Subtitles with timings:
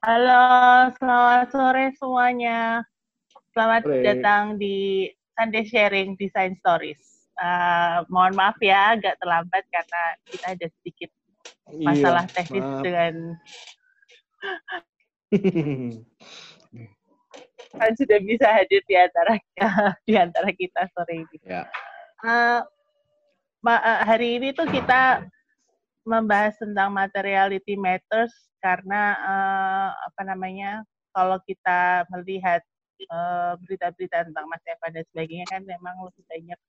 [0.00, 0.40] Halo,
[0.96, 2.80] selamat sore semuanya.
[3.52, 4.00] Selamat Sore.
[4.00, 5.04] datang di
[5.36, 7.28] Sunday Sharing Design Stories.
[7.36, 11.12] Uh, mohon maaf ya, agak terlambat karena kita ada sedikit
[11.84, 12.80] masalah Iya, teknis maaf.
[12.80, 13.14] dengan
[17.76, 19.36] kan sudah bisa hadir di antara
[20.08, 21.36] di antara kita sore ini.
[21.44, 21.68] ya.
[22.24, 22.64] Uh,
[23.68, 25.28] uh, hari ini tuh kita
[26.04, 32.62] membahas tentang materiality matters karena uh, apa namanya kalau kita melihat
[33.08, 36.60] uh, berita-berita tentang Mas Evan dan sebagainya kan memang lebih banyak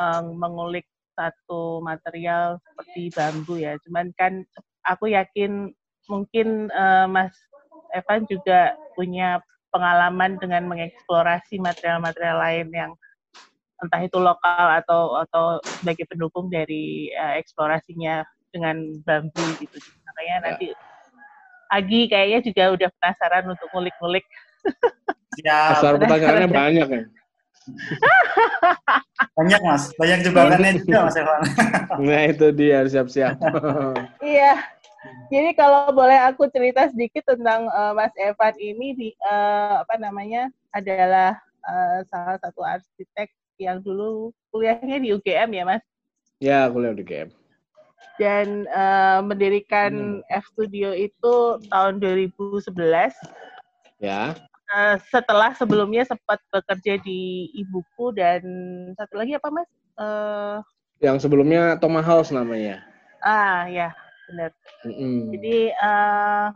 [0.00, 3.80] uh, mengulik satu material seperti bambu ya.
[3.88, 4.44] Cuman kan
[4.84, 5.72] aku yakin
[6.06, 7.32] mungkin uh, Mas
[7.96, 9.40] Evan juga punya
[9.72, 12.92] pengalaman dengan mengeksplorasi material-material lain yang
[13.82, 15.44] entah itu lokal atau atau
[15.80, 19.76] sebagai pendukung dari uh, eksplorasinya dengan bambu gitu.
[20.08, 20.44] Makanya Ya.
[20.44, 20.66] nanti
[21.66, 24.22] Agi kayaknya juga udah penasaran untuk ngulik-ngulik.
[25.34, 25.82] Siap.
[25.82, 27.02] Asal pertanyaannya banyak ya.
[29.36, 29.90] Banyak mas.
[29.98, 31.40] Banyak jebakannya juga mas Evan.
[32.06, 33.34] Nah itu dia harus siap-siap.
[34.22, 34.62] Iya.
[35.30, 40.50] Jadi kalau boleh aku cerita sedikit tentang uh, Mas Evan ini di uh, apa namanya
[40.74, 45.82] adalah uh, salah satu arsitek yang dulu kuliahnya di UGM ya Mas
[46.38, 47.28] ya kuliah di GM.
[48.16, 51.34] dan uh, mendirikan F Studio itu
[51.68, 53.12] tahun 2011
[53.96, 54.36] Ya.
[54.68, 58.44] Uh, setelah sebelumnya sempat bekerja di ibuku dan
[58.98, 59.68] satu lagi apa mas?
[59.96, 60.60] Uh,
[61.00, 62.84] Yang sebelumnya Thomas House namanya.
[63.24, 63.96] ah ya
[64.28, 64.50] benar.
[64.84, 65.32] Mm-mm.
[65.32, 66.52] Jadi uh,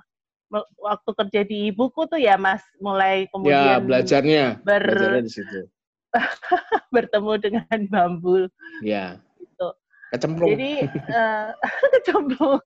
[0.77, 4.45] waktu kerja di ibuku tuh ya mas mulai ya kemudian belajarnya.
[4.67, 5.61] ber- Belajarnya di situ.
[6.95, 8.47] bertemu dengan bambu
[8.83, 9.19] Ya.
[9.39, 9.69] gitu.
[10.11, 10.51] Kecemplung.
[10.53, 11.55] Jadi uh,
[11.99, 12.59] kecemplung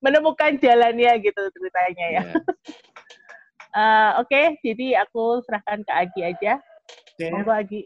[0.00, 2.22] menemukan jalannya gitu ceritanya ya.
[2.24, 2.34] Ya.
[3.74, 6.52] Uh, Oke, jadi aku serahkan ke Agi aja.
[7.14, 7.26] Oke.
[7.30, 7.82] Monggo Agi.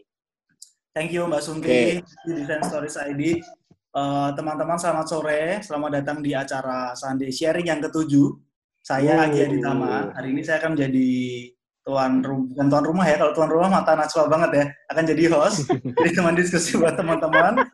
[0.95, 2.01] Thank you Mbak Sunti Oke.
[2.25, 3.39] di Design Stories ID.
[3.89, 5.41] Eh, teman-teman selamat sore.
[5.65, 8.37] Selamat datang di acara Sunday Sharing yang ketujuh.
[8.85, 9.25] Saya Oh.
[9.25, 10.13] Agi Aditama.
[10.13, 11.09] Hari ini saya akan menjadi
[11.89, 13.15] tuan rumah, bukan tuan rumah ya.
[13.17, 14.65] Kalau tuan rumah mata natural banget ya.
[14.93, 15.65] Akan jadi host.
[15.97, 17.65] jadi teman diskusi buat teman-teman.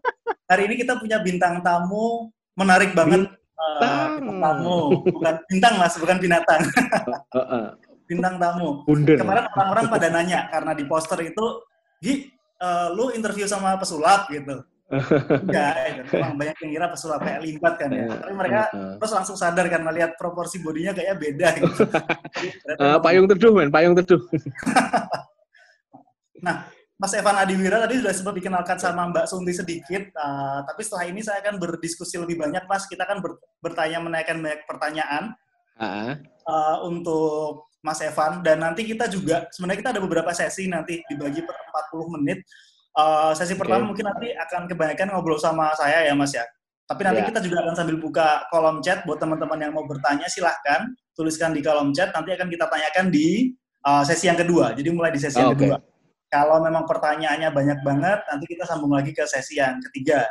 [0.47, 3.27] Hari ini kita punya bintang tamu menarik banget.
[3.27, 4.19] Eh, Bintang.
[4.19, 4.77] bintang tamu,
[5.15, 6.61] bukan bintang mas, bukan binatang.
[7.33, 7.65] Heeh.
[8.05, 8.83] Bintang tamu.
[8.83, 9.15] Bunden.
[9.15, 11.63] kemarin orang-orang pada nanya karena di poster itu,
[12.03, 12.29] Gi,
[12.61, 14.59] eh, lu interview sama pesulap gitu.
[14.85, 18.05] Enggak, ya, memang banyak yang kira pesulap kayak limbat kan ya.
[18.05, 18.61] Tapi mereka
[19.01, 21.83] terus langsung sadar karena lihat proporsi bodinya kayaknya beda gitu.
[22.75, 24.21] Eh, payung teduh men, payung teduh.
[26.45, 31.09] Nah, Mas Evan Adiwira tadi sudah sempat dikenalkan sama Mbak Sunti sedikit, eh, tapi setelah
[31.09, 32.85] ini saya akan berdiskusi lebih banyak, Mas.
[32.85, 35.23] Kita akan ber- bertanya menanyakan banyak pertanyaan
[35.81, 36.11] Heeh.
[36.21, 41.41] eh, untuk Mas Evan dan nanti kita juga sebenarnya kita ada beberapa sesi nanti dibagi
[41.41, 42.41] per 40 menit.
[42.95, 43.67] Eh, sesi Oke.
[43.67, 46.47] pertama mungkin nanti akan kebanyakan ngobrol sama saya ya Mas ya.
[46.85, 47.27] Tapi nanti Ya.
[47.27, 51.59] kita juga akan sambil buka kolom chat buat teman-teman yang mau bertanya silahkan tuliskan di
[51.59, 53.51] kolom chat nanti akan kita tanyakan di
[53.83, 54.71] eh, sesi yang kedua.
[54.73, 55.67] Jadi mulai di sesi yang Oke.
[55.67, 55.77] kedua.
[56.25, 60.25] Kalau memang pertanyaannya banyak banget nanti kita sambung lagi ke sesi yang ketiga.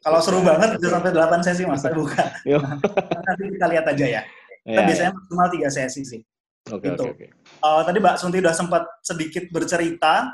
[0.00, 2.24] Kalau seru banget bisa sampai 8 sesi Mas, saya buka.
[3.26, 4.22] Nanti kita lihat aja ya.
[4.64, 6.20] Kita Ya, biasanya maksimal 3 sesi sih.
[6.64, 6.72] ya.
[6.72, 7.02] Oke, gitu.
[7.04, 7.26] oke, oke.
[7.60, 10.32] Uh, tadi Mbak Sunti udah sempat sedikit bercerita.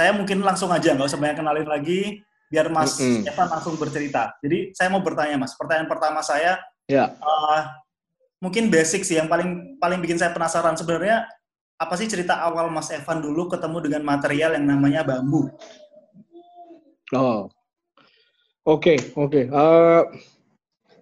[0.00, 3.28] Saya mungkin langsung aja, nggak usah banyak kenalin lagi, biar Mas Mm-mm.
[3.28, 4.32] Evan langsung bercerita.
[4.40, 6.56] Jadi saya mau bertanya Mas, pertanyaan pertama saya,
[6.88, 7.12] Ya.
[7.20, 7.60] uh,
[8.40, 11.28] mungkin basic sih, yang paling paling bikin saya penasaran sebenarnya
[11.76, 15.52] apa sih cerita awal Mas Evan dulu ketemu dengan material yang namanya bambu?
[17.12, 17.52] Oh.
[18.64, 19.52] Oke, oke.
[19.52, 20.02] Eh,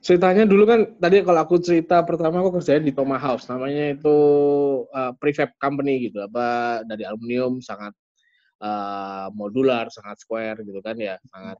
[0.03, 4.16] ceritanya dulu kan tadi kalau aku cerita pertama aku kerjanya di Thomas House, namanya itu
[4.91, 7.94] eh, prefab company gitu, apa dari aluminium sangat
[8.62, 11.58] eh, modular, sangat square gitu kan ya, sangat.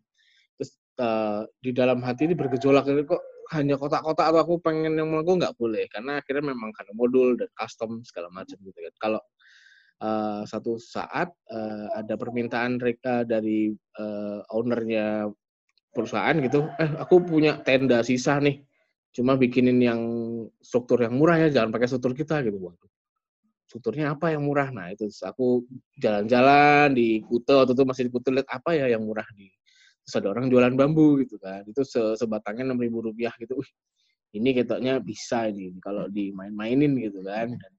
[0.59, 3.22] Terus eh, di dalam hati ini bergejolak ini kok
[3.56, 7.48] hanya kotak-kotak atau aku pengen yang melengkung nggak boleh karena akhirnya memang karena modul dan
[7.56, 8.95] custom segala macam gitu kan.
[9.00, 9.21] Kalau
[10.04, 15.30] eh, satu saat eh, ada permintaan mereka dari eh, ownernya
[15.92, 18.62] perusahaan gitu, eh aku punya tenda sisa nih,
[19.16, 20.00] cuma bikinin yang
[20.60, 22.60] struktur yang murah ya, jangan pakai struktur kita gitu.
[22.60, 22.91] Waduh,
[23.68, 24.72] strukturnya apa yang murah?
[24.72, 25.68] Nah itu terus aku
[26.00, 29.53] jalan-jalan di Kute waktu itu masih di Kute lihat apa ya yang murah di
[30.09, 33.60] terus ada orang jualan bambu gitu kan, itu se- sebatangnya enam ribu rupiah gitu.
[33.60, 33.70] Wih,
[34.41, 37.53] ini ketoknya bisa ini kalau dimain-mainin gitu kan.
[37.53, 37.72] Dan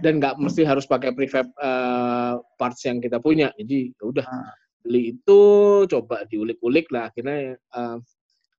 [0.00, 3.52] dan nggak mesti harus pakai prefab eh, parts yang kita punya.
[3.60, 4.56] Jadi ya udah Ah.
[4.80, 5.40] beli itu
[5.84, 7.96] coba diulik-ulik lah akhirnya eh,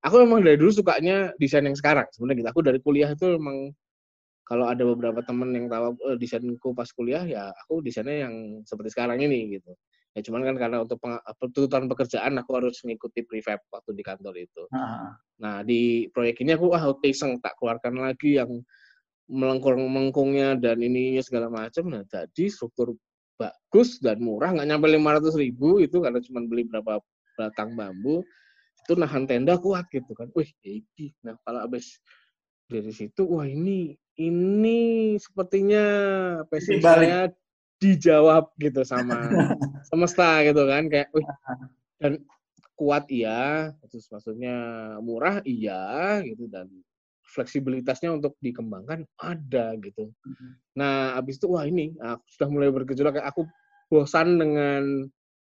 [0.06, 2.50] aku memang dari dulu sukanya desain yang sekarang sebenarnya gitu.
[2.54, 3.74] Aku dari kuliah itu memang
[4.48, 8.96] kalau ada beberapa temen yang tahu uh, desainku pas kuliah ya aku desainnya yang seperti
[8.96, 9.76] sekarang ini gitu.
[10.16, 10.98] Ya cuman kan karena untuk
[11.52, 14.64] tuntutan pekerjaan aku harus mengikuti prefab waktu di kantor itu.
[14.72, 15.12] Uh.
[15.36, 18.50] nah di proyek ini aku ah iseng tak keluarkan lagi yang
[19.28, 22.96] melengkung melengkungnya dan ininya segala macam nah jadi struktur
[23.36, 26.98] bagus dan murah nggak nyampe lima ratus ribu itu karena cuma beli berapa
[27.36, 28.24] batang bambu
[28.82, 30.32] itu nahan tenda kuat gitu kan.
[30.32, 32.00] Wih ini nah kalau habis
[32.64, 35.84] dari situ wah ini ini sepertinya
[36.50, 37.30] passion saya
[37.78, 39.14] dijawab gitu sama
[39.88, 41.26] semesta gitu kan kayak wih
[42.02, 42.18] dan
[42.74, 44.54] kuat iya terus maksudnya
[45.02, 46.66] murah iya gitu dan
[47.28, 50.08] fleksibilitasnya untuk dikembangkan ada gitu.
[50.08, 50.50] Mm-hmm.
[50.80, 53.44] Nah, habis itu wah ini aku sudah mulai bergejolak kayak aku
[53.92, 55.04] bosan dengan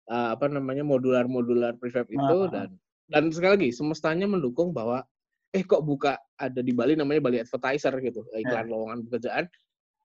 [0.09, 2.49] uh, apa namanya modular-modular prefab itu uh-huh.
[2.49, 2.69] dan
[3.09, 5.05] dan sekali lagi semestanya mendukung bahwa
[5.53, 8.69] eh kok buka ada di Bali namanya Bali Advertiser gitu iklan yeah.
[8.69, 9.45] lowongan pekerjaan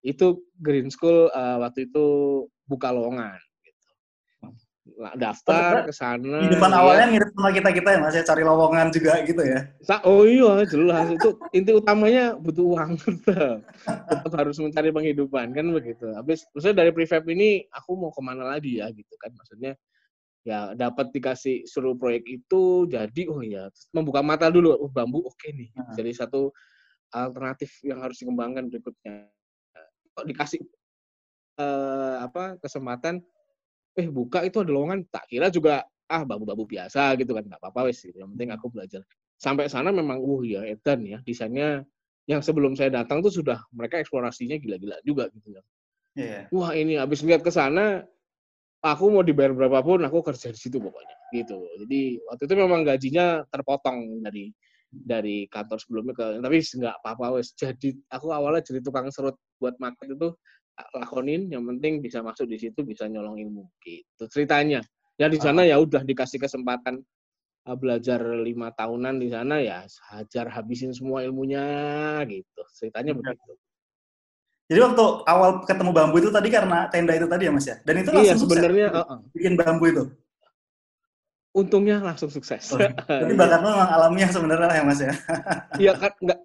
[0.03, 2.05] itu Green School uh, waktu itu
[2.67, 3.87] buka lowongan gitu.
[5.15, 6.43] daftar ke sana.
[6.43, 6.83] Di depan ya.
[6.83, 9.59] awalnya mirip sama kita-kita ya Mas ya cari lowongan juga gitu ya.
[10.03, 13.63] Oh iya jelas itu inti utamanya butuh uang tetap.
[13.87, 16.11] tetap harus mencari penghidupan kan begitu.
[16.11, 19.79] Habis maksudnya dari prefab ini aku mau ke mana lagi ya gitu kan maksudnya
[20.43, 25.39] ya dapat dikasih suruh proyek itu jadi oh ya membuka mata dulu oh bambu oke
[25.39, 25.95] okay nih hmm.
[25.95, 26.51] jadi satu
[27.15, 29.31] alternatif yang harus dikembangkan berikutnya
[30.13, 30.61] kok dikasih
[31.57, 33.23] uh, apa kesempatan
[33.95, 37.89] eh buka itu ada lowongan tak kira juga ah bambu-bambu biasa gitu kan nggak apa-apa
[37.89, 38.19] wes gitu.
[38.19, 39.01] yang penting aku belajar
[39.39, 41.87] sampai sana memang uh ya edan ya desainnya
[42.27, 45.61] yang sebelum saya datang tuh sudah mereka eksplorasinya gila-gila juga gitu ya
[46.15, 46.43] yeah.
[46.51, 48.05] wah ini habis lihat ke sana
[48.83, 51.57] aku mau dibayar berapapun aku kerja di situ pokoknya gitu.
[51.79, 54.51] Jadi waktu itu memang gajinya terpotong dari
[54.93, 57.55] dari kantor sebelumnya ke tapi nggak apa-apa wes.
[57.55, 60.35] Jadi aku awalnya jadi tukang serut buat market itu
[60.93, 64.83] lakonin yang penting bisa masuk di situ bisa nyolong ilmu gitu ceritanya.
[65.15, 66.99] Ya di sana ya udah dikasih kesempatan
[67.69, 71.63] uh, belajar lima tahunan di sana ya hajar habisin semua ilmunya
[72.27, 72.61] gitu.
[72.75, 73.57] Ceritanya begitu
[74.71, 77.75] jadi waktu awal ketemu bambu itu tadi karena tenda itu tadi ya Mas ya?
[77.83, 79.19] Dan itu iya, langsung iya, sebenarnya uh -uh.
[79.35, 80.03] bikin bambu itu.
[81.53, 82.73] Untungnya langsung sukses.
[82.73, 85.13] Oh, jadi bakat lo memang alamiah sebenarnya ya Mas ya?
[85.83, 85.91] Iya,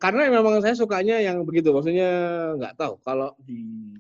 [0.03, 1.71] karena memang saya sukanya yang begitu.
[1.71, 2.11] Maksudnya
[2.59, 3.95] nggak tahu kalau di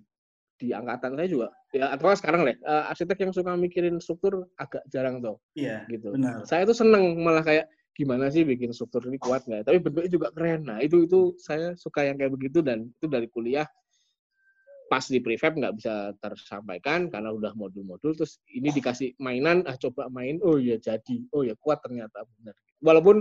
[0.58, 4.82] di angkatan saya juga ya atau sekarang lah uh, arsitek yang suka mikirin struktur agak
[4.90, 5.38] jarang tuh.
[5.54, 5.86] Iya.
[5.86, 6.10] Gitu.
[6.18, 6.42] Benar.
[6.42, 9.62] Saya tuh seneng malah kayak gimana sih bikin struktur ini kuat nggak?
[9.62, 10.66] Tapi bentuknya juga keren.
[10.66, 13.64] Nah itu itu saya suka yang kayak begitu dan itu dari kuliah
[14.88, 20.08] pas di prefab nggak bisa tersampaikan karena udah modul-modul terus ini dikasih mainan ah coba
[20.08, 23.20] main oh ya jadi oh ya kuat ternyata benar walaupun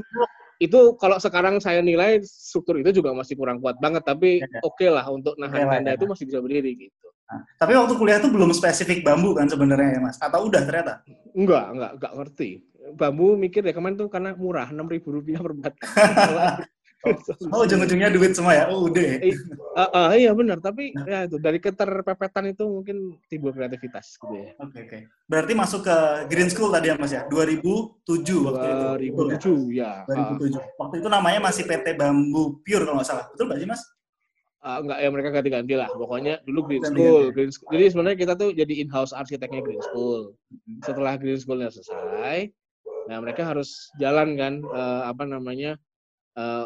[0.58, 4.60] itu kalau sekarang saya nilai struktur itu juga masih kurang kuat banget tapi ya, ya.
[4.66, 5.98] oke okay lah untuk nahan tanda ya.
[6.02, 7.08] itu masih bisa berdiri gitu.
[7.28, 10.18] Nah, tapi waktu kuliah itu belum spesifik bambu kan sebenarnya ya mas?
[10.18, 11.04] Atau udah ternyata?
[11.36, 12.50] Enggak enggak enggak ngerti.
[12.96, 15.92] Bambu mikir ya kemarin tuh karena murah enam ribu rupiah per batang
[17.54, 18.66] Oh, ujung-ujungnya duit semua ya?
[18.70, 19.22] Oh, udah.
[19.78, 21.06] Uh, uh, iya benar, tapi nah.
[21.06, 24.52] ya itu dari keterpepetan itu mungkin timbul kreativitas gitu ya.
[24.58, 24.90] Oke, okay, oke.
[24.90, 25.02] Okay.
[25.30, 25.98] Berarti masuk ke
[26.32, 27.24] Green School tadi ya Mas ya?
[27.30, 28.02] 2007
[28.50, 28.86] waktu itu.
[29.70, 30.04] 2007 ya.
[30.10, 30.36] ya.
[30.36, 30.58] 2007.
[30.58, 30.64] Uh.
[30.82, 33.26] Waktu itu namanya masih PT Bambu Pure kalau nggak salah.
[33.32, 33.82] Betul nggak sih Mas?
[34.58, 35.90] Uh, enggak ya mereka ganti-ganti lah.
[35.94, 37.72] Pokoknya dulu Green School, Green School.
[37.72, 40.34] Jadi sebenarnya kita tuh jadi in-house arsiteknya Green School.
[40.82, 42.50] Setelah Green Schoolnya selesai,
[43.06, 45.78] nah mereka harus jalan kan uh, apa namanya
[46.36, 46.66] uh,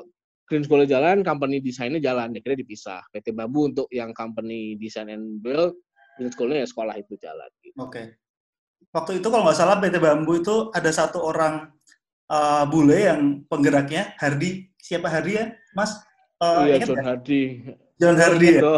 [0.51, 3.00] Green School jalan, company desainnya jalan, akhirnya dipisah.
[3.15, 5.79] PT Bambu untuk yang company design and build,
[6.20, 7.48] Green School-nya ya sekolah itu jalan.
[7.63, 7.79] Gitu.
[7.79, 7.88] Oke.
[7.88, 8.05] Okay.
[8.91, 11.72] Waktu itu kalau nggak salah PT Bambu itu ada satu orang
[12.27, 14.67] uh, bule yang penggeraknya, Hardi.
[14.75, 15.96] Siapa Hardi ya, Mas?
[16.43, 17.15] Uh, iya, John ya?
[17.15, 17.41] Hardi.
[18.01, 18.62] John Hardy ya?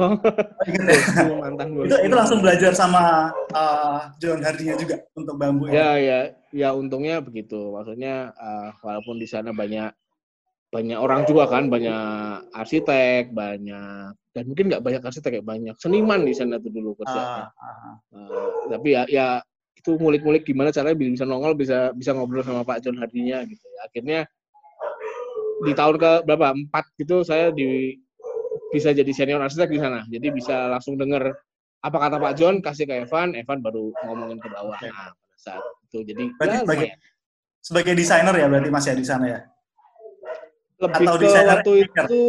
[0.63, 1.35] Ya?
[1.39, 5.73] mantan itu, itu langsung belajar sama uh, John Hardy-nya juga untuk bambu ya?
[5.73, 6.19] Ya, ya,
[6.51, 7.71] ya untungnya begitu.
[7.71, 9.89] Maksudnya uh, walaupun di sana banyak
[10.73, 16.25] banyak orang juga kan banyak arsitek banyak dan mungkin nggak banyak arsitek kayak banyak seniman
[16.25, 17.53] di sana tuh dulu kerja.
[17.53, 18.49] Uh, uh.
[18.73, 19.27] tapi ya ya
[19.77, 23.79] itu ngulik-ngulik gimana caranya bisa nongol bisa bisa ngobrol sama Pak John Hardinya gitu ya.
[23.85, 24.19] akhirnya
[25.61, 26.57] di tahun ke berapa?
[26.57, 27.93] Empat gitu saya di
[28.73, 30.01] bisa jadi senior arsitek di sana.
[30.09, 31.29] Jadi bisa langsung dengar
[31.85, 34.73] apa kata Pak John kasih ke Evan Evan baru ngomongin ke bawah.
[34.81, 36.01] Nah pada saat itu.
[36.01, 36.89] Jadi berarti ya, sebagai,
[37.61, 39.39] sebagai desainer ya berarti masih ya di sana ya
[40.83, 42.21] lebih Atau ke waktu itu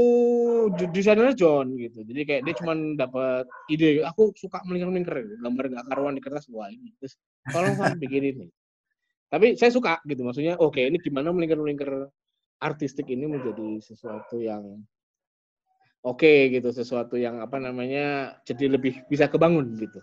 [0.94, 2.06] desainernya John gitu.
[2.06, 6.70] Jadi kayak dia cuma dapat ide, aku suka melingkar-melingkar gambar nggak karuan di kertas wah
[6.70, 6.94] ini.
[7.02, 7.18] Terus
[7.50, 8.46] tolong kan bikin ini.
[9.28, 12.06] Tapi saya suka gitu, maksudnya oke okay, ini gimana melingkar-melingkar
[12.62, 14.62] artistik ini menjadi sesuatu yang
[16.04, 20.00] oke okay, gitu sesuatu yang apa namanya jadi lebih bisa kebangun gitu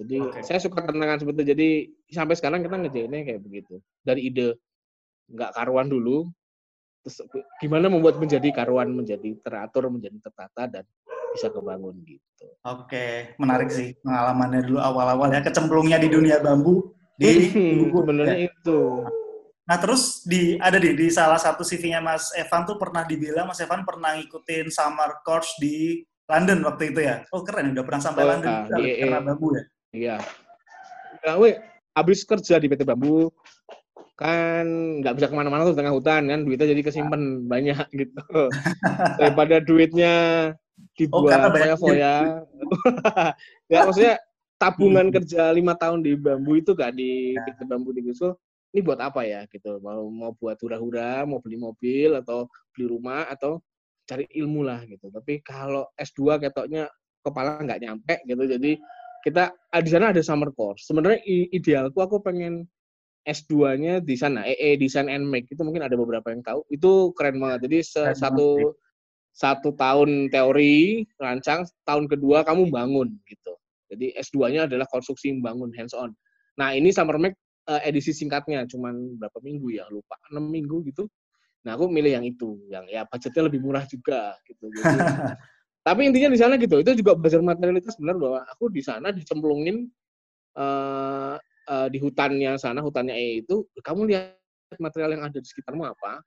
[0.00, 0.42] jadi okay.
[0.46, 1.68] saya suka tantangan seperti itu jadi
[2.14, 4.56] sampai sekarang kita ngejainnya kayak begitu dari ide
[5.30, 6.30] nggak karuan dulu
[7.00, 7.24] terus
[7.60, 10.84] gimana membuat menjadi karuan menjadi teratur menjadi tertata dan
[11.32, 12.46] bisa kebangun gitu.
[12.66, 17.48] Oke, menarik sih pengalamannya dulu awal-awal ya kecemplungnya di dunia bambu di
[17.88, 18.48] sebenarnya ya.
[18.50, 18.80] itu.
[19.70, 23.62] Nah terus di ada di di salah satu CV-nya Mas Evan tuh pernah dibilang Mas
[23.62, 27.22] Evan pernah ngikutin summer course di London waktu itu ya.
[27.30, 29.62] Oh keren udah pernah sampai oh, London nah, iya, karena bambu ya.
[29.90, 30.16] Iya.
[31.20, 31.58] Nah, we,
[31.92, 33.28] abis kerja di PT Bambu
[34.20, 34.66] kan
[35.00, 38.20] nggak bisa ke mana-mana tuh tengah hutan kan duitnya jadi kesimpan banyak gitu.
[39.20, 40.14] Daripada duitnya
[40.96, 42.44] dibuat oh, foya-foya
[43.72, 44.16] ya maksudnya
[44.60, 45.14] tabungan hmm.
[45.16, 47.44] kerja lima tahun di bambu itu gak di ya.
[47.48, 48.36] PT Bambu di Gusul
[48.70, 49.82] ini buat apa ya gitu?
[49.82, 53.58] Mau mau buat hura-hura mau beli mobil atau beli rumah atau
[54.06, 55.10] cari ilmu lah gitu.
[55.10, 56.86] Tapi kalau S2 ketoknya
[57.24, 58.72] kepala nggak nyampe gitu jadi
[59.20, 59.52] kita
[59.84, 60.86] di sana ada summer course.
[60.86, 62.64] Sebenarnya idealku aku pengen
[63.28, 66.64] S2-nya di sana, EE Design and Make itu mungkin ada beberapa yang tahu.
[66.72, 67.68] Itu keren banget.
[67.68, 67.78] Jadi
[68.16, 68.76] satu
[69.30, 73.52] satu tahun teori rancang, tahun kedua kamu bangun gitu.
[73.90, 76.14] Jadi S2-nya adalah konstruksi bangun hands on.
[76.58, 77.36] Nah, ini Summer Make
[77.66, 80.18] uh, edisi singkatnya cuman berapa minggu ya, lupa.
[80.30, 81.10] 6 minggu gitu.
[81.66, 84.70] Nah, aku milih yang itu, yang ya budgetnya lebih murah juga gitu.
[84.72, 84.96] Jadi,
[85.86, 89.90] tapi intinya di sana gitu, itu juga belajar materialitas benar bahwa aku di sana dicemplungin
[90.56, 91.36] uh,
[91.68, 94.38] uh, di hutannya sana, hutannya E itu, kamu lihat
[94.78, 96.22] material yang ada di sekitarmu apa,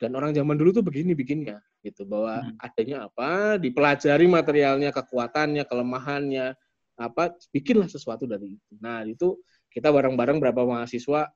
[0.00, 2.56] dan orang zaman dulu tuh begini bikinnya, gitu, bahwa hmm.
[2.64, 6.56] adanya apa, dipelajari materialnya, kekuatannya, kelemahannya,
[6.96, 8.72] apa, bikinlah sesuatu dari itu.
[8.80, 9.36] Nah, itu
[9.68, 11.28] kita bareng-bareng berapa mahasiswa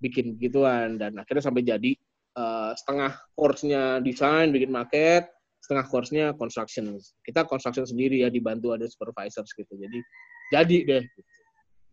[0.00, 1.92] bikin gituan, dan akhirnya sampai jadi
[2.40, 5.28] uh, setengah course-nya desain, bikin market,
[5.60, 6.96] setengah course-nya construction.
[7.20, 9.76] Kita construction sendiri ya, dibantu ada supervisors gitu.
[9.76, 9.98] Jadi,
[10.52, 11.04] jadi deh.
[11.04, 11.35] Gitu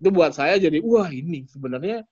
[0.04, 2.04] itu buat saya jadi wah ini sebenarnya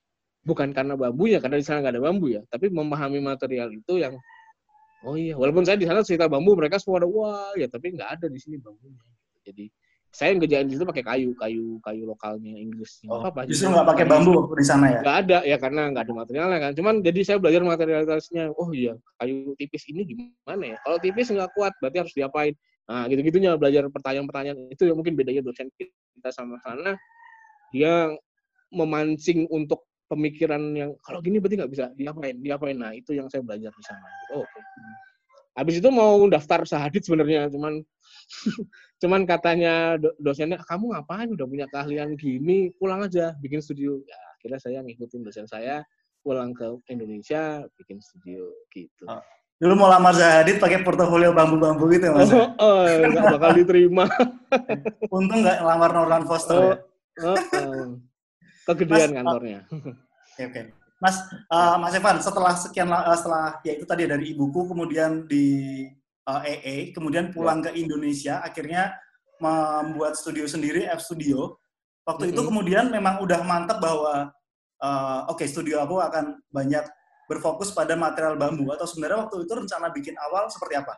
[0.48, 2.41] bukan karena bambunya karena di sana nggak ada bambu ya.
[2.48, 4.15] Tapi memahami material itu yang
[5.03, 5.36] oh iya.
[5.36, 8.39] Walaupun saya di sana cerita bambu mereka semua ada wah ya tapi nggak ada di
[8.39, 9.03] sini bambunya.
[9.43, 9.67] Jadi
[10.12, 13.00] saya ngerjain di situ pakai kayu kayu kayu lokalnya Inggris.
[13.07, 15.00] Oh, apa justru nggak pakai bambu di sana ya?
[15.03, 16.71] Nggak ada ya karena nggak ada materialnya kan.
[16.79, 20.77] Cuman jadi saya belajar materialitasnya oh iya kayu tipis ini gimana ya?
[20.88, 22.55] Kalau tipis nggak kuat berarti harus diapain?
[22.91, 26.98] Nah gitu gitunya belajar pertanyaan-pertanyaan itu yang mungkin bedanya dosen kita sama sana
[27.72, 28.12] dia
[28.72, 33.40] memancing untuk pemikiran yang kalau gini berarti nggak bisa diapain diapain nah itu yang saya
[33.44, 34.63] belajar di sana oh, oke okay.
[35.56, 37.80] habis itu mau daftar sahadit sebenarnya cuman
[39.01, 44.60] cuman katanya dosennya kamu ngapain udah punya keahlian gini pulang aja bikin studio ya akhirnya
[44.60, 45.80] saya ngikutin dosen saya
[46.22, 49.24] pulang ke Indonesia bikin studio gitu oh.
[49.62, 52.34] Dulu mau lamar Zahadit pakai portofolio bambu-bambu gitu ya, Mas?
[52.34, 54.10] Oh, oh nggak bakal diterima.
[55.13, 56.75] Untung nggak lamar Norland Foster oh, ya?
[57.22, 58.01] Uh,
[58.66, 59.60] Kegedean Mas, kantornya.
[59.70, 60.62] Oke, oke.
[61.01, 61.18] Mas,
[61.50, 65.86] uh, Mas Evan, setelah sekian uh, setelah ya itu tadi dari ibuku, kemudian di
[66.30, 67.74] uh, EE, kemudian pulang yeah.
[67.74, 68.94] ke Indonesia, akhirnya
[69.42, 71.58] membuat studio sendiri, F Studio.
[72.06, 72.38] Waktu mm -hmm.
[72.38, 74.30] itu kemudian memang udah mantap bahwa
[74.82, 76.86] uh, oke okay, studio aku akan banyak
[77.30, 80.94] berfokus pada material bambu atau sebenarnya waktu itu rencana bikin awal seperti apa?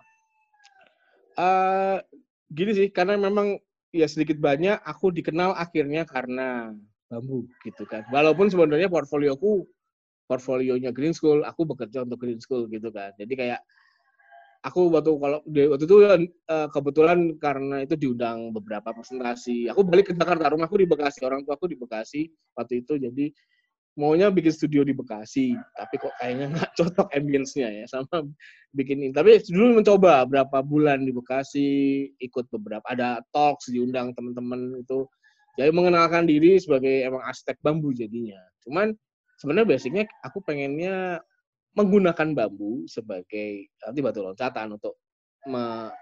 [1.38, 1.98] Uh,
[2.50, 3.62] gini sih, karena memang
[3.94, 6.74] ya sedikit banyak aku dikenal akhirnya karena
[7.08, 8.02] bambu gitu kan.
[8.10, 9.70] Walaupun sebenarnya portfolioku
[10.26, 13.14] portfolionya Green School, aku bekerja untuk Green School gitu kan.
[13.22, 13.62] Jadi kayak
[14.66, 19.70] aku waktu kalau waktu itu uh, kebetulan karena itu diundang beberapa presentasi.
[19.70, 22.98] Aku balik ke Jakarta, rumahku di Bekasi, orang tua aku di Bekasi waktu itu.
[22.98, 23.30] Jadi
[23.94, 28.26] maunya bikin studio di Bekasi, tapi kok kayaknya nggak cocok ambience-nya ya sama
[28.74, 29.14] bikin ini.
[29.14, 31.70] Tapi dulu mencoba berapa bulan di Bekasi,
[32.18, 35.06] ikut beberapa ada talks diundang teman-teman itu.
[35.54, 38.42] Jadi mengenalkan diri sebagai emang arsitek bambu jadinya.
[38.66, 38.98] Cuman
[39.38, 41.22] sebenarnya basicnya aku pengennya
[41.78, 44.98] menggunakan bambu sebagai nanti batu loncatan untuk
[45.46, 45.94] me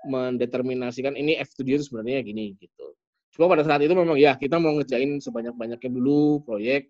[0.00, 2.96] mendeterminasikan ini F studio sebenarnya gini gitu.
[3.36, 6.88] Cuma pada saat itu memang ya kita mau ngejain sebanyak-banyaknya dulu proyek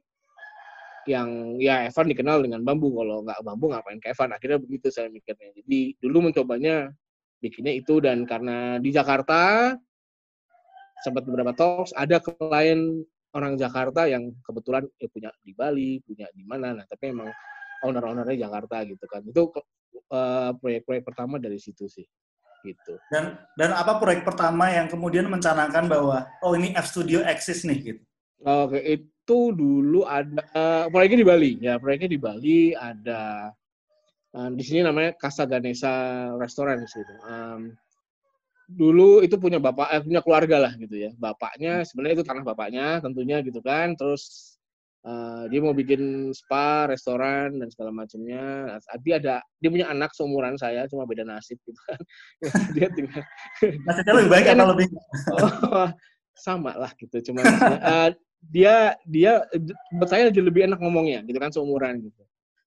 [1.10, 2.94] yang ya Evan dikenal dengan bambu.
[2.94, 4.30] Kalau nggak bambu ngapain ke Evan?
[4.30, 5.50] Akhirnya begitu saya mikirnya.
[5.58, 6.94] Jadi dulu mencobanya
[7.42, 7.98] bikinnya itu.
[7.98, 9.74] Dan karena di Jakarta
[11.02, 13.02] sempat beberapa talks ada klien
[13.34, 16.78] orang Jakarta yang kebetulan ya punya di Bali punya di mana.
[16.78, 17.30] Nah tapi emang
[17.82, 19.26] owner-ownernya Jakarta gitu kan.
[19.26, 19.50] Itu
[20.14, 22.06] uh, proyek-proyek pertama dari situ sih
[22.60, 23.00] gitu.
[23.08, 27.80] Dan dan apa proyek pertama yang kemudian mencanangkan bahwa oh ini F Studio eksis nih
[27.80, 28.09] gitu
[28.44, 33.52] oke itu dulu ada uh, proyeknya di Bali ya proyeknya di Bali ada
[34.30, 35.90] Um, di sini namanya Casa Ganesha
[36.38, 37.14] Restaurant gitu.
[37.26, 37.74] Um,
[38.70, 41.10] dulu itu punya bapak, eh, punya keluarga lah gitu ya.
[41.18, 43.98] Bapaknya sebenarnya itu tanah bapaknya tentunya gitu kan.
[43.98, 44.54] Terus
[45.02, 48.78] uh, dia mau bikin spa, restoran dan segala macamnya.
[49.02, 52.00] Dia ada dia punya anak seumuran saya, cuma beda nasib gitu kan.
[52.78, 53.26] dia tinggal
[53.82, 54.88] nasibnya lebih baik atau lebih
[55.74, 55.90] oh,
[56.38, 57.18] sama lah gitu.
[57.34, 59.44] Cuma uh, dia dia
[59.94, 62.22] buat saya lebih enak ngomongnya gitu kan seumuran gitu.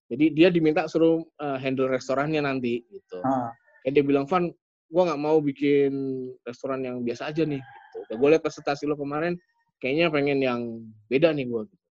[0.08, 3.18] Jadi dia diminta suruh uh, handle restorannya nanti gitu.
[3.24, 3.50] Ah.
[3.82, 4.52] Kayak dia bilang, Van,
[4.88, 5.92] gue nggak mau bikin
[6.44, 7.58] restoran yang biasa aja nih.
[7.60, 8.12] Gitu.
[8.20, 9.34] Gue lihat presentasi lo kemarin,
[9.80, 10.60] kayaknya pengen yang
[11.08, 11.62] beda nih gue.
[11.66, 11.84] Gitu.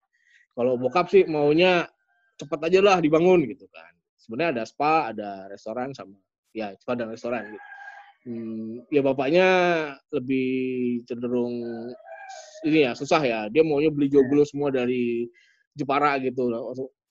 [0.54, 1.90] Kalau bokap sih maunya
[2.38, 3.92] cepet aja lah dibangun gitu kan.
[4.16, 6.16] Sebenarnya ada spa, ada restoran sama
[6.54, 7.68] ya spa dan restoran gitu.
[8.24, 9.48] Hmm, ya bapaknya
[10.16, 11.60] lebih cenderung
[12.64, 13.40] ini ya susah ya.
[13.52, 15.28] Dia maunya beli joglo semua dari
[15.76, 16.50] Jepara gitu.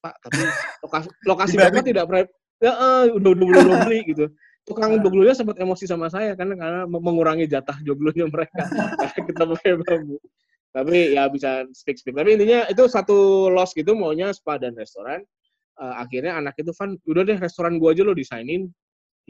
[0.02, 0.42] Pak, tapi
[0.82, 2.20] lokasi, lokasi bapak tidak pre,
[2.58, 4.26] ya uh, udah udah udah beli gitu.
[4.62, 8.62] Tukang joglonya sempat emosi sama saya kan karena mengurangi jatah joglonya mereka.
[9.28, 10.18] kita pakai bambu.
[10.72, 12.16] Tapi ya bisa speak speak.
[12.16, 15.20] Tapi intinya itu satu loss gitu maunya spa dan restoran.
[15.76, 18.68] Uh, akhirnya anak itu kan udah deh restoran gua aja lo desainin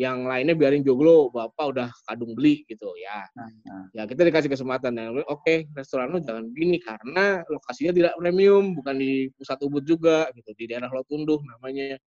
[0.00, 3.28] yang lainnya biarin joglo bapak udah kadung beli gitu ya.
[3.36, 3.84] Nah, nah.
[3.92, 8.72] ya kita dikasih kesempatan ya oke okay, restoran lo jangan gini karena lokasinya tidak premium
[8.72, 12.00] bukan di pusat ubud juga gitu di daerah Lotunduh namanya.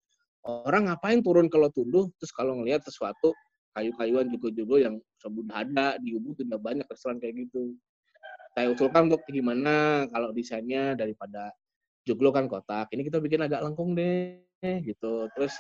[0.42, 2.10] Orang ngapain turun ke Lotunduh?
[2.18, 3.34] Terus kalau ngelihat sesuatu
[3.74, 7.74] kayu-kayuan joglo-joglo yang sudah ada di ubud tidak banyak restoran kayak gitu.
[8.52, 11.50] Saya usulkan untuk gimana kalau desainnya daripada
[12.06, 15.26] joglo kan kotak ini kita bikin agak lengkung deh gitu.
[15.34, 15.54] Terus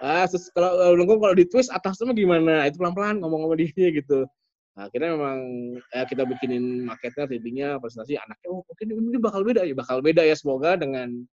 [0.00, 0.24] ah
[0.56, 2.64] kalau lengkung kalau di twist atasnya gimana?
[2.68, 4.24] Itu pelan pelan ngomong ngomong dia gitu.
[4.74, 5.38] Nah, akhirnya memang
[5.92, 9.62] ya kita bikinin marketnya readingnya presentasi anaknya oh ini, ini bakal beda.
[9.68, 11.26] Ya bakal beda ya semoga dengan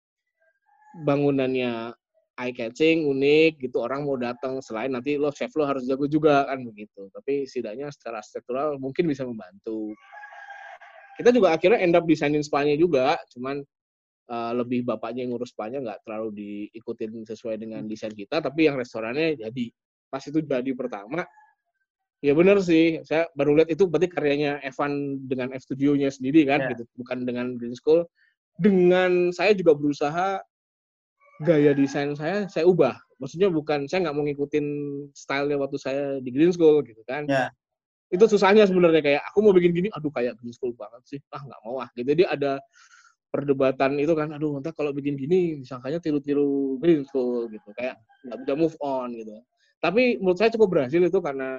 [1.05, 1.93] bangunannya
[2.35, 6.49] eye catching unik gitu orang mau datang selain nanti lo chef lo harus jago juga
[6.49, 7.11] kan begitu.
[7.13, 9.93] Tapi setidaknya secara struktural mungkin bisa membantu.
[11.15, 13.63] Kita juga akhirnya end up desainin spanya juga cuman
[14.31, 18.77] uh, lebih bapaknya yang ngurus spanya nggak terlalu diikutin sesuai dengan desain kita tapi yang
[18.81, 19.65] restorannya jadi
[20.09, 21.27] pas itu jadi pertama.
[22.25, 26.65] Ya benar sih saya baru lihat itu berarti karyanya Evan dengan F Studio-nya sendiri kan
[26.65, 26.71] yeah.
[26.73, 28.07] gitu bukan dengan Green School.
[28.57, 30.41] Dengan saya juga berusaha
[31.43, 32.97] gaya desain saya saya ubah.
[33.21, 34.67] Maksudnya bukan saya nggak mau ngikutin
[35.13, 37.27] stylenya waktu saya di Green School gitu kan.
[37.29, 37.51] Yeah.
[38.13, 41.21] itu susahnya sebenarnya kayak aku mau bikin gini aduh kayak Green School banget sih.
[41.35, 42.09] Ah nggak mau ah gitu.
[42.09, 42.63] Jadi ada
[43.35, 47.67] perdebatan itu kan aduh entah kalau bikin gini disangkanya tiru-tiru green school gitu.
[47.75, 49.35] Kayak nggak bisa move on gitu.
[49.83, 51.59] Tapi menurut saya cukup berhasil itu karena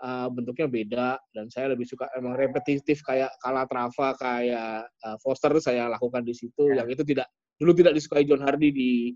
[0.00, 5.92] uh, bentuknya beda dan saya lebih suka emang repetitif kayak Calatrava kayak uh, Foster saya
[5.92, 6.72] lakukan di situ.
[6.72, 6.80] Ya.
[6.80, 7.28] yang itu tidak
[7.60, 9.12] dulu tidak disukai John Hardy di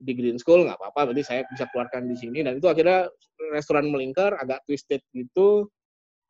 [0.00, 2.42] di Green School nggak apa-apa berarti saya bisa keluarkan di sini.
[2.42, 3.06] Dan itu akhirnya
[3.54, 5.70] restoran melingkar agak twisted gitu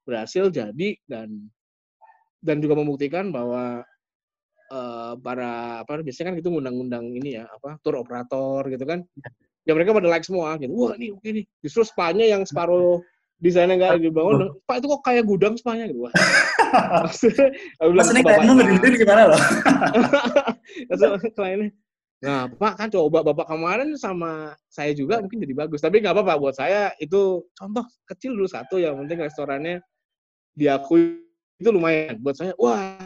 [0.05, 1.49] berhasil jadi dan
[2.45, 3.81] dan juga membuktikan bahwa
[4.71, 9.05] uh, para apa biasanya kan itu ngundang-undang ini ya apa tour operator gitu kan.
[9.69, 10.73] Ya mereka pada like semua gitu.
[10.73, 11.45] Wah ini oke nih.
[11.61, 13.03] Justru spanya yang separuh
[13.43, 14.57] desainnya nggak dibangun.
[14.65, 16.09] Pak itu kok kayak gudang spanya gitu?
[16.09, 16.15] Wah.
[17.05, 17.53] Maksudnya
[18.23, 18.23] ini.
[18.25, 19.43] kayak ngedin gimana loh?
[21.37, 21.71] Kliennya
[22.21, 25.81] Nah, Pak kan coba Bapak kemarin sama saya juga mungkin jadi bagus.
[25.81, 29.81] Tapi nggak apa-apa buat saya itu contoh kecil dulu satu yang penting restorannya
[30.53, 31.25] diakui
[31.57, 32.21] itu lumayan.
[32.21, 33.01] Buat saya, wah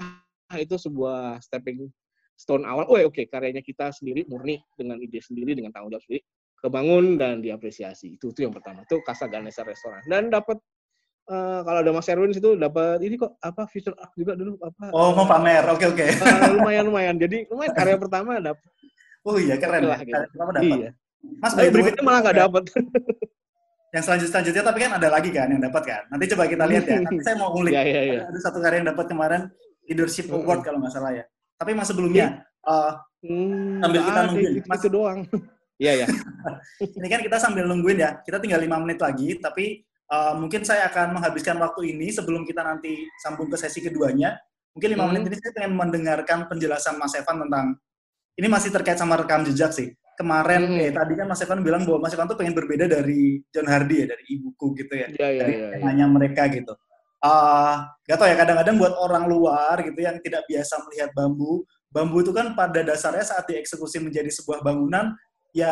[0.60, 1.88] itu sebuah stepping
[2.34, 2.84] stone awal.
[2.90, 6.22] Oh, oke, okay, karyanya kita sendiri murni dengan ide sendiri, dengan tanggung jawab sendiri,
[6.60, 8.18] kebangun dan diapresiasi.
[8.18, 8.82] Itu itu yang pertama.
[8.84, 10.02] Itu Casa Ganesha Restoran.
[10.04, 10.58] Dan dapat
[11.30, 14.90] uh, kalau ada Mas Erwin situ dapat ini kok apa future art juga dulu apa?
[14.92, 15.64] Oh, mau pamer.
[15.70, 16.20] Oke, okay, oke.
[16.20, 16.20] Okay.
[16.20, 17.16] Uh, lumayan lumayan.
[17.16, 18.68] Jadi lumayan karya pertama dapat.
[19.24, 19.98] Oh iya, keren lah.
[20.04, 20.12] Gitu.
[20.36, 20.68] Pertama dapat.
[20.68, 20.90] Iya.
[21.40, 22.64] Mas, Tapi berikutnya malah nggak dapat.
[23.94, 26.02] yang selanjutnya, selanjutnya tapi kan ada lagi kan yang dapat kan.
[26.12, 26.98] Nanti coba kita lihat ya.
[27.00, 27.72] Nanti saya mau ngulik.
[27.72, 28.22] yeah, yeah, yeah.
[28.28, 29.48] Ada satu karya yang dapat kemarin
[29.88, 31.24] leadership mm award kalau nggak salah ya.
[31.54, 35.20] Tapi mas sebelumnya uh, hmm, sambil kita nungguin, mas itu doang.
[35.74, 36.08] Iya ya.
[36.86, 38.22] ini kan kita sambil nungguin ya.
[38.22, 42.62] Kita tinggal lima menit lagi, tapi uh, mungkin saya akan menghabiskan waktu ini sebelum kita
[42.62, 44.38] nanti sambung ke sesi keduanya.
[44.70, 45.10] Mungkin lima hmm.
[45.10, 47.74] menit ini saya ingin mendengarkan penjelasan Mas Evan tentang
[48.38, 49.90] ini masih terkait sama rekam jejak sih.
[50.14, 50.78] Kemarin hmm.
[50.78, 54.06] eh tadi kan Mas Evan bilang bahwa Mas Evan tuh pengen berbeda dari John Hardy
[54.06, 55.10] ya, dari ibuku gitu ya.
[55.10, 56.14] Iya, iya, dari temanya ya.
[56.14, 56.78] mereka gitu
[57.24, 62.20] uh, gak tau ya kadang-kadang buat orang luar gitu yang tidak biasa melihat bambu bambu
[62.20, 65.16] itu kan pada dasarnya saat dieksekusi menjadi sebuah bangunan
[65.54, 65.70] ya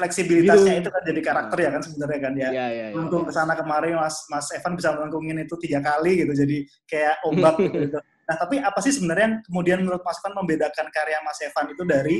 [0.00, 2.48] fleksibilitasnya itu kan jadi karakter ya kan sebenarnya kan ya.
[2.48, 6.24] ya, ya, ya Untuk ke sana kemari Mas Mas Evan bisa melengkungin itu tiga kali
[6.24, 8.00] gitu jadi kayak ombak gitu.
[8.30, 11.82] Nah tapi apa sih sebenarnya yang kemudian menurut Mas Evan membedakan karya Mas Evan itu
[11.82, 12.16] dari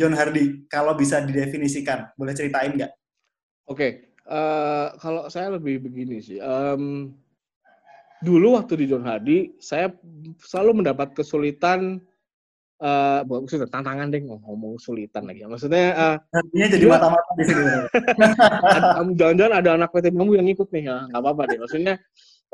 [0.00, 2.16] John Hardy kalau bisa didefinisikan?
[2.16, 2.88] Boleh ceritain nggak?
[3.68, 3.90] Oke, okay.
[4.24, 6.40] uh, kalau saya lebih begini sih.
[6.40, 7.12] Um,
[8.24, 9.92] dulu waktu di John Hardy, saya
[10.42, 12.02] selalu mendapat kesulitan
[12.82, 15.46] uh, maksudnya tantangan deh ngomong kesulitan lagi.
[15.46, 17.62] Maksudnya uh, artinya jadi mata-mata di sini.
[19.18, 21.06] Jangan-jangan ada anak PT Bambu yang ikut nih, ya.
[21.10, 21.58] nggak apa-apa deh.
[21.58, 21.94] Maksudnya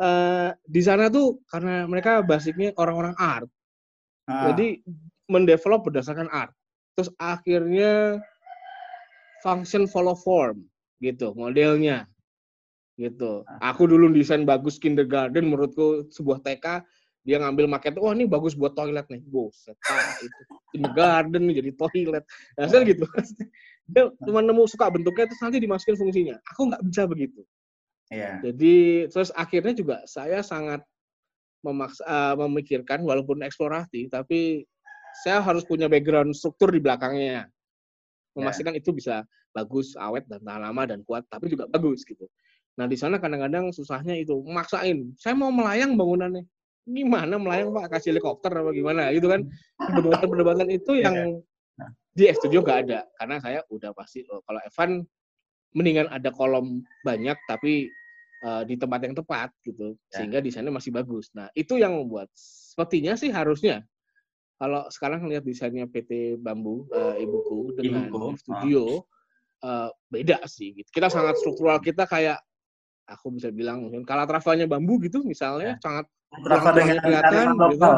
[0.01, 3.49] uh, di sana tuh karena mereka basicnya orang-orang art,
[4.29, 4.53] ah.
[4.53, 4.81] jadi
[5.29, 6.53] mendevelop berdasarkan art.
[6.95, 8.23] Terus akhirnya
[9.45, 10.65] function follow form
[11.05, 12.09] gitu modelnya
[12.95, 13.43] gitu.
[13.47, 13.75] Ah.
[13.75, 16.87] Aku dulu desain bagus kindergarten menurutku sebuah TK
[17.25, 20.41] dia ngambil market wah ini bagus buat toilet nih buset ah, itu
[20.77, 22.25] kindergarten jadi toilet
[22.61, 23.09] nah, saya gitu
[23.93, 27.41] dia cuma nemu suka bentuknya terus nanti dimasukin fungsinya aku nggak bisa begitu
[28.13, 28.37] yeah.
[28.45, 30.85] jadi terus akhirnya juga saya sangat
[31.65, 34.69] memaksa uh, memikirkan walaupun eksploratif tapi
[35.25, 37.49] saya harus punya background struktur di belakangnya
[38.37, 38.85] memastikan yeah.
[38.85, 39.25] itu bisa
[39.57, 42.29] bagus awet dan tahan lama dan kuat tapi juga bagus gitu
[42.75, 46.43] nah di sana kadang-kadang susahnya itu maksain saya mau melayang bangunannya
[46.85, 49.47] gimana melayang pak kasih helikopter apa gimana gitu kan
[49.81, 51.09] perdebatan-perdebatan itu iya.
[51.09, 51.17] yang
[52.15, 55.03] di studio gak ada karena saya udah pasti oh, kalau Evan
[55.75, 57.91] mendingan ada kolom banyak tapi
[58.47, 60.23] uh, di tempat yang tepat gitu ya.
[60.23, 63.83] sehingga desainnya masih bagus nah itu yang membuat sepertinya sih harusnya
[64.55, 68.39] kalau sekarang lihat desainnya PT Bambu uh, ibuku dengan Ibuku.
[68.39, 69.03] studio
[69.67, 70.89] uh, beda sih gitu.
[70.95, 72.39] kita sangat struktural kita kayak
[73.05, 75.85] aku bisa bilang mungkin kalatrafanya bambu gitu misalnya ya.
[75.85, 77.91] sangat Berapa dengan kelihatan gitu.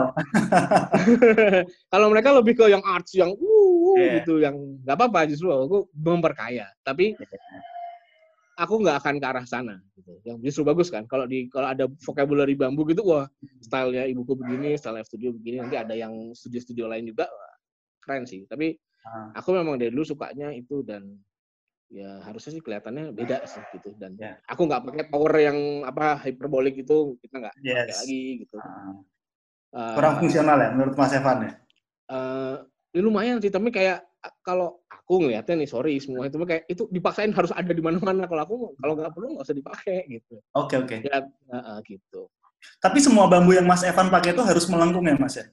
[1.93, 4.21] Kalau mereka lebih ke yang arts yang uh yeah.
[4.21, 6.69] gitu yang nggak apa-apa justru aku memperkaya.
[6.85, 7.17] Tapi
[8.61, 10.21] aku nggak akan ke arah sana gitu.
[10.25, 13.25] Yang justru bagus kan kalau di kalau ada vocabulary bambu gitu wah
[13.65, 17.29] stylenya ibuku begini, style studio begini nanti ada yang studio-studio lain juga
[18.05, 18.45] keren sih.
[18.45, 18.77] Tapi
[19.09, 19.33] ah.
[19.33, 21.09] aku memang dari dulu sukanya itu dan
[21.87, 23.95] ya harusnya sih kelihatannya beda sih gitu.
[23.99, 24.37] Dan yeah.
[24.51, 27.75] aku nggak pakai power yang apa hyperbolic itu kita nggak yes.
[27.75, 28.57] pakai lagi gitu.
[29.77, 31.53] Uh, kurang fungsional ya menurut Mas Evan ya?
[32.07, 32.57] Uh,
[32.95, 34.03] ya lumayan sih tapi kayak
[34.43, 38.27] kalau aku ngelihatnya nih sorry semua itu kayak itu dipaksain harus ada di mana-mana.
[38.27, 40.43] Kalau aku kalau nggak perlu nggak usah dipakai gitu.
[40.59, 40.97] Oke okay, oke.
[41.05, 41.11] Okay.
[41.11, 41.19] ya
[41.55, 42.27] uh, gitu.
[42.83, 45.47] Tapi semua bambu yang Mas Evan pakai itu harus melengkung ya Mas ya?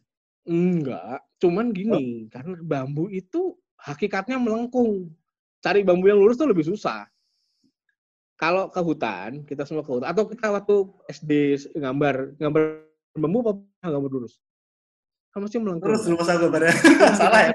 [0.43, 2.32] Enggak cuman gini oh.
[2.32, 5.12] karena bambu itu hakikatnya melengkung
[5.63, 7.08] cari bambu yang lurus tuh lebih susah.
[8.36, 10.76] Kalau ke hutan, kita semua ke hutan, atau kita waktu
[11.08, 11.32] SD
[11.80, 12.63] gambar gambar
[13.15, 13.52] bambu apa
[13.88, 14.43] gambar lurus?
[15.34, 15.89] Kamu sih melengkung.
[15.89, 16.69] Lurus lurus aku pada
[17.21, 17.54] salah ya.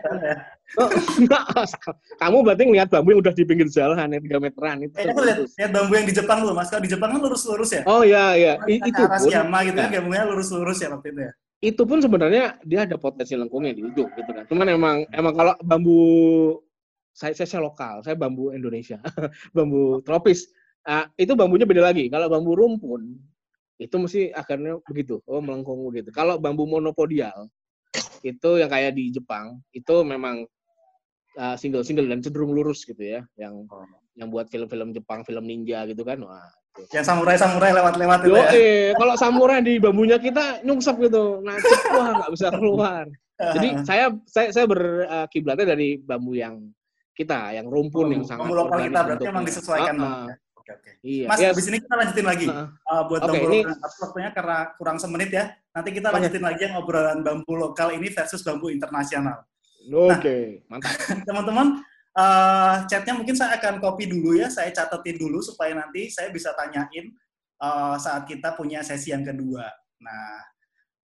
[0.82, 0.90] Oh,
[1.20, 1.44] enggak,
[2.18, 4.98] kamu berarti ngeliat bambu yang udah di pinggir jalan yang tiga meteran itu.
[4.98, 6.72] Eh, aku lihat, lihat bambu yang di Jepang lu, Mas.
[6.72, 7.82] Kalau di Jepang kan lurus-lurus ya?
[7.86, 8.52] Oh iya iya.
[8.66, 9.28] I, itu pun.
[9.30, 11.32] Yama gitu kan bambunya lurus-lurus ya waktu itu ya.
[11.58, 14.44] Itu pun sebenarnya dia ada potensi lengkungnya di ujung gitu kan.
[14.50, 16.02] Cuman emang emang kalau bambu
[17.18, 19.02] saya, saya, saya lokal, saya bambu Indonesia,
[19.56, 20.46] bambu tropis.
[20.86, 22.06] Nah, itu bambunya beda lagi.
[22.06, 23.18] Kalau bambu rumpun,
[23.82, 26.14] itu mesti akhirnya begitu, oh melengkung begitu.
[26.14, 27.50] Kalau bambu monopodial,
[28.22, 30.46] itu yang kayak di Jepang, itu memang
[31.58, 33.86] single-single uh, dan cenderung lurus gitu ya, yang oh.
[34.14, 36.22] yang buat film-film Jepang, film ninja gitu kan.
[36.22, 36.50] Wah,
[36.94, 38.46] yang samurai-samurai lewat-lewat itu ya.
[38.54, 41.58] Eh, kalau samurai di bambunya kita nyungsep gitu, nah
[41.94, 43.04] wah nggak bisa keluar.
[43.38, 46.58] Jadi saya saya saya berkiblatnya uh, dari bambu yang
[47.18, 50.26] kita yang rumpun oh, yang sangat lokal kita berarti memang disesuaikan uh, uh,
[50.68, 50.90] Oke, oke.
[51.00, 51.26] Iya.
[51.32, 51.56] Mas, yes.
[51.56, 52.46] di sini kita lanjutin lagi.
[52.46, 53.58] Uh, uh, buat okay, bambu ini...
[53.64, 55.44] lokal, waktunya karena kurang semenit ya.
[55.72, 56.48] Nanti kita lanjutin okay.
[56.52, 59.48] lagi yang obrolan bambu lokal ini versus bambu internasional.
[59.88, 60.42] Oke, okay.
[60.68, 60.92] nah, mantap.
[61.28, 61.66] Teman-teman,
[62.12, 64.52] uh, chatnya mungkin saya akan copy dulu ya.
[64.52, 67.16] Saya catetin dulu supaya nanti saya bisa tanyain
[67.64, 69.64] uh, saat kita punya sesi yang kedua.
[70.04, 70.44] Nah,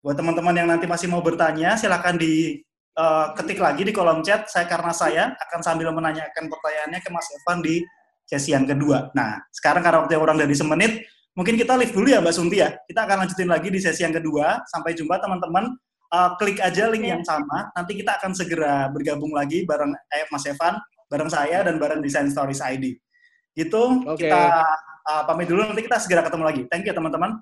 [0.03, 2.59] buat teman-teman yang nanti masih mau bertanya, silakan di
[2.97, 4.49] uh, ketik lagi di kolom chat.
[4.49, 7.81] Saya karena saya akan sambil menanyakan pertanyaannya ke Mas Evan di
[8.25, 9.11] sesi yang kedua.
[9.13, 11.03] Nah, sekarang karena waktunya kurang dari semenit,
[11.35, 12.69] mungkin kita live dulu ya Mbak Sunti ya.
[12.87, 14.63] Kita akan lanjutin lagi di sesi yang kedua.
[14.69, 15.73] Sampai jumpa teman-teman.
[16.13, 17.73] Uh, klik aja link yang sama.
[17.73, 20.77] Nanti kita akan segera bergabung lagi bareng eh, Mas Evan,
[21.09, 22.93] bareng saya dan bareng Design Stories ID.
[23.57, 23.83] Gitu.
[24.05, 24.29] Okay.
[24.29, 24.61] Kita
[25.09, 25.65] uh, pamit dulu.
[25.65, 26.61] Nanti kita segera ketemu lagi.
[26.69, 27.41] Thank you teman-teman.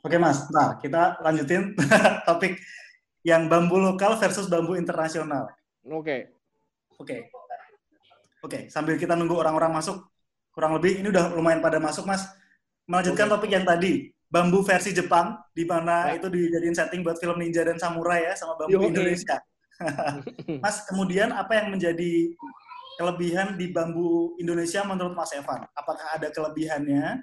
[0.00, 1.76] Oke Mas, nah kita lanjutin
[2.28, 2.56] topik
[3.20, 5.52] yang bambu lokal versus bambu internasional.
[5.84, 6.32] Oke.
[6.96, 7.28] Oke.
[8.40, 10.00] Oke, sambil kita nunggu orang-orang masuk,
[10.56, 12.24] kurang lebih ini udah lumayan pada masuk Mas.
[12.88, 13.34] Melanjutkan okay.
[13.36, 16.16] topik yang tadi, bambu versi Jepang, di mana ya.
[16.16, 19.36] itu dijadiin setting buat film ninja dan samurai ya, sama bambu Yo, Indonesia.
[20.64, 22.32] mas, kemudian apa yang menjadi
[23.00, 25.64] kelebihan di bambu Indonesia menurut Mas Evan?
[25.72, 27.20] Apakah ada kelebihannya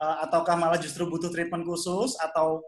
[0.00, 2.64] uh, ataukah malah justru butuh treatment khusus atau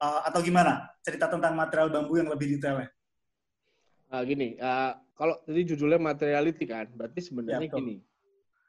[0.00, 0.88] uh, atau gimana?
[1.04, 2.88] Cerita tentang material bambu yang lebih detailnya.
[4.12, 7.96] Uh, gini, uh, kalau tadi judulnya materiality kan, berarti sebenarnya ya, gini.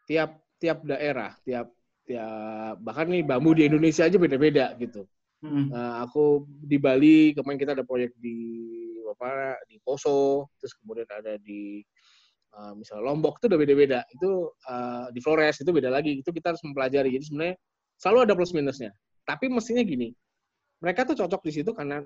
[0.08, 1.72] Tiap tiap daerah, tiap
[2.04, 5.08] tiap bahkan nih bambu di Indonesia aja beda-beda gitu.
[5.44, 5.68] Hmm.
[5.72, 8.64] Uh, aku di Bali kemarin kita ada proyek di
[9.12, 11.84] apa di Poso, terus kemudian ada di
[12.56, 14.00] uh, misalnya Lombok itu udah beda-beda.
[14.08, 16.24] Itu uh, di Flores itu beda lagi.
[16.24, 17.12] Itu kita harus mempelajari.
[17.12, 17.56] Jadi sebenarnya
[18.04, 18.92] selalu ada plus minusnya.
[19.24, 20.12] Tapi mestinya gini,
[20.84, 22.04] mereka tuh cocok di situ karena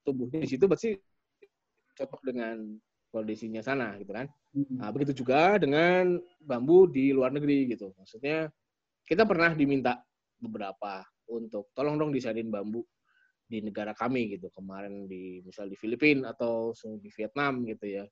[0.00, 0.96] tubuhnya di situ berarti
[1.92, 2.56] cocok dengan
[3.12, 4.24] kondisinya sana gitu kan.
[4.56, 4.80] Hmm.
[4.80, 7.92] Nah, begitu juga dengan bambu di luar negeri gitu.
[8.00, 8.48] Maksudnya
[9.04, 10.00] kita pernah diminta
[10.40, 12.80] beberapa untuk tolong dong desainin bambu
[13.46, 18.04] di negara kami gitu kemarin di misal di Filipina atau di Vietnam gitu ya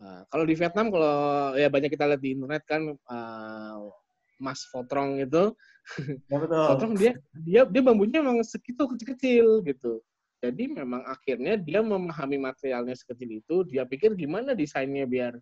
[0.00, 3.92] uh, kalau di Vietnam kalau ya banyak kita lihat di internet kan uh,
[4.40, 5.52] Mas Fotrong itu
[6.30, 6.94] ya, betul.
[6.96, 10.02] Dia dia dia bambunya memang segitu kecil-kecil gitu
[10.42, 15.38] jadi memang akhirnya dia memahami materialnya sekecil itu dia pikir gimana desainnya biar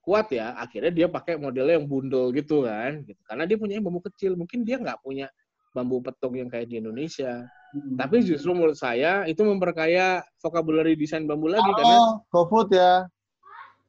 [0.00, 4.00] kuat ya akhirnya dia pakai modelnya yang bundel gitu kan gitu karena dia punya bambu
[4.08, 5.28] kecil mungkin dia nggak punya
[5.70, 7.46] bambu petung yang kayak di Indonesia.
[7.70, 7.94] Hmm.
[7.94, 11.98] Tapi justru menurut saya itu memperkaya vocabulary desain bambu lagi oh, karena
[12.34, 12.92] GoFood ya.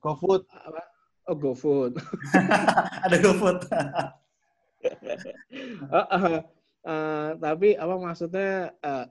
[0.01, 0.43] GoFood.
[1.25, 1.93] Oh, GoFood.
[3.05, 3.59] Ada GoFood.
[5.91, 6.37] Uh, uh,
[6.85, 9.05] uh, tapi apa maksudnya uh,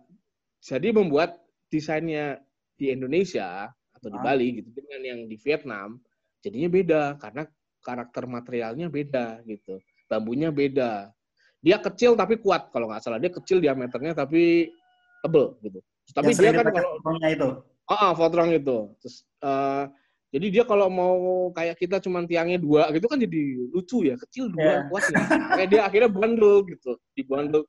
[0.60, 2.42] jadi membuat desainnya
[2.76, 4.24] di Indonesia atau di ah.
[4.24, 6.00] Bali gitu dengan yang di Vietnam
[6.40, 7.42] jadinya beda karena
[7.80, 9.80] karakter materialnya beda gitu.
[10.08, 11.12] Bambunya beda.
[11.60, 13.20] Dia kecil tapi kuat kalau nggak salah.
[13.20, 14.72] Dia kecil diameternya tapi
[15.20, 15.80] tebel gitu.
[16.10, 17.48] Tapi dia kan kalau itu?
[17.88, 18.92] Ah uh, fotrong itu.
[19.04, 19.88] Terus uh,
[20.30, 23.40] jadi dia kalau mau kayak kita cuma tiangnya dua gitu kan jadi
[23.74, 24.82] lucu ya kecil dua yeah.
[24.86, 25.20] kuat ya
[25.58, 27.62] kayak dia akhirnya bandel gitu dibandel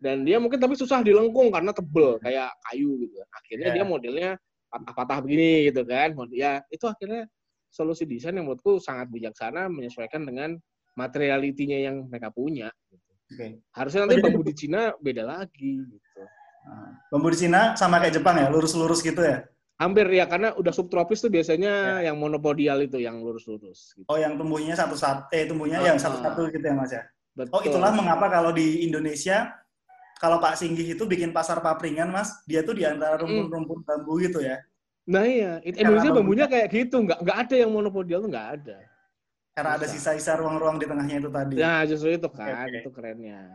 [0.00, 3.76] dan dia mungkin tapi susah dilengkung karena tebel kayak kayu gitu akhirnya yeah.
[3.78, 4.30] dia modelnya
[4.70, 7.26] patah-patah begini gitu kan ya itu akhirnya
[7.70, 10.58] solusi desain yang menurutku sangat bijaksana menyesuaikan dengan
[10.98, 13.10] materialitinya yang mereka punya gitu.
[13.30, 13.62] Okay.
[13.70, 16.22] Harusnya nanti bambu di Cina beda lagi gitu.
[16.66, 19.46] Nah, bambu di Cina sama kayak Jepang ya, lurus-lurus gitu ya?
[19.80, 22.12] Hampir ya, karena udah subtropis tuh biasanya ya.
[22.12, 23.96] yang monopodial itu yang lurus-lurus.
[23.96, 24.04] Gitu.
[24.12, 27.08] Oh, yang tumbuhnya satu-satu, eh tumbuhnya yang satu-satu gitu ya Mas ya?
[27.32, 27.52] Betul.
[27.56, 29.56] Oh, itulah mengapa kalau di Indonesia,
[30.20, 33.24] kalau Pak Singgih itu bikin pasar papringan Mas, dia tuh di antara hmm.
[33.24, 34.60] rumpun-rumpun bambu gitu ya?
[35.08, 38.76] Nah iya, Indonesia bambunya kayak gitu, nggak nggak ada yang monopodial tuh nggak ada.
[39.56, 41.54] Karena ada sisa-sisa ruang-ruang di tengahnya itu tadi.
[41.56, 42.84] Ya, justru itu kan, okay.
[42.84, 43.48] itu kerennya.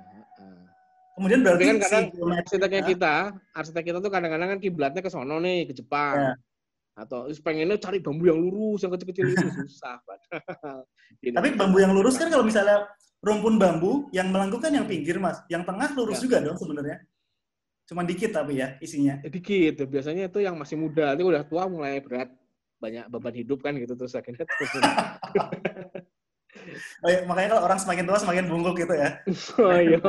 [1.16, 3.16] Kemudian berarti kan kadang si arsiteknya kita,
[3.56, 6.16] arsitek kita tuh kadang-kadang kan kiblatnya ke sono nih, ke Jepang.
[6.20, 6.34] Ya.
[6.96, 9.96] Atau pengennya cari bambu yang lurus, yang kecil-kecil itu susah.
[11.24, 12.84] Tapi bambu yang lurus kan kalau misalnya
[13.24, 15.40] rumpun bambu, yang melengkung kan yang pinggir, Mas.
[15.48, 16.24] Yang tengah lurus ya.
[16.28, 17.00] juga dong sebenarnya.
[17.88, 19.24] Cuma dikit tapi ya isinya.
[19.24, 19.88] Eh, dikit.
[19.88, 22.28] Biasanya itu yang masih muda, nanti udah tua mulai berat
[22.76, 24.72] banyak beban hidup kan gitu terus akhirnya terus
[27.04, 29.10] oh, iya, makanya kalau orang semakin tua semakin bungkuk gitu ya.
[29.62, 30.00] Oh iya.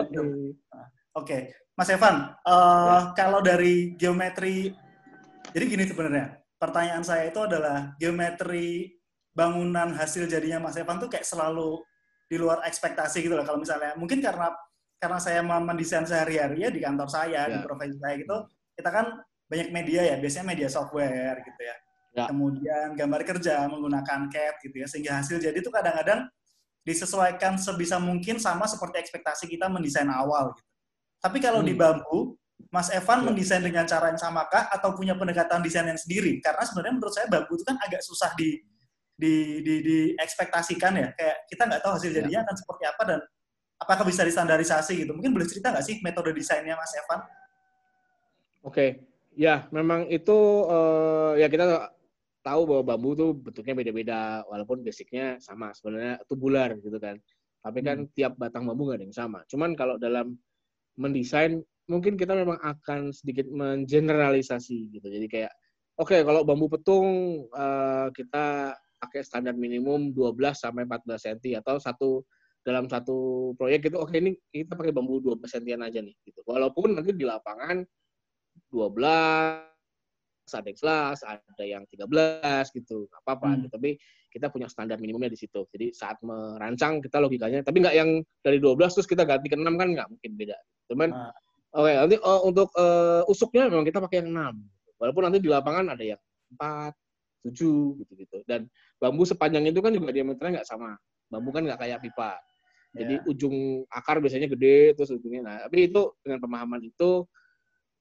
[1.16, 1.40] Oke, okay.
[1.72, 2.98] Mas Evan, uh, ya.
[3.16, 4.76] kalau dari geometri,
[5.56, 9.00] jadi gini sebenarnya, pertanyaan saya itu adalah geometri
[9.32, 11.80] bangunan hasil jadinya Mas Evan tuh kayak selalu
[12.28, 13.48] di luar ekspektasi gitu loh.
[13.48, 14.52] Kalau misalnya, mungkin karena
[14.96, 17.52] karena saya mendesain sehari-hari ya di kantor saya, ya.
[17.52, 18.36] di profesi saya gitu,
[18.76, 19.06] kita kan
[19.48, 21.76] banyak media ya, biasanya media software gitu ya
[22.16, 22.26] ya.
[22.32, 26.24] kemudian gambar kerja menggunakan CAD gitu ya sehingga hasil jadi itu kadang-kadang
[26.86, 30.70] disesuaikan sebisa mungkin sama seperti ekspektasi kita mendesain awal gitu.
[31.26, 31.68] Tapi kalau hmm.
[31.68, 32.38] di bambu,
[32.70, 33.34] Mas Evan ya.
[33.34, 36.38] mendesain dengan cara yang samakah atau punya pendekatan desain yang sendiri?
[36.38, 38.62] Karena sebenarnya menurut saya bambu itu kan agak susah di
[39.18, 41.08] di di, di ekspektasikan ya.
[41.18, 42.22] Kayak kita nggak tahu hasil ya.
[42.22, 43.20] jadinya akan seperti apa dan
[43.82, 45.10] apakah bisa distandarisasi gitu.
[45.18, 47.20] Mungkin boleh cerita nggak sih metode desainnya Mas Evan?
[48.62, 49.02] Oke,
[49.34, 50.38] ya memang itu
[50.70, 51.90] uh, ya kita
[52.46, 57.18] tahu bahwa bambu tuh bentuknya beda-beda walaupun basicnya sama sebenarnya tubular gitu kan
[57.58, 58.14] tapi kan hmm.
[58.14, 60.38] tiap batang bambu nggak ada yang sama cuman kalau dalam
[60.96, 65.06] mendesain mungkin kita memang akan sedikit mengeneralisasi gitu.
[65.06, 65.52] Jadi kayak
[66.00, 67.08] oke okay, kalau bambu petung
[67.54, 72.10] uh, kita pakai standar minimum 12 sampai 14 cm atau satu
[72.66, 76.42] dalam satu proyek itu oke okay, ini kita pakai bambu 12 cm aja nih gitu.
[76.42, 77.86] Walaupun nanti di lapangan
[78.74, 79.65] 12
[80.54, 83.48] ada yang sebelas, ada yang 13 gitu, nggak apa-apa.
[83.56, 83.66] Hmm.
[83.72, 83.90] Tapi
[84.30, 85.64] kita punya standar minimumnya di situ.
[85.72, 89.64] Jadi saat merancang kita logikanya, tapi nggak yang dari 12 terus kita ganti ke 6
[89.74, 90.58] kan nggak mungkin beda.
[90.92, 91.32] Cuman, nah.
[91.74, 95.00] oke okay, nanti uh, untuk uh, usuknya memang kita pakai yang 6.
[95.02, 96.20] Walaupun nanti di lapangan ada yang
[96.54, 96.92] 4,
[97.46, 98.42] setuju gitu-gitu.
[98.42, 98.66] Dan
[98.98, 100.98] bambu sepanjang itu kan juga diameternya nggak sama.
[101.30, 102.34] Bambu kan nggak kayak pipa.
[102.96, 103.24] Jadi Ya.
[103.28, 105.56] ujung akar biasanya gede terus ujungnya nah.
[105.68, 107.28] Tapi itu dengan pemahaman itu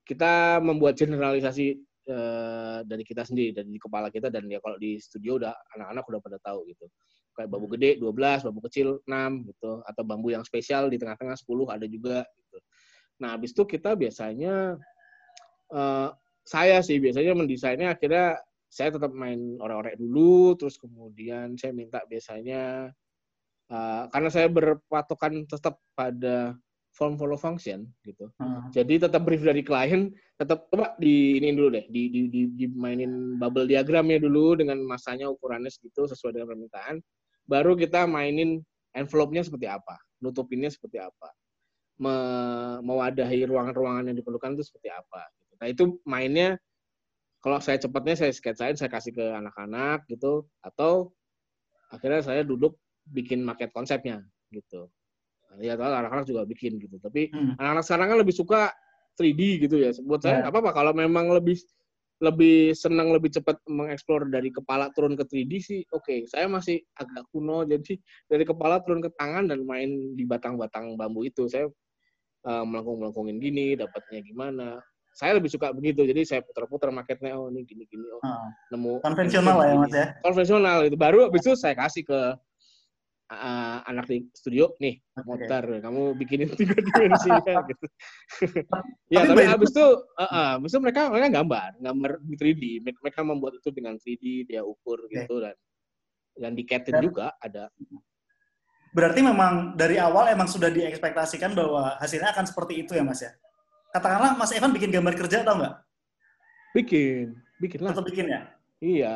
[0.06, 4.98] kita membuat generalisasi eh, dari kita sendiri dari di kepala kita dan ya kalau di
[5.02, 6.86] studio udah anak-anak udah pada tahu gitu.
[7.36, 11.68] Kayak bambu gede 12, bambu kecil 6 gitu atau bambu yang spesial di tengah-tengah 10
[11.68, 12.58] ada juga gitu.
[13.20, 14.80] Nah, habis itu kita biasanya
[15.74, 16.10] eh,
[16.46, 18.38] saya sih biasanya mendesainnya akhirnya
[18.70, 22.94] saya tetap main orek-orek dulu terus kemudian saya minta biasanya
[23.66, 26.54] Uh, karena saya berpatokan tetap pada
[26.96, 28.32] form follow function gitu.
[28.40, 28.72] Hmm.
[28.72, 33.36] Jadi tetap brief dari klien, tetap coba di ini dulu deh, di, di, di, dimainin
[33.36, 37.04] bubble diagramnya dulu dengan masanya ukurannya segitu sesuai dengan permintaan.
[37.46, 38.64] Baru kita mainin
[38.96, 41.30] envelope-nya seperti apa, nutupinnya seperti apa,
[42.00, 45.28] me- mewadahi ruangan-ruangan yang diperlukan itu seperti apa.
[45.44, 45.54] gitu.
[45.60, 46.50] Nah itu mainnya
[47.44, 51.14] kalau saya cepatnya saya sketsain, saya kasih ke anak-anak gitu, atau
[51.94, 54.90] akhirnya saya duduk bikin market konsepnya gitu.
[55.62, 56.98] Ya tahu anak-anak juga bikin gitu.
[57.00, 57.56] Tapi Hmm.
[57.60, 58.62] anak-anak sekarang kan lebih suka
[59.16, 59.92] 3D gitu ya.
[60.04, 60.40] Buat saya Ya.
[60.48, 61.56] nggak apa-apa kalau memang lebih
[62.24, 66.28] lebih senang lebih cepat mengeksplor dari kepala turun ke 3D sih oke.
[66.28, 67.96] Saya masih agak kuno jadi
[68.28, 71.48] dari kepala turun ke tangan dan main di batang-batang bambu itu.
[71.52, 71.68] Saya
[72.46, 74.80] eh, melengkung-melengkungin gini, dapatnya gimana.
[75.16, 76.04] Saya lebih suka begitu.
[76.04, 78.50] Jadi saya putar-putar marketnya oh ini gini-gini oh Hmm.
[78.74, 80.06] nemu Konvensional lah ya Mas ya.
[80.26, 82.20] konvensional itu baru habis itu saya kasih ke
[83.32, 87.86] uh, anak di studio nih motor kamu bikinin tiga dimensinya gitu.
[89.10, 92.64] Ya Tapi tapi habis itu uh, uh, habis itu mereka mereka gambar gambar di 3D
[93.02, 95.56] mereka membuat itu dengan 3D dia ukur gitu dan
[96.36, 97.72] dan diketin Dan- juga ada.
[98.96, 103.32] Berarti memang dari awal emang sudah diekspektasikan bahwa hasilnya akan seperti itu ya Mas ya.
[103.92, 105.76] Katakanlah Mas Evan bikin gambar kerja atau enggak?
[106.76, 107.32] bikin
[107.64, 108.42] bikin lah Tetap bikin ya?
[108.84, 109.16] iya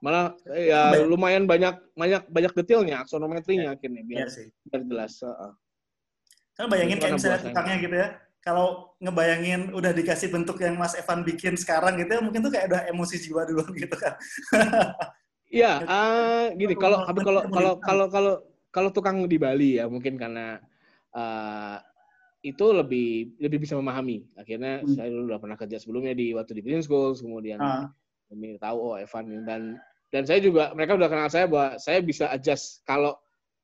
[0.00, 4.46] malah ya lumayan banyak banyak banyak detailnya aksonometrinya akhirnya Iya biar sih.
[4.68, 5.52] biar jelas uh, uh.
[6.56, 8.08] Kan bayangin kayak misalnya tukangnya gitu ya.
[8.40, 12.70] Kalau ngebayangin udah dikasih bentuk yang Mas Evan bikin sekarang gitu ya, mungkin tuh kayak
[12.70, 14.14] udah emosi jiwa duluan gitu kan.
[15.46, 18.34] Iya, ah, gini kalau tapi kalau Kalau kalau kalau kalau
[18.70, 20.62] kalau tukang di Bali ya mungkin karena
[21.10, 21.82] ah,
[22.40, 24.22] itu lebih lebih bisa memahami.
[24.38, 24.94] Akhirnya Hmm.
[24.94, 27.90] saya dulu udah pernah kerja sebelumnya di waktu di Green Schools, kemudian Ah,
[28.30, 29.42] ini tahu oh Evan ini.
[29.44, 29.62] dan
[30.10, 33.14] dan saya juga mereka udah kenal saya bahwa saya bisa adjust kalau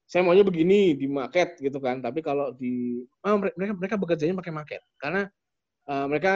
[0.05, 1.99] saya maunya begini di market gitu kan.
[1.99, 5.23] Tapi kalau di ah, mere- mereka mereka bekerjanya pakai market karena
[5.87, 6.33] ah, mereka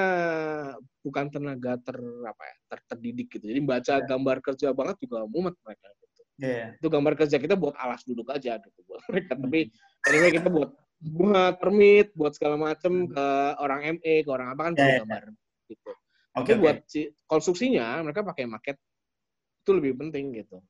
[1.02, 3.44] bukan tenaga ter apa ya ter, terdidik gitu.
[3.46, 4.04] Jadi baca Ya.
[4.04, 5.86] gambar kerja banget juga mumet mereka.
[5.90, 6.76] Gitu iya.
[6.76, 9.42] itu gambar kerja kita buat alas duduk aja gitu buat mereka Hmm.
[9.48, 9.60] tapi
[10.04, 14.72] anyway kita buat buat permit buat segala macem ke orang ME ke orang apa kan
[14.72, 14.80] Hmm.
[14.80, 15.00] Perlu ya.
[15.04, 15.22] gambar
[15.66, 15.90] gitu
[16.36, 16.62] Oke, tapi oke.
[16.62, 18.76] buat si konstruksinya mereka pakai market
[19.64, 20.60] itu lebih penting gitu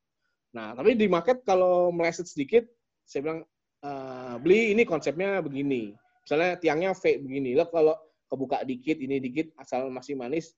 [0.55, 2.65] nah tapi di market kalau meleset sedikit
[3.05, 3.41] saya bilang
[3.85, 5.93] "Eh, beli ini konsepnya begini
[6.25, 7.95] misalnya tiangnya V begini lo kalau
[8.27, 10.55] kebuka dikit ini dikit asal masih manis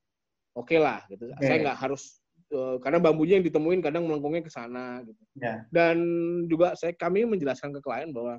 [0.55, 1.44] oke lah gitu Oke.
[1.44, 5.66] saya nggak harus eh, karena bambunya yang ditemuin kadang melengkungnya ke sana gitu Ya.
[5.73, 5.99] dan
[6.47, 8.38] juga saya kami menjelaskan ke klien bahwa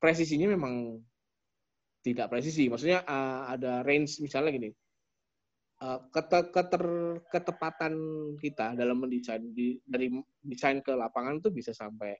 [0.00, 1.00] presisinya memang
[2.06, 2.70] tidak presisi.
[2.70, 4.70] Maksudnya uh, ada range misalnya gini.
[5.82, 7.94] Uh, kete- keter- ketepatan
[8.40, 10.08] kita dalam mendesain di, dari
[10.40, 12.16] desain ke lapangan tuh bisa sampai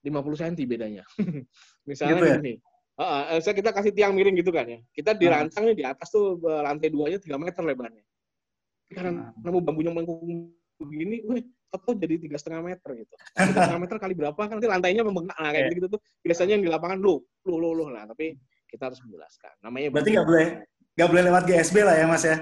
[0.00, 1.04] 50 cm bedanya.
[1.88, 2.36] misalnya Gitu ya?
[2.40, 2.54] gini.
[3.00, 4.80] Uh, uh, saya kita kasih tiang miring gitu kan ya.
[4.92, 8.04] Kita dirancang nih di atas tuh uh, lantai duanya 3 meter lebarnya.
[8.90, 13.14] Karena nemu bambunya melengkung begini, wih, atau jadi tiga setengah meter gitu.
[13.38, 15.76] Tiga setengah meter kali berapa kan nanti lantainya membengkak nah, kayak Iya.
[15.78, 18.34] gitu tuh biasanya yang di lapangan lu lu lu lu nah tapi
[18.66, 20.46] kita harus menjelaskan namanya Berarti nggak boleh
[20.98, 22.36] nggak boleh lewat GSB lah ya Mas ya.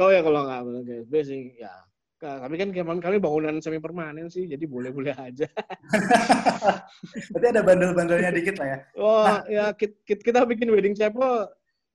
[0.00, 1.72] Oh ya kalau nggak boleh GSB sih ya.
[2.14, 5.46] Ka- tapi kan kami, kami bangunan semi permanen sih jadi boleh boleh aja.
[7.34, 8.78] Berarti ada bandel-bandelnya dikit lah ya.
[8.96, 11.46] wah ya kita, kita bikin wedding chapel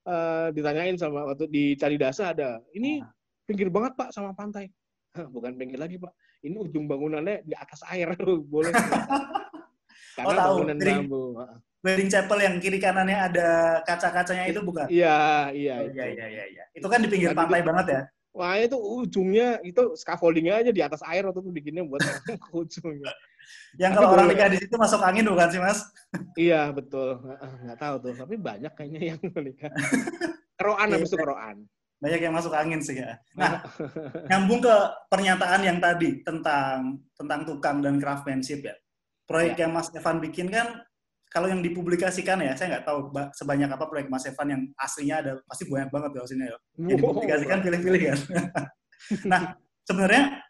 [0.06, 2.60] eh, ditanyain sama waktu di Cari Dasa ada.
[2.76, 3.04] Ini
[3.48, 4.70] pinggir banget pak sama pantai.
[5.16, 6.14] Bukan pinggir lagi pak.
[6.46, 8.14] Ini ujung bangunannya di atas air.
[8.54, 8.72] Boleh
[10.15, 10.54] karena Oh, tahu.
[10.62, 11.24] bangunan Jadi- bambu
[11.80, 13.48] Wedding chapel yang kiri kanannya ada
[13.88, 14.84] kaca-kacanya itu bukan?
[14.91, 15.88] iya iya Oh.
[15.88, 16.64] Iya iya iya iya.
[16.76, 18.01] Itu kan di pinggir pantai itu- banget ya.
[18.30, 22.03] Wah itu ujungnya itu scaffoldingnya aja di atas air waktu itu bikinnya buat
[22.53, 23.10] ujungnya.
[23.80, 25.80] Yang kalau orang nikah di situ masuk angin bukan sih Mas?
[26.36, 27.16] Iya betul.
[27.64, 28.14] Nggak tahu tuh.
[28.14, 29.72] Tapi banyak kayaknya yang menikah.
[30.53, 31.64] Keroan habis itu keroan.
[31.99, 33.16] Banyak yang masuk angin sih ya.
[33.36, 33.60] Nah,
[34.28, 34.76] nyambung ke
[35.07, 38.76] pernyataan yang tadi tentang tentang tukang dan craftsmanship ya.
[39.30, 39.61] Proyek Ya.
[39.63, 40.82] yang Mas Evan bikin kan
[41.30, 45.15] kalau yang dipublikasikan ya, saya nggak tahu ba- sebanyak apa proyek Mas Evan yang aslinya
[45.21, 46.57] ada pasti banyak banget ya aslinya ya.
[46.82, 48.19] Yang dipublikasikan pilih-pilih kan.
[49.32, 49.41] nah,
[49.86, 50.41] sebenarnya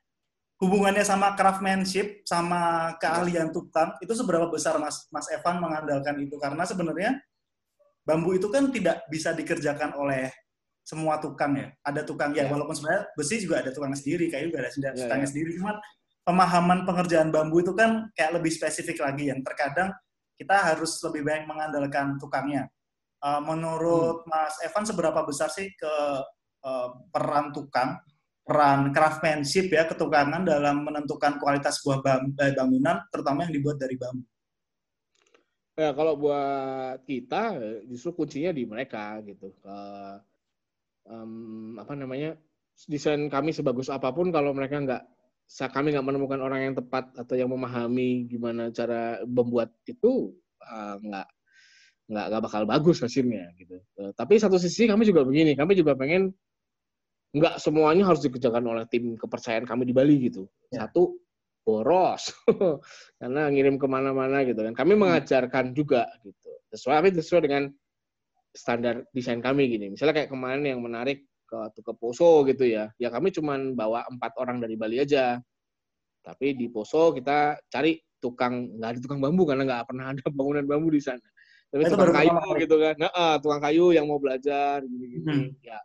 [0.64, 6.64] hubungannya sama craftsmanship sama keahlian tukang itu seberapa besar Mas Mas Evan mengandalkan itu karena
[6.64, 7.20] sebenarnya
[8.04, 10.32] bambu itu kan tidak bisa dikerjakan oleh
[10.82, 11.70] semua tukang ya.
[11.84, 12.50] Ada tukang ya, Ya.
[12.50, 15.32] walaupun sebenarnya besi juga ada tukang sendiri, kayu juga ada Ya, tukangnya ya.
[15.36, 15.50] sendiri.
[15.60, 15.76] Cuman
[16.30, 19.90] pemahaman pengerjaan bambu itu kan kayak lebih spesifik lagi yang terkadang
[20.38, 22.70] kita harus lebih banyak mengandalkan tukangnya.
[23.20, 25.94] Uh, menurut Mas Evan seberapa besar sih ke
[26.64, 27.98] uh, peran tukang,
[28.46, 33.98] peran craftsmanship ya ketukangan dalam menentukan kualitas sebuah bam- eh, bangunan, terutama yang dibuat dari
[33.98, 34.24] bambu.
[35.76, 37.58] Ya kalau buat kita
[37.90, 39.52] justru kuncinya di mereka gitu.
[39.60, 39.78] Ke
[41.10, 42.40] em, apa namanya
[42.88, 45.04] desain kami sebagus apa pun kalau mereka nggak
[45.50, 51.28] kami nggak menemukan orang yang tepat atau yang memahami gimana cara membuat itu eh, nggak
[52.10, 53.78] nggak nggak bakal bagus hasilnya gitu.
[54.02, 56.34] Eh, Tapi satu sisi kami juga begini, kami juga pengen
[57.30, 60.50] nggak semuanya harus dikerjakan oleh tim kepercayaan kami di Bali gitu.
[60.74, 60.86] Ya.
[60.86, 61.18] Satu
[61.62, 62.34] boros
[63.22, 64.74] karena ngirim ke mana-mana gitu kan.
[64.74, 66.50] Kami mengajarkan juga gitu.
[66.74, 67.64] Sesuai tapi sesuai dengan
[68.54, 69.94] standar desain kami gini.
[69.94, 72.94] Misalnya kayak kemarin yang menarik ke ke Poso gitu ya.
[73.02, 75.42] Ya kami cuman bawa empat orang dari Bali aja.
[76.22, 80.66] Tapi di Poso kita cari tukang nggak ada tukang bambu karena nggak pernah ada bangunan
[80.70, 81.26] bambu di sana.
[81.74, 82.96] Tapi Itu tukang kayu pertama gitu kan.
[83.02, 85.58] Nah, ah, tukang kayu yang mau belajar gini-gini.
[85.66, 85.82] Ya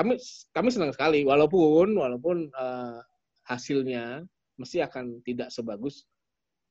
[0.00, 0.16] kami
[0.56, 2.98] kami senang sekali walaupun walaupun eh,
[3.44, 4.24] hasilnya
[4.56, 6.08] mesti akan tidak sebagus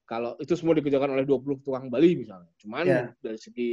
[0.10, 2.50] kalau itu semua dikerjakan oleh 20 tukang Bali misalnya.
[2.58, 3.14] Cuman Ya.
[3.22, 3.72] dari segi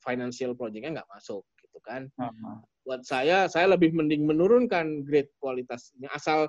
[0.00, 2.08] financial project-nya nggak masuk gitu kan.
[2.16, 2.64] Uh-huh.
[2.86, 6.46] Buat saya saya lebih mending menurunkan grade kualitasnya asal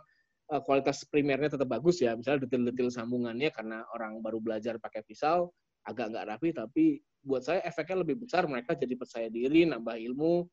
[0.53, 2.13] eh, kualitas primernya tetap bagus ya.
[2.13, 5.49] Misalnya detil-detil sambungannya karena orang baru belajar pakai pisau
[5.87, 6.85] agak nggak rapi tapi
[7.25, 8.45] buat saya efeknya lebih besar.
[8.45, 10.45] Mereka jadi percaya diri, nambah ilmu.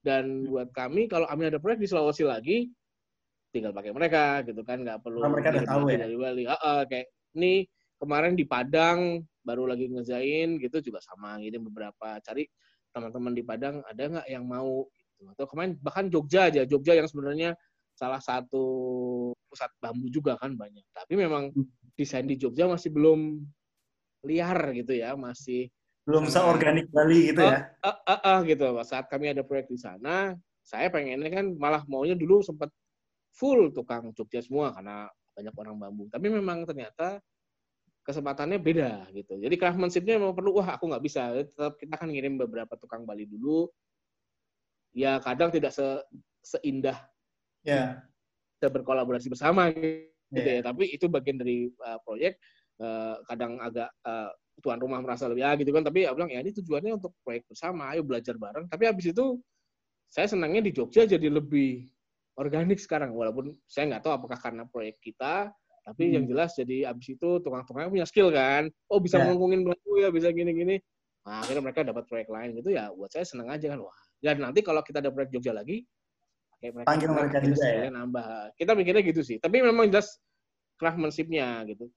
[0.00, 2.58] Dan buat kami kalau kami ada proyek di Sulawesi lagi
[3.52, 4.82] tinggal pakai mereka gitu kan.
[4.82, 5.98] Nggak perlu Karena mereka udah tahu ya.
[6.02, 6.44] dari Bali.
[6.48, 7.06] Heeh, kayak
[7.36, 7.52] ini
[8.00, 11.36] kemarin di Padang baru lagi ngejain gitu juga sama.
[11.38, 12.48] Ngirim beberapa cari
[12.90, 14.88] teman-teman di Padang ada nggak yang mau
[15.20, 15.28] gitu.
[15.36, 17.52] atau kemarin bahkan Jogja aja Jogja yang sebenarnya
[17.92, 18.64] salah satu
[19.46, 21.68] pusat bambu juga kan banyak tapi memang Hmm.
[21.92, 23.44] desain di Jogja masih belum
[24.24, 25.68] liar gitu ya masih
[26.08, 27.76] Belum Sama- seorganik Bali gitu ya.
[27.84, 28.64] ah, ah, ah, gitu.
[28.82, 30.32] Saat kami ada proyek di sana,
[30.64, 32.72] saya pengennya kan malah maunya dulu sempat
[33.36, 35.06] full tukang Jogja semua karena
[35.36, 36.08] banyak orang bambu.
[36.08, 37.20] Tapi memang ternyata
[38.02, 39.38] kesempatannya beda gitu.
[39.38, 41.36] Jadi craftsmanship-nya memang perlu, wah aku nggak bisa.
[41.36, 43.68] Tetap kita akan ngirim beberapa tukang Bali dulu.
[44.90, 45.84] Ya kadang tidak se
[46.42, 46.98] seindah
[47.62, 48.00] Ya.
[48.56, 50.02] kita berkolaborasi bersama gitu
[50.34, 50.58] Ya.
[50.58, 50.62] ya.
[50.64, 52.40] Tapi itu bagian dari uh, proyek.
[52.80, 54.32] Uh, kadang agak uh,
[54.64, 55.84] tuan rumah merasa lebih ya gitu kan.
[55.84, 57.92] Tapi ya bilang ya ini tujuannya untuk proyek bersama.
[57.92, 58.66] Ayo belajar bareng.
[58.72, 59.36] Tapi habis itu
[60.08, 61.86] saya senangnya di Jogja jadi lebih
[62.40, 63.12] organik sekarang.
[63.12, 65.52] Walaupun saya nggak tahu apakah karena proyek kita.
[65.80, 66.14] Tapi Hmm.
[66.20, 68.68] yang jelas jadi abis itu tukang-tukangnya punya skill kan.
[68.88, 69.28] Oh bisa Ya.
[69.28, 70.76] ngomongin bambu ya, bisa gini-gini.
[71.24, 72.88] Nah, akhirnya mereka dapat proyek lain gitu ya.
[72.96, 73.80] Buat saya senang aja kan.
[73.80, 74.00] Wah.
[74.20, 75.80] Dan nanti kalau kita ada proyek Jogja lagi,
[76.52, 77.88] pakai mereka, Panggil mereka juga ya?
[77.88, 78.26] nambah.
[78.54, 79.40] Kita mikirnya gitu sih.
[79.40, 80.20] Tapi memang jelas
[80.76, 81.88] craftsmanship-nya gitu.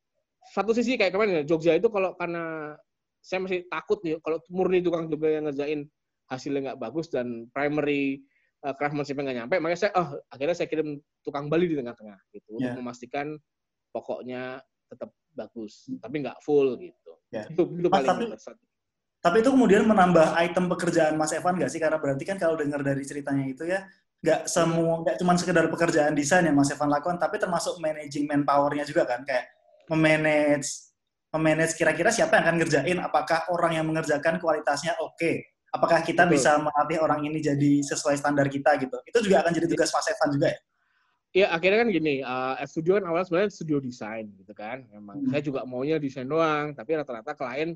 [0.56, 2.76] Satu sisi kayak kemarin ya, Jogja itu kalau karena
[3.24, 5.88] saya masih takut nih kalau murni tukang Jogja yang ngerjain
[6.28, 8.24] hasilnya nggak bagus dan primary
[8.64, 12.60] uh, craftsmanship-nya nggak nyampe, makanya saya oh akhirnya saya kirim tukang Bali di tengah-tengah gitu
[12.60, 12.72] Ya.
[12.72, 13.36] untuk memastikan
[13.92, 14.60] pokoknya
[14.92, 17.12] tetap bagus tapi nggak full gitu.
[17.32, 17.48] Ya.
[17.48, 18.56] Itu itu Mas, paling tapi- besar.
[19.24, 21.80] Tapi itu kemudian menambah item pekerjaan Mas Evan nggak sih?
[21.80, 23.88] Karena berarti kan kalau dengar dari ceritanya itu ya,
[24.20, 28.84] nggak semua, nggak cuma sekedar pekerjaan desain yang Mas Evan lakukan, tapi termasuk managing manpower-nya
[28.84, 29.48] juga kan, kayak
[29.88, 30.92] memanage,
[31.32, 35.32] memanage kira-kira siapa yang akan ngerjain, apakah orang yang mengerjakan kualitasnya oke,
[35.72, 36.36] apakah kita Betul.
[36.36, 39.00] bisa melatih orang ini jadi sesuai standar kita gitu.
[39.08, 40.60] Itu juga akan jadi tugas Mas Evan juga ya?
[41.34, 44.86] Ya akhirnya kan gini, uh, studio kan awalnya sebenarnya studio desain gitu kan.
[44.94, 45.32] Memang Hmm.
[45.34, 47.74] saya juga maunya desain doang, tapi rata-rata klien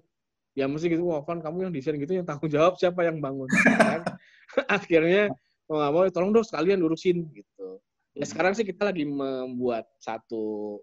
[0.57, 3.45] ya mesti gitu, wah Van kamu yang desain gitu yang tanggung jawab siapa yang bangun
[3.45, 4.01] kan.
[4.81, 5.29] akhirnya
[5.69, 7.77] mau nggak mau tolong dong sekalian urusin gitu.
[8.17, 10.81] Ya sekarang sih kita lagi membuat satu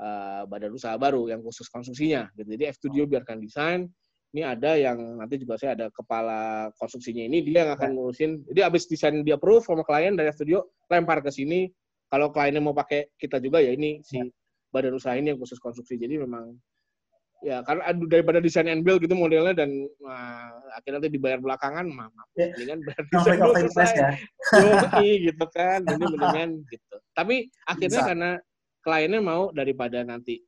[0.00, 2.48] uh, badan usaha baru yang khusus konstruksinya gitu.
[2.56, 3.84] Jadi F Studio biarkan desain.
[4.30, 8.46] Ini ada yang nanti juga saya ada kepala konstruksinya ini dia yang akan ngurusin.
[8.48, 11.68] Jadi abis desain dia approve sama klien dari F Studio lempar ke sini.
[12.08, 14.16] Kalau kliennya mau pakai kita juga ya ini si
[14.72, 16.00] badan usaha ini yang khusus konstruksi.
[16.00, 16.56] Jadi memang
[17.40, 21.88] ya karena aduh, daripada desain and build gitu modelnya dan wah, akhirnya nanti dibayar belakangan,
[21.88, 22.52] mah mah, Ya.
[22.52, 23.96] mendingan bayar desain dulu selesai.
[23.96, 24.10] ya?
[24.60, 25.80] Yoi, gitu kan.
[25.88, 26.96] Jadi mendingan gitu.
[27.16, 28.08] Tapi akhirnya Bisa.
[28.12, 28.30] karena
[28.84, 30.40] kliennya mau daripada nanti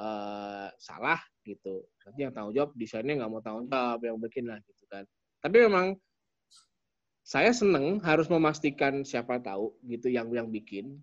[0.00, 1.84] eh, salah gitu.
[2.08, 5.04] Nanti yang tanggung jawab desainnya nggak mau tanggung jawab yang bikin lah gitu kan.
[5.44, 5.96] Tapi memang
[7.20, 10.98] saya seneng harus memastikan siapa tahu gitu yang yang bikin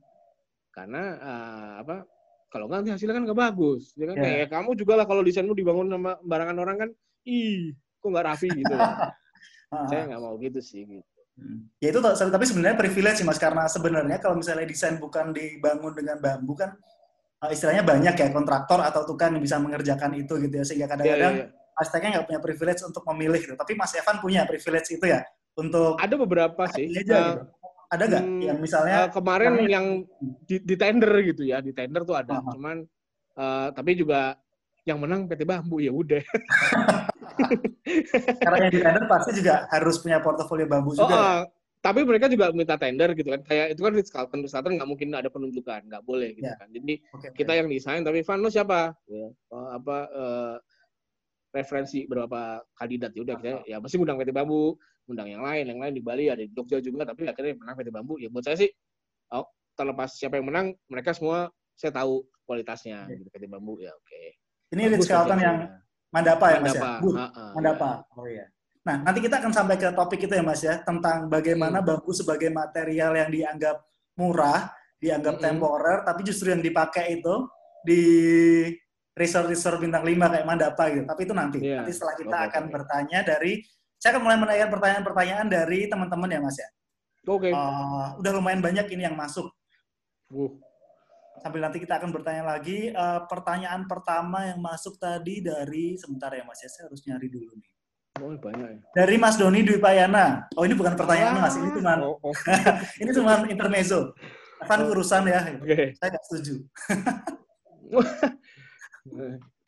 [0.74, 1.96] karena eh, apa
[2.48, 3.92] Kalau nggak nanti hasilnya kan nggak bagus.
[4.00, 4.24] Ya kan Iya.
[4.24, 6.90] kayak kamu juga lah kalau desainmu dibangun sama barangan orang kan,
[7.28, 8.76] ih, kok nggak rapi gitu.
[9.68, 9.84] Ah.
[9.92, 10.88] Saya nggak mau gitu sih.
[10.88, 11.04] Gitu.
[11.36, 11.68] Hmm.
[11.84, 16.24] Ya itu tapi sebenarnya privilege sih mas karena sebenarnya kalau misalnya desain bukan dibangun dengan
[16.24, 16.72] bambu kan
[17.44, 20.92] eh, istilahnya banyak ya kontraktor atau tukang yang bisa mengerjakan itu gitu ya sehingga Iya,
[20.96, 21.46] kadang-kadang iya.
[21.76, 23.54] arsiteknya nggak punya privilege untuk memilih gitu.
[23.60, 25.20] Tapi Mas Evan punya privilege itu ya
[25.54, 26.88] untuk Ada beberapa sih.
[26.88, 27.44] Aja Eh, gitu.
[27.88, 29.86] Ada nggak hmm, yang misalnya Eh, kemarin Karena- yang
[30.44, 32.40] di, di tender gitu ya, di tender tuh ada.
[32.40, 32.52] Aha.
[32.52, 32.84] Cuman
[33.34, 34.36] eh, tapi juga
[34.84, 36.20] yang menang PT Bambu ya udah.
[38.44, 41.12] karena yang di tender pasti juga harus punya portofolio bambu Oh, juga.
[41.12, 41.20] ya?
[41.20, 41.42] eh,
[41.78, 43.42] tapi mereka juga minta tender gitu kan.
[43.44, 46.58] Kayak itu kan Ritz Carlton, Ritz Carlton nggak mungkin ada penunjukan, nggak boleh gitu Ya.
[46.58, 46.68] kan.
[46.68, 47.28] Jadi oke.
[47.36, 48.92] kita yang desain, tapi Van lo siapa?
[49.08, 50.56] Ya, oh, apa eh,
[51.54, 54.76] referensi berapa kandidat ya udah kita ya mesti undang PT Bambu,
[55.08, 57.76] undang yang lain, yang lain di Bali ada di Jogja juga, tapi akhirnya yang menang
[57.80, 58.20] PT Bambu.
[58.20, 58.70] Ya buat saya sih,
[59.32, 63.24] oh, terlepas siapa yang menang, mereka semua saya tahu kualitasnya Oke.
[63.24, 64.22] gitu PT Bambu ya oke.
[64.76, 65.58] Ini Ritz Carlton yang
[66.12, 66.80] Mandapa ya Mas ya?
[66.80, 66.92] Mandapa.
[67.04, 67.18] Booth.
[67.20, 67.92] ha-ha, Mandapa.
[68.16, 68.46] Oh iya.
[68.88, 71.88] Nah, nanti kita akan sampai ke topik itu ya Mas ya, tentang bagaimana Hmm.
[72.00, 73.84] bambu sebagai material yang dianggap
[74.16, 75.46] murah, dianggap Mm-mm.
[75.46, 77.36] temporer, tapi justru yang dipakai itu
[77.84, 78.02] di
[79.18, 81.04] resort-resort bintang 5 kayak Mandapa gitu.
[81.04, 81.58] Tapi itu nanti.
[81.62, 81.84] Iya.
[81.84, 83.54] Nanti setelah kita Oke, akan bertanya dari
[83.98, 86.70] saya akan mulai menanyakan pertanyaan-pertanyaan dari teman-teman ya Mas ya.
[87.28, 87.52] Oke.
[87.52, 89.52] Eh, udah lumayan banyak ini yang masuk.
[90.32, 90.54] Uh,
[91.38, 92.90] Sambil nanti kita akan bertanya lagi.
[92.90, 97.52] Eh, pertanyaan pertama yang masuk tadi dari sebentar ya Mas ya, saya harus nyari dulu
[97.58, 97.70] nih.
[98.18, 98.80] oh, banyak ya.
[98.98, 100.50] Dari Mas Doni Dwi Payana.
[100.58, 102.34] Oh ini bukan pertanyaan Mas, ini cuma Oh, oh,
[103.02, 104.14] ini cuma intermezzo.
[104.66, 105.42] Kan urusan ya.
[105.62, 105.94] Oke.
[105.98, 106.56] Saya nggak setuju.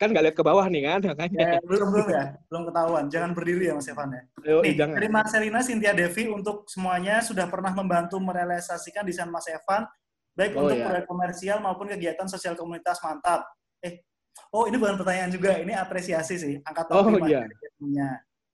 [0.00, 1.38] kan nggak lihat ke bawah nih kan makanya.
[1.38, 3.04] Ya, belum belum ya, belum ketahuan.
[3.12, 4.22] Jangan berdiri ya Mas Evan ya.
[4.48, 4.94] Ayo, Nih, jangan.
[4.96, 9.84] dari Marcelina Cynthia Devi untuk semuanya sudah pernah membantu merealisasikan desain Mas Evan
[10.32, 10.86] baik Oh, untuk iya.
[10.88, 13.44] proyek komersial maupun kegiatan sosial komunitas mantap.
[13.84, 14.00] Eh,
[14.56, 16.54] oh ini bukan pertanyaan juga, ini apresiasi sih.
[16.64, 17.42] Angkat Oh, topi Mas iya.
[17.76, 18.08] punya.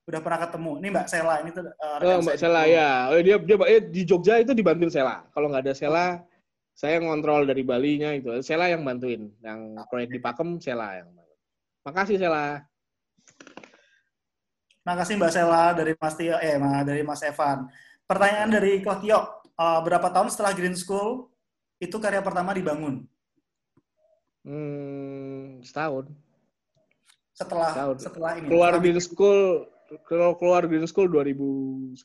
[0.06, 0.72] Udah pernah ketemu.
[0.82, 3.10] Ini Mbak Sela, ini tuh uh, Oh, Mbak Sela ya.
[3.10, 5.26] Oh, dia dia eh, di Jogja itu dibantuin Sela.
[5.34, 6.06] Kalau nggak ada Sela,
[6.76, 8.28] saya ngontrol dari Bali-nya itu.
[8.44, 9.32] Sela yang bantuin.
[9.40, 11.40] Yang proyek di Pakem Sela yang bantuin.
[11.82, 12.60] Makasih Sela.
[14.84, 17.66] Makasih Mbak Sela dari Mas Tio, eh dari Mas Evan.
[18.06, 19.20] Pertanyaan dari Kok Tio,
[19.56, 21.32] Uh, berapa tahun setelah Green School
[21.80, 23.08] itu karya pertama dibangun?
[24.44, 26.12] Hmm, setahun.
[27.32, 27.96] Setelah Tahun.
[27.96, 28.52] setelah ini.
[28.52, 29.64] Keluar Green School
[30.04, 32.04] kalau keluar Green School 2011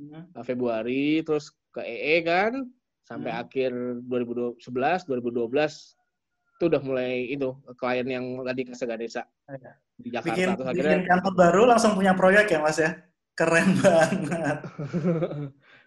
[0.00, 0.28] Hmm.
[0.32, 2.68] eh, Februari terus ke EE kan
[3.06, 3.40] sampai Hmm.
[3.40, 3.70] akhir
[4.02, 5.94] 2011 2012
[6.56, 9.72] itu udah mulai itu klien yang tadi ke Segadesa Iya.
[9.94, 12.90] di Jakarta bikin, terus bikin akhirnya kantor baru langsung punya proyek ya Mas ya?
[13.32, 14.58] Keren banget.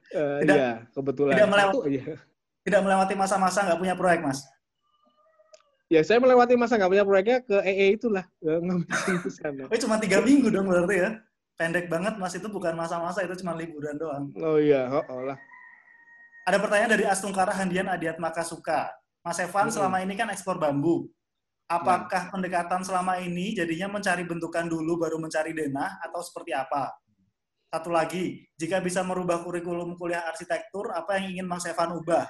[0.09, 2.03] Eh, Tidak- iya kebetulan tidak melewati- aja.
[2.59, 4.41] Tidak melewati masa-masa nggak punya proyek Mas?
[5.85, 8.85] ya saya melewati masa nggak punya proyeknya ke EE itulah ngambil
[9.25, 11.09] di sana Oh cuma tiga minggu dong berarti ya?
[11.57, 14.29] Pendek banget Mas, itu bukan masa-masa, itu cuma liburan doang.
[14.37, 15.37] oh iya oh, oh lah
[16.49, 18.89] Ada pertanyaan dari Astungkara Handian Adiat Makasuka.
[19.21, 19.75] Mas Evan, Mm-mm.
[19.77, 21.05] selama ini kan ekspor bambu.
[21.69, 26.89] Apakah pendekatan selama ini jadinya mencari bentukan dulu baru mencari denah atau seperti apa?
[27.69, 32.25] Satu lagi, jika bisa merubah kurikulum kuliah arsitektur, apa yang ingin Mas Evan ubah?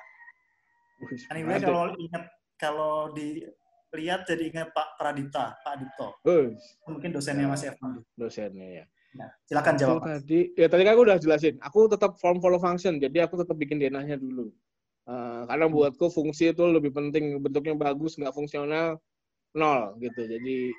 [1.32, 1.72] Anyway, ada.
[1.72, 2.24] kalau ingat
[2.60, 6.20] kalau dilihat jadi ingat Pak Pradipta, Pak Dipto.
[6.28, 6.60] Wih,
[6.92, 8.04] Mungkin dosennya Mas Evan.
[8.20, 8.86] dosennya ya
[9.18, 10.06] Nah, silakan jawab.
[10.06, 11.58] Tadi ya tadi kan aku udah jelasin.
[11.66, 13.02] Aku tetap form follow function.
[13.02, 14.54] Jadi aku tetap bikin denahnya dulu.
[15.10, 17.42] Eh, karena buatku fungsi itu lebih penting.
[17.42, 19.02] Bentuknya bagus, nggak fungsional,
[19.58, 20.22] nol gitu.
[20.30, 20.70] Jadi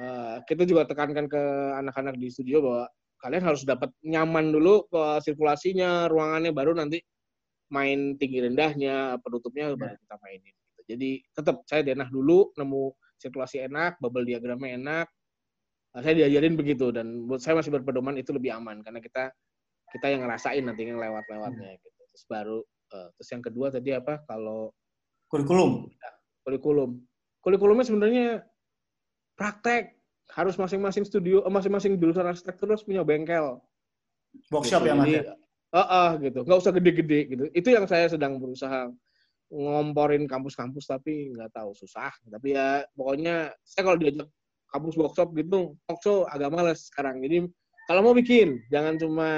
[0.00, 1.42] eh, kita juga tekankan ke
[1.80, 2.84] anak-anak di studio bahwa
[3.24, 7.00] kalian harus dapat nyaman dulu ke sirkulasinya, ruangannya, baru nanti
[7.72, 10.52] main tinggi rendahnya, penutupnya baru kita mainin.
[10.52, 10.80] Gitu.
[10.92, 15.06] Jadi tetap saya denah dulu, nemu sirkulasi enak, bubble diagramnya enak,
[15.94, 19.30] Nah, saya diajarin begitu dan buat saya masih berpedoman itu lebih aman karena kita
[19.94, 22.00] kita yang ngerasain nanti yang lewat-lewatnya gitu.
[22.10, 22.58] Terus baru
[22.90, 24.74] eh, terus yang kedua tadi apa kalau
[25.30, 25.90] Kurikulum.
[26.46, 26.90] kurikulum.
[27.42, 28.26] Kurikulumnya sebenarnya
[29.34, 29.98] praktek
[30.30, 33.58] harus masing-masing studio, eh, masing-masing jurusan arsitektur harus punya bengkel.
[34.50, 34.90] Workshop gitu.
[34.90, 36.40] ya Mas eh, eh, gitu.
[36.46, 37.44] Nggak usah gede-gede gitu.
[37.50, 38.90] Itu yang saya sedang berusaha
[39.50, 42.14] ngomporin kampus-kampus tapi nggak tahu susah.
[42.30, 44.30] Tapi ya pokoknya saya kalau diajak
[44.74, 47.22] kampus workshop gitu, talkshow agak males sekarang.
[47.22, 47.46] Jadi
[47.86, 49.28] kalau mau bikin, jangan cuma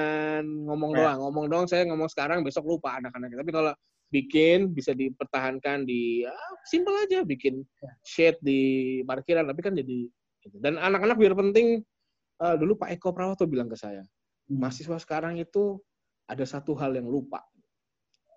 [0.41, 1.13] ngomong Ya.
[1.13, 1.19] doang.
[1.29, 3.37] Ngomong doang saya ngomong sekarang, besok lupa anak-anak.
[3.37, 3.73] Tapi kalau
[4.09, 6.33] bikin bisa dipertahankan di ya,
[6.65, 7.91] simple aja bikin Ya.
[8.07, 8.61] shade di
[9.03, 10.07] parkiran tapi kan jadi
[10.47, 10.57] gitu.
[10.63, 11.83] dan anak-anak biar penting
[12.39, 14.07] eh, dulu Pak Eko Prawoto bilang ke saya
[14.47, 14.63] Hmm.
[14.63, 15.83] mahasiswa sekarang itu
[16.31, 17.43] ada satu hal yang lupa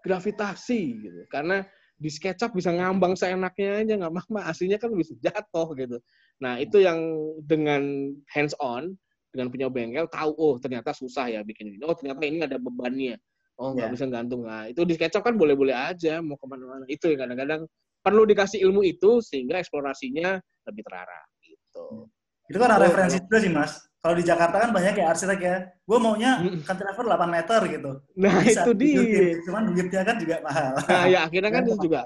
[0.01, 1.61] gravitasi gitu karena
[1.99, 5.97] di SketchUp bisa ngambang seenaknya aja nggak apa aslinya kan bisa jatuh gitu.
[6.39, 6.99] Nah itu yang
[7.43, 8.95] dengan hands on
[9.29, 11.83] dengan punya bengkel tahu oh ternyata susah ya bikin ini.
[11.83, 13.19] Oh ternyata ini ada bebannya.
[13.59, 13.93] Oh nggak Ya.
[13.93, 14.47] bisa gantung.
[14.47, 16.87] Nah itu di SketchUp kan boleh-boleh aja mau ke mana-mana.
[16.87, 17.67] Itu yang kadang-kadang
[17.99, 20.39] perlu dikasih ilmu itu sehingga eksplorasinya
[20.71, 22.07] lebih terarah gitu.
[22.47, 23.73] Itu kan ada Oh, referensi juga sih, Mas.
[23.99, 25.55] Kalau di Jakarta kan banyak ya arsitek ya.
[25.83, 27.91] Gue maunya cantilever 8 meter gitu.
[28.15, 29.35] Nah Bisa, itu dia.
[29.43, 30.73] Cuman duitnya kan juga mahal.
[30.87, 32.01] Nah ya akhirnya kan itu juga.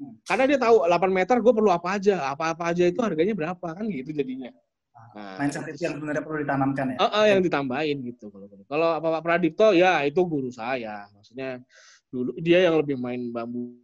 [0.00, 0.14] Hmm.
[0.26, 3.86] Karena dia tahu 8 meter gue perlu apa aja, apa-apa aja itu harganya berapa kan
[3.86, 4.50] gitu jadinya.
[5.10, 6.96] Nah, Mindset itu yang sebenarnya perlu ditanamkan ya.
[6.98, 11.58] Eh, eh, yang ditambahin gitu kalau kalau apa Pak Pradipto ya itu guru saya maksudnya
[12.10, 13.74] dulu dia yang lebih main bambu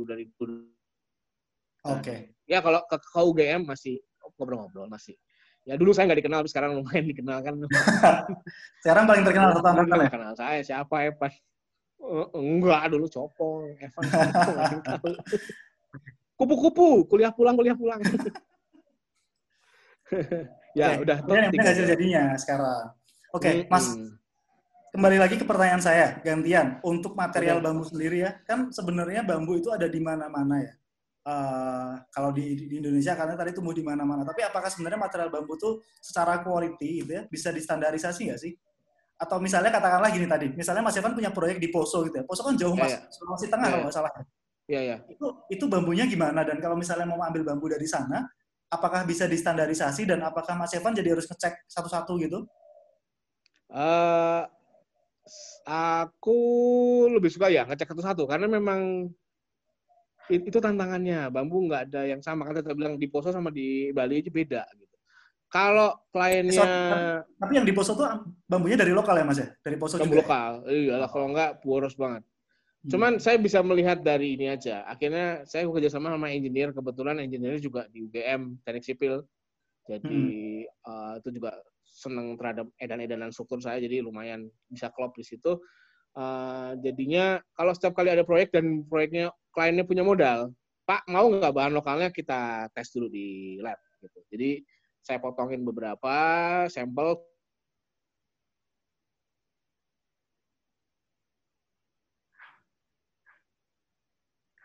[0.00, 0.68] dari dulu
[1.84, 2.32] Oke.
[2.48, 4.00] ya kalau ke, ke UGM masih
[4.36, 5.16] ngobrol-ngobrol masih
[5.68, 7.54] ya dulu saya nggak dikenal tapi sekarang lumayan dikenal kan
[8.82, 10.10] Sekarang paling terkenal satu angkatan ya.
[10.10, 11.30] kenal saya siapa Evan
[12.00, 14.04] Eh, enggak dulu copong Evan
[16.40, 18.00] kupu-kupu kuliah pulang kuliah pulang
[20.80, 21.16] ya Oke, udah
[21.52, 21.68] tiga.
[21.70, 22.90] hasil jadinya sekarang.
[23.30, 23.70] Oke, Mm-mm.
[23.70, 23.86] Mas,
[24.90, 26.82] kembali lagi ke pertanyaan saya, gantian.
[26.82, 30.72] Untuk material bambu sendiri ya, kan sebenarnya bambu itu ada di mana-mana ya.
[31.20, 34.24] Eh, kalau di, di Indonesia karena tadi tumbuh di mana-mana.
[34.24, 38.56] Tapi apakah sebenarnya material bambu tuh secara quality gitu ya bisa distandarisasi nggak sih?
[39.20, 42.24] Atau misalnya katakanlah gini tadi, misalnya Mas Evan punya proyek di Poso gitu ya.
[42.24, 43.00] Poso kan jauh Ya, Mas, ya.
[43.12, 43.84] Sulawesi Tengah Ya, kalau ya.
[43.84, 44.12] nggak salah.
[44.70, 48.24] ya ya Itu itu bambunya gimana dan kalau misalnya mau ambil bambu dari sana,
[48.72, 52.48] apakah bisa distandarisasi dan apakah Mas Evan jadi harus ngecek satu-satu gitu?
[53.68, 54.42] Eh,
[55.68, 56.38] aku
[57.12, 59.12] lebih suka ya ngecek satu-satu karena memang
[60.30, 64.22] itu tantangannya bambu nggak ada yang sama kan kita bilang di Poso sama di Bali
[64.22, 64.96] aja beda gitu.
[65.50, 66.62] Kalau kliennya
[67.26, 68.06] Tapi yang di Poso tuh
[68.46, 69.50] bambunya dari lokal ya Mas ya?
[69.58, 70.22] Dari Poso bambu juga.
[70.22, 70.22] ya?
[70.22, 72.22] lokal, iyalah kalau nggak boros banget.
[72.80, 72.90] Hmm.
[72.94, 74.86] Cuman saya bisa melihat dari ini aja.
[74.86, 79.26] Akhirnya saya bekerja sama sama engineer, kebetulan engineer juga di UGM teknik sipil.
[79.90, 80.22] Jadi
[80.64, 85.58] eh, itu juga senang terhadap edan-edanan struktur saya, jadi lumayan bisa klop di situ.
[86.14, 90.50] Eh, jadinya kalau setiap kali ada proyek dan proyeknya kliennya punya modal,
[90.86, 94.18] Pak mau nggak bahan lokalnya kita tes dulu di lab gitu.
[94.32, 94.50] Jadi
[95.00, 96.14] saya potongin beberapa
[96.68, 97.18] sampel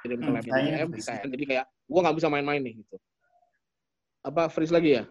[0.02, 1.10] kirim ke Hmm, lab freeze.
[1.10, 2.98] kita jadi kayak gua nggak bisa main-main nih gitu.
[4.26, 5.04] Apa freeze lagi ya?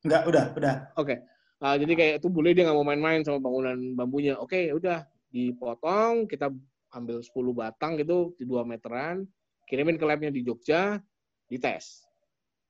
[0.00, 0.74] Enggak, udah, udah.
[0.96, 1.20] Oke.
[1.60, 4.40] Ah, jadi kayak itu boleh dia nggak mau main-main sama bangunan bambunya.
[4.40, 6.48] Oke, ya udah dipotong, kita
[6.94, 9.26] ambil 10 batang gitu di 2 meteran,
[9.66, 10.98] kirimin ke labnya di Jogja,
[11.46, 12.06] dites.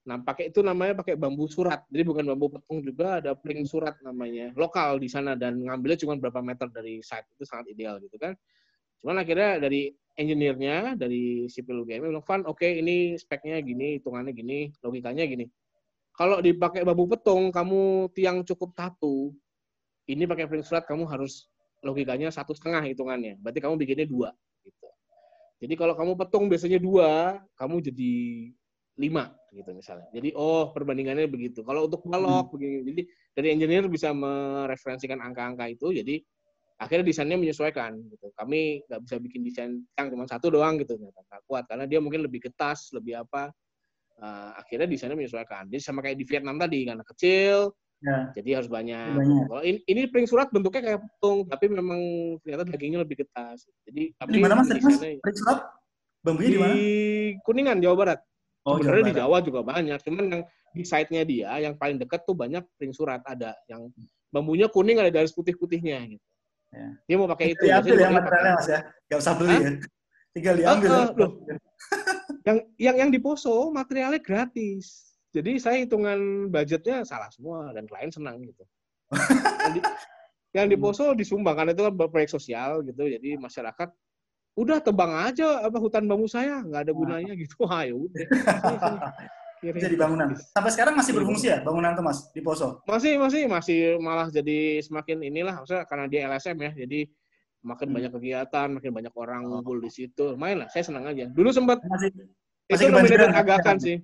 [0.08, 1.84] Nah, pakai itu namanya pakai bambu surat.
[1.92, 4.52] Jadi bukan bambu petung juga, ada pling surat namanya.
[4.56, 7.28] Lokal di sana dan ngambilnya cuma berapa meter dari site.
[7.36, 8.32] Itu sangat ideal gitu kan.
[9.04, 14.72] Cuman akhirnya dari engineer-nya, dari sipil UGM bilang, Van, oke ini speknya gini, hitungannya gini,
[14.80, 15.44] logikanya gini
[16.20, 19.32] kalau dipakai bambu petung, kamu tiang cukup satu,
[20.10, 21.48] ini pakai pring surat kamu harus
[21.80, 23.40] logikanya satu setengah hitungannya.
[23.40, 24.30] Berarti kamu bikinnya dua.
[24.64, 24.88] Gitu.
[25.60, 28.14] Jadi kalau kamu petung biasanya dua, kamu jadi
[29.00, 30.08] lima gitu misalnya.
[30.12, 31.64] Jadi oh perbandingannya begitu.
[31.64, 33.02] Kalau untuk balok begini, jadi
[33.32, 35.92] dari engineer bisa mereferensikan angka-angka itu.
[35.96, 36.20] Jadi
[36.80, 37.96] akhirnya desainnya menyesuaikan.
[38.08, 38.26] Gitu.
[38.36, 42.24] Kami nggak bisa bikin desain yang cuma satu doang gitu, nggak kuat karena dia mungkin
[42.24, 43.52] lebih getas, lebih apa.
[44.20, 45.64] Uh, akhirnya desainnya menyesuaikan.
[45.72, 48.32] Jadi sama kayak di Vietnam tadi karena kecil, Ya.
[48.32, 49.12] jadi harus banyak.
[49.12, 49.44] Banyak.
[49.44, 52.01] Kalau ini, ini pring surat bentuknya kayak petung, tapi memang
[52.40, 53.68] ternyata dagingnya lebih getas.
[53.84, 54.72] Jadi tapi Di mana Mas?
[54.72, 54.96] Tadi, Mas?
[54.96, 55.59] desainnya- Ring surat?
[56.20, 56.74] Bambunya di di mana?
[57.44, 58.20] Kuningan Jawa Barat.
[58.64, 59.20] Oh, Sebenarnya di Barat.
[59.20, 63.20] Jawa juga banyak, cuman yang di site-nya dia yang paling dekat tuh banyak pring surat
[63.26, 63.88] ada yang
[64.30, 66.24] bambunya kuning ada garis putih-putihnya gitu.
[66.70, 66.88] Ya.
[67.05, 67.66] Dia mau pakai itu.
[67.66, 68.80] Diambil ya materialnya Mas ya?
[69.11, 69.61] Nggak usah beli Hah?
[69.61, 69.72] ya?
[70.30, 70.96] Tinggal diambil ya?
[70.96, 71.30] ah, loh.
[72.46, 75.09] yang yang yang di Poso materialnya gratis.
[75.30, 78.66] Jadi saya hitungan budgetnya salah semua dan klien senang gitu.
[79.62, 79.80] yang, di,
[80.54, 83.06] yang di Poso disumbang karena itu kan proyek sosial gitu.
[83.06, 83.88] Jadi masyarakat
[84.58, 87.54] udah tebang aja apa hutan bambu saya nggak ada gunanya gitu.
[87.70, 88.26] Ya udah.
[89.84, 90.32] Jadi bangunan.
[90.56, 92.80] Sampai sekarang masih Jadi berfungsi ya bangunan itu Mas di Poso?
[92.88, 96.72] Masih masih masih malah jadi semakin inilah maksudnya karena dia LSM ya.
[96.72, 97.00] Jadi
[97.60, 97.96] makin Hmm.
[98.00, 100.32] banyak kegiatan, makin banyak orang ngumpul di situ.
[100.40, 101.28] Main lah, saya senang aja.
[101.28, 102.08] Dulu sempat Masih
[102.72, 104.00] itu Masih dan agakan sih.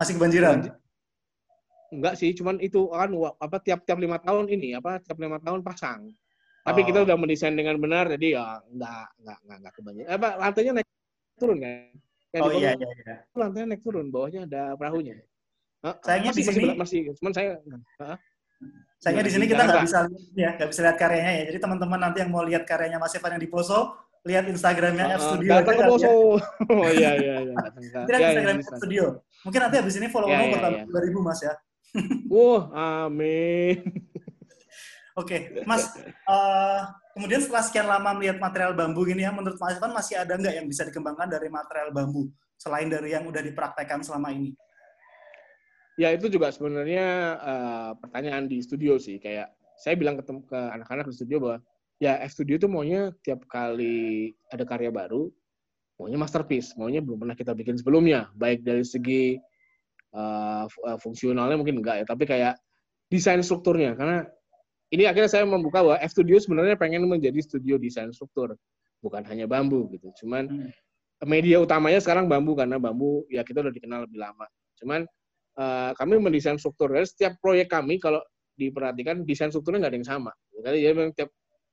[0.00, 0.56] Masih kebanjiran.
[1.90, 6.08] Enggak sih, cuman itu kan apa tiap-tiap lima tahun ini apa tiap lima tahun pasang.
[6.60, 7.06] Tapi kita Oh.
[7.08, 10.08] udah mendesain dengan benar, jadi ya enggak enggak enggak, enggak kebanjiran.
[10.16, 10.88] Apa lantainya naik
[11.36, 11.72] turun kan?
[12.30, 13.14] Yang Oh iya iya iya.
[13.34, 15.18] lantainya naik turun, bawahnya ada perahunya.
[16.04, 17.50] Sayangnya masih, di sini- masih, cuman saya
[17.98, 18.16] Hah?
[19.00, 21.42] Sayangnya di Di sini kita nggak bisa lihat ya, nggak bisa lihat karyanya ya.
[21.48, 25.20] Jadi teman-teman nanti yang mau lihat karyanya Mas Evan yang di Poso, lihat Instagramnya F
[25.20, 26.08] Uh, Studio datang ke Poso.
[26.68, 27.56] oh iya iya iya.
[27.56, 28.56] lihat ya, ya, Instagram.
[28.60, 29.04] F Studio.
[29.48, 31.08] Mungkin nanti habis ini follow kamu ya, bertambah ya.
[31.08, 31.54] 2000 Mas ya.
[32.28, 32.62] Wah,
[33.04, 33.76] amin.
[35.20, 35.90] Oke, Mas.
[36.06, 36.80] eh,
[37.16, 40.54] kemudian setelah sekian lama melihat material bambu gini ya, menurut Mas Evan masih ada nggak
[40.54, 44.52] yang bisa dikembangkan dari material bambu selain dari yang udah dipraktekkan selama ini?
[45.98, 47.06] Ya itu juga sebenarnya
[47.40, 49.16] eh, pertanyaan di studio sih.
[49.16, 51.56] Kayak saya bilang ke, tem- ke anak-anak di studio bahwa
[52.00, 55.28] ya F Studio itu maunya tiap kali ada karya baru,
[56.00, 58.32] maunya masterpiece, maunya belum pernah kita bikin sebelumnya.
[58.34, 59.36] Baik dari segi
[60.10, 62.56] eh, fu- eh, fungsionalnya mungkin enggak ya, tapi kayak
[63.12, 63.92] desain strukturnya.
[63.94, 64.24] Karena
[64.90, 68.56] ini akhirnya saya membuka bahwa F Studio sebenarnya pengen menjadi studio desain struktur,
[69.04, 70.10] bukan hanya bambu gitu.
[70.24, 71.28] Cuman Hmm.
[71.28, 74.48] media utamanya sekarang bambu karena bambu ya kita udah dikenal lebih lama.
[74.80, 75.04] Cuman
[75.60, 76.90] eh, kami mendesain struktur.
[76.96, 78.24] Jadi setiap proyek kami kalau
[78.56, 80.32] diperhatikan desain strukturnya nggak ada yang sama.
[80.64, 81.28] Jadi ya memang tiap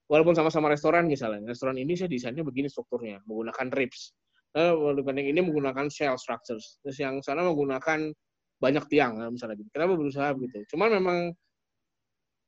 [0.08, 4.16] walaupun sama-sama restoran misalnya, restoran ini saya desainnya begini strukturnya, menggunakan ribs.
[4.56, 6.80] Eh, walaupun yang ini menggunakan shell structures.
[6.82, 8.10] Terus yang sana menggunakan
[8.58, 9.70] banyak tiang eh, misalnya gitu.
[9.70, 10.66] Kenapa berusaha begitu?
[10.74, 11.18] Cuman memang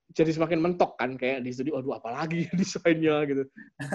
[0.10, 3.43] jadi semakin mentok kan kayak di studio aduh apalagi desainnya gitu.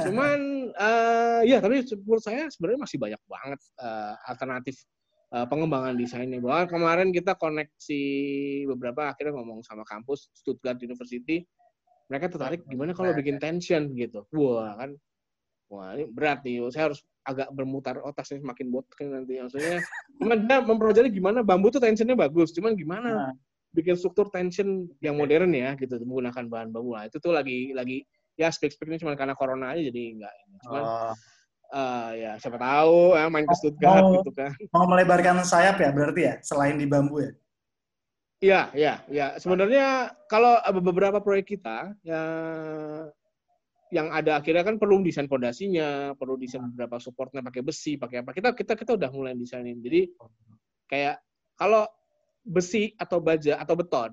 [0.06, 4.76] Cuman eh, ya tapi menurut saya sebenarnya masih banyak banget eh, alternatif
[5.34, 6.38] eh, pengembangan desainnya.
[6.38, 8.02] Bahkan kemarin kita koneksi
[8.70, 11.42] beberapa akhirnya ngomong sama kampus Stuttgart University,
[12.08, 14.28] mereka tertarik gimana kalau bikin tension gitu.
[14.36, 14.90] Wah kan,
[15.72, 16.60] wah ini berat nih.
[16.68, 19.40] Saya harus agak bermutar otak saya semakin botak nanti.
[19.40, 19.80] Maksudnya,
[20.20, 22.52] cuman dia mempelajari gimana bambu tuh tensionnya bagus.
[22.52, 23.32] Cuman gimana Nah,
[23.74, 26.94] bikin struktur tension yang modern ya gitu menggunakan bahan bambu.
[26.94, 28.04] Nah, itu tuh lagi lagi
[28.36, 30.34] ya spek-speknya cuma karena corona aja jadi enggak.
[30.68, 31.14] Cuman oh,
[31.74, 34.50] eh, ya siapa tahu ya main ke Stuttgart Mau- gitu kan.
[34.70, 37.32] mau melebarkan sayap ya berarti ya, selain di bambu ya?
[38.44, 39.26] Iya, iya, iya.
[39.40, 42.22] Sebenarnya kalau beberapa proyek kita ya
[43.88, 48.36] yang ada akhirnya kan perlu desain fondasinya, perlu desain beberapa supportnya pakai besi, pakai apa.
[48.36, 49.80] Kita kita kita udah mulai desainin.
[49.80, 50.12] Jadi
[50.92, 51.24] kayak
[51.56, 51.88] kalau
[52.44, 54.12] besi atau baja atau beton,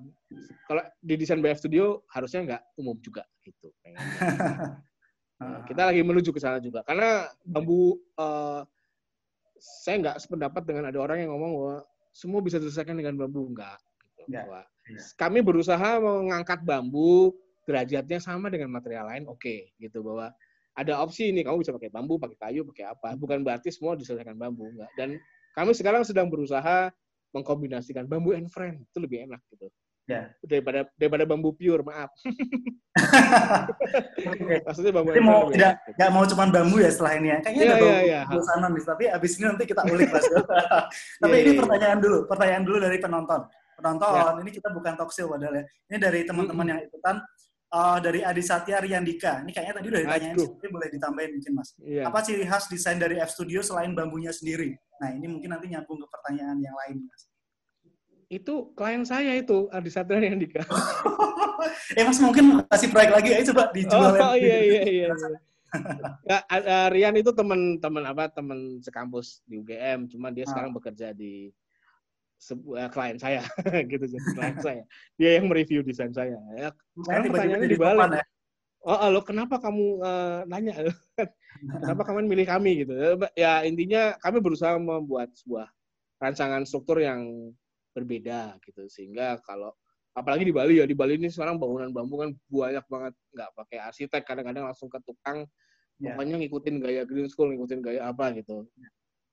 [0.64, 3.68] kalau di desain BF Studio harusnya nggak umum juga gitu.
[5.42, 8.62] Nah, kita lagi menuju ke sana juga karena bambu eh,
[9.58, 11.76] saya nggak sependapat dengan ada orang yang ngomong bahwa
[12.14, 13.74] semua bisa diselesaikan dengan bambu enggak
[14.24, 14.32] gitu.
[14.32, 14.46] Nggak.
[14.48, 14.98] Bahwa Iya.
[15.14, 17.30] kami berusaha mengangkat bambu
[17.62, 20.34] derajatnya sama dengan material lain oke gitu bahwa
[20.74, 24.34] ada opsi ini kamu bisa pakai bambu pakai kayu pakai apa bukan berarti semua diselesaikan
[24.34, 25.14] bambu enggak dan
[25.54, 26.90] kami sekarang sedang berusaha
[27.30, 29.70] mengkombinasikan bambu and friend itu lebih enak gitu
[30.10, 30.34] Ya.
[30.42, 32.10] daripada daripada bambu pure maaf
[34.66, 35.94] maksudnya bambu and mau tidak enak, gitu.
[35.94, 37.38] nggak mau cuma bambu ya setelah ini ya.
[37.38, 38.20] Kayaknya Iya, ada iya, bambu iya.
[38.28, 38.84] bosanan nih.
[38.84, 40.26] Tapi abis ini nanti kita ulik mas.
[41.22, 41.60] Tapi Iya, ini iya, iya.
[41.62, 43.40] pertanyaan dulu, pertanyaan dulu dari penonton.
[43.74, 44.36] Penonton, Ya.
[44.38, 45.64] ini kita bukan talk show padahal ya.
[45.88, 47.18] Ini dari teman-teman yang ikutan.
[47.72, 49.40] eh, dari Adi Satya Riyandika.
[49.40, 51.72] Ini kayaknya tadi udah ditanyain, tapi boleh ditambahin mungkin mas.
[51.80, 52.04] Iya.
[52.04, 54.76] Apa ciri khas desain dari F Studio selain bambunya sendiri?
[55.00, 57.24] Nah ini mungkin nanti nyambung ke pertanyaan yang lain mas.
[58.28, 60.60] itu klien saya itu Adi Satria yang Dika.
[61.96, 64.12] eh mas mungkin kasih proyek lagi ayo coba dijual.
[64.16, 65.08] Oh iya iya iya.
[65.08, 65.08] iya.
[66.28, 70.52] Ya, a- Rian itu teman-teman apa teman sekampus di UGM, cuma dia Ah.
[70.52, 71.48] sekarang bekerja di
[72.42, 73.46] sebuah klien saya
[73.92, 74.82] gitu jadi klien saya.
[75.14, 76.34] Dia yang mereview desain saya.
[76.58, 78.18] Ya, sekarang pertanyaannya dibalik.
[78.18, 78.24] ya.
[78.82, 80.74] Oh, lo kenapa kamu eh, nanya?
[81.86, 82.98] kenapa kamu milih kami gitu?
[83.38, 85.70] Ya intinya kami berusaha membuat sebuah
[86.18, 87.54] rancangan struktur yang
[87.94, 89.70] berbeda gitu sehingga kalau
[90.16, 93.78] apalagi di Bali ya di Bali ini sekarang bangunan bambu kan banyak banget nggak pakai
[93.80, 95.46] arsitek kadang-kadang langsung ke tukang
[96.02, 96.18] Ya.
[96.18, 98.66] pokoknya ngikutin gaya Green School ngikutin gaya apa gitu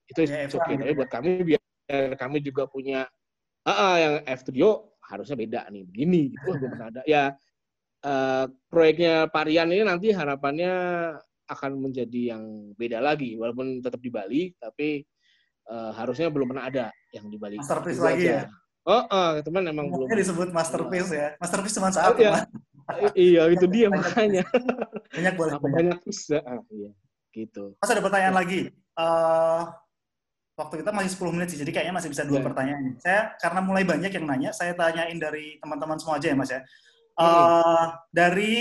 [0.05, 3.09] itu Ya, it's okay Evan tapi buat kami biar kami juga punya
[3.65, 7.33] ah yang F Studio harusnya beda nih begini gitu belum pernah ada ya
[8.05, 10.73] eh, proyeknya Parian ini nanti harapannya
[11.49, 12.43] akan menjadi yang
[12.77, 15.01] beda lagi walaupun tetap di Bali tapi
[15.65, 18.37] eh, harusnya belum pernah ada yang di Bali Masterpiece lagi aja.
[18.37, 18.43] ya?
[18.85, 21.27] oh, oh teman emang belum Mungkin disebut masterpiece ya.
[21.41, 22.21] Masterpiece cuma satu.
[22.21, 22.45] Iya.
[22.89, 24.01] I- iya itu dia Banyak.
[24.01, 24.43] makanya
[25.13, 25.51] Banyak boleh.
[25.57, 25.73] banyak.
[25.77, 26.89] banyak bisa ah, iya
[27.29, 28.69] gitu Mas ada pertanyaan lagi.
[28.73, 29.61] Eh,
[30.59, 32.45] waktu kita masih 10 menit sih, jadi kayaknya masih bisa dua Ya.
[32.51, 32.83] pertanyaan.
[32.99, 36.59] Saya karena mulai banyak yang nanya, saya tanyain dari teman-teman semua aja ya Mas ya.
[36.59, 37.87] Eh, Hmm.
[38.11, 38.51] dari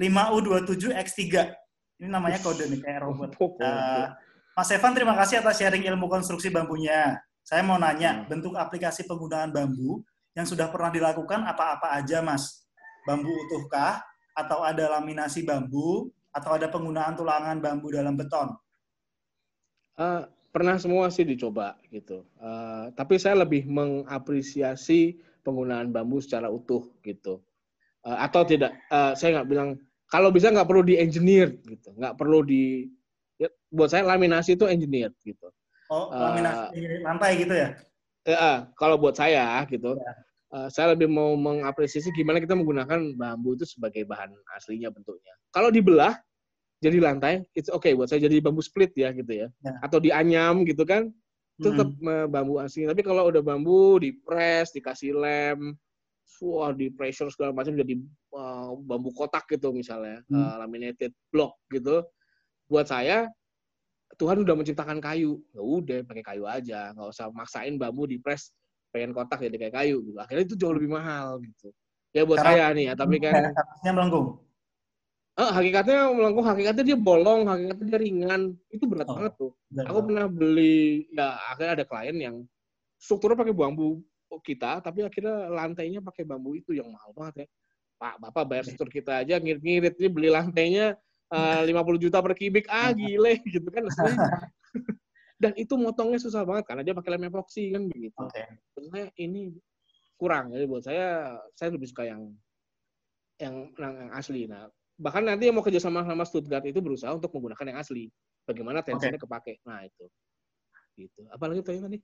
[0.00, 1.52] 5U27X3.
[2.00, 3.36] Ini namanya kode nih kayak robot.
[3.60, 4.06] Eh,
[4.56, 7.20] Mas Evan, terima kasih atas sharing ilmu konstruksi bambunya.
[7.44, 8.28] Saya mau nanya, Hmm.
[8.28, 10.00] bentuk aplikasi penggunaan bambu
[10.32, 12.64] yang sudah pernah dilakukan apa-apa aja, Mas?
[13.04, 14.00] Bambu utuhkah?
[14.32, 16.08] Atau ada laminasi bambu?
[16.32, 18.56] Atau ada penggunaan tulangan bambu dalam beton?
[20.00, 22.26] Eh, pernah semua sih dicoba gitu.
[22.42, 27.40] Eh, tapi saya lebih mengapresiasi penggunaan bambu secara utuh gitu.
[28.06, 29.78] Eh, atau tidak, eh, saya nggak bilang
[30.10, 32.90] kalau bisa nggak perlu di engineer gitu, nggak perlu di
[33.40, 35.48] Ya, buat saya laminasi itu engineer gitu.
[35.88, 37.72] Oh, laminasi lantai gitu ya?
[38.28, 40.12] Eh, ah, kalau buat saya gitu, Ya.
[40.60, 44.28] eh, saya lebih mau mengapresiasi gimana kita menggunakan bambu itu sebagai bahan
[44.60, 45.32] aslinya bentuknya.
[45.56, 46.20] Kalau dibelah
[46.80, 49.48] jadi lantai, it's okay buat saya jadi bambu split ya gitu ya.
[49.60, 49.72] Ya.
[49.84, 51.12] Atau dianyam gitu kan,
[51.60, 52.26] tetap Hmm.
[52.26, 52.88] bambu asli.
[52.88, 55.76] Tapi kalau udah bambu di press, dikasih lem,
[56.40, 58.00] wah di pressure segala macam jadi
[58.30, 60.40] eh, bambu kotak gitu misalnya, Hmm.
[60.40, 62.00] eh, laminated block gitu.
[62.64, 63.28] Buat saya
[64.16, 68.50] Tuhan udah menciptakan kayu, ya udah pakai kayu aja, nggak usah maksain bambu di press
[68.90, 70.18] pengen kotak jadi kayak kayu gitu.
[70.18, 71.70] Akhirnya itu jauh lebih mahal gitu.
[72.10, 74.42] Ya buat Karena- saya nih ya, tapi kan Atasnya melengkung.
[75.40, 79.16] Eh, hakikatnya melengkung, hakikatnya dia bolong, hakikatnya dia ringan, itu berat Oh.
[79.16, 79.52] banget tuh.
[79.72, 79.84] Benar.
[79.88, 82.36] Aku pernah beli, ya akhirnya ada klien yang
[83.00, 84.04] strukturnya pakai bambu
[84.44, 87.46] kita, tapi akhirnya lantainya pakai bambu itu yang mahal banget ya.
[88.00, 90.96] Pak, Bapak bayar struktur kita aja ngirit-ngirit, ini beli lantainya
[91.30, 93.84] eh, 50 juta per kubik, ah gile gitu kan.
[95.40, 98.24] Dan itu motongnya susah banget karena dia pakai lem epoxy kan begitu.
[98.76, 99.56] Sebenarnya ini
[100.20, 102.28] kurang, jadi buat saya, saya lebih suka yang
[103.40, 104.44] yang, yang asli.
[104.44, 104.68] Nah,
[105.00, 108.12] bahkan nanti yang mau kerja sama sama Stuttgart itu berusaha untuk menggunakan yang asli.
[108.44, 109.64] Bagaimana tensinya kepake.
[109.64, 110.04] Nah, itu.
[111.00, 111.24] Gitu.
[111.32, 111.98] Apalagi tadi tadi?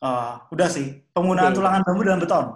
[0.00, 1.04] Eh, udah sih.
[1.12, 1.58] Penggunaan Oke.
[1.60, 2.46] tulangan bambu dalam beton.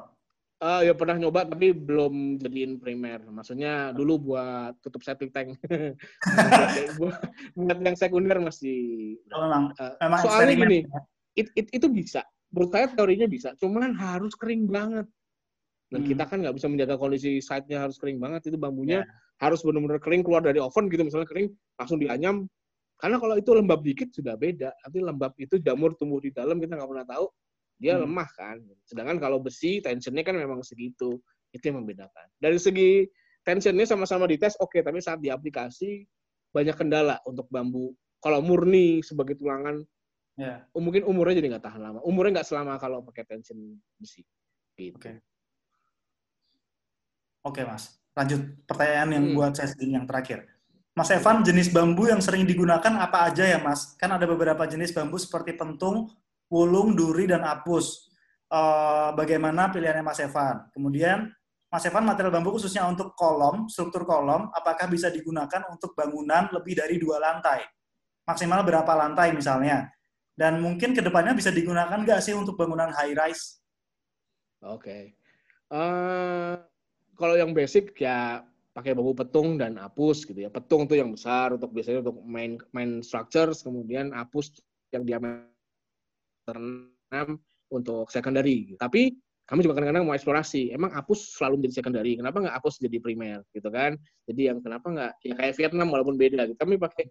[0.63, 3.19] Ah, ya pernah nyoba tapi belum jadiin primer.
[3.27, 5.59] Maksudnya dulu buat tutup septic tank.
[7.03, 7.19] buat,
[7.59, 9.19] buat yang sekunder masih.
[9.35, 10.79] Oh, memang, Eh, memang soalnya gini,
[11.35, 12.23] it, it, itu bisa.
[12.55, 15.11] Menurut saya teorinya bisa, cuman harus kering banget.
[15.93, 16.09] Dan Hmm.
[16.09, 18.49] kita kan nggak bisa menjaga kondisi site-nya harus kering banget.
[18.49, 19.13] Itu bambunya Ya.
[19.45, 21.05] harus benar-benar kering keluar dari oven gitu.
[21.05, 22.49] Misalnya kering, langsung dianyam.
[22.97, 24.73] Karena kalau itu lembab dikit sudah beda.
[24.81, 27.27] Tapi lembab itu jamur tumbuh di dalam kita nggak pernah tahu.
[27.77, 28.09] Dia Hmm.
[28.09, 28.57] lemah kan.
[28.89, 31.21] Sedangkan kalau besi tensionnya kan memang segitu.
[31.53, 32.27] Itu yang membedakan.
[32.41, 33.05] Dari segi
[33.45, 36.07] tensionnya sama-sama dites oke, tapi saat di aplikasi
[36.49, 37.93] banyak kendala untuk bambu.
[38.23, 39.85] Kalau murni sebagai tulangan
[40.33, 40.65] Ya.
[40.73, 42.01] Oh, mungkin umurnya jadi nggak tahan lama.
[42.09, 44.25] Umurnya nggak selama kalau pakai tension besi.
[44.81, 44.97] Gitu.
[44.97, 45.21] Oke.
[47.43, 47.99] Oke, Mas.
[48.15, 49.37] Lanjut pertanyaan yang Hmm.
[49.37, 50.47] buat saya sendiri yang terakhir.
[50.93, 53.97] Mas Evan, jenis bambu yang sering digunakan apa aja ya, Mas?
[53.97, 56.13] Kan ada beberapa jenis bambu seperti pentung,
[56.53, 58.13] wulung, duri, dan apus.
[58.53, 60.69] Eh, bagaimana pilihannya Mas Evan?
[60.69, 61.33] Kemudian,
[61.73, 66.77] Mas Evan, material bambu khususnya untuk kolom, struktur kolom, apakah bisa digunakan untuk bangunan lebih
[66.77, 67.65] dari dua lantai?
[68.29, 69.89] Maksimal berapa lantai misalnya?
[70.37, 73.65] Dan mungkin ke depannya bisa digunakan nggak sih untuk bangunan high rise?
[74.61, 75.17] Oke.
[75.73, 76.55] Eh,
[77.17, 80.51] kalau yang basic ya pakai bambu petung dan apus gitu ya.
[80.51, 84.53] Petung tuh yang besar untuk biasanya untuk main main structures, kemudian apus
[84.93, 85.49] yang diameter
[86.49, 87.37] 6
[87.73, 88.73] untuk secondary.
[88.81, 89.13] Tapi
[89.45, 90.73] kami juga kadang-kadang mau eksplorasi.
[90.73, 92.17] Emang apus selalu menjadi secondary.
[92.17, 94.01] Kenapa nggak apus jadi primer gitu kan?
[94.25, 96.49] Jadi yang kenapa nggak ya kayak Vietnam walaupun beda.
[96.49, 96.57] Gitu.
[96.57, 97.05] Kami pakai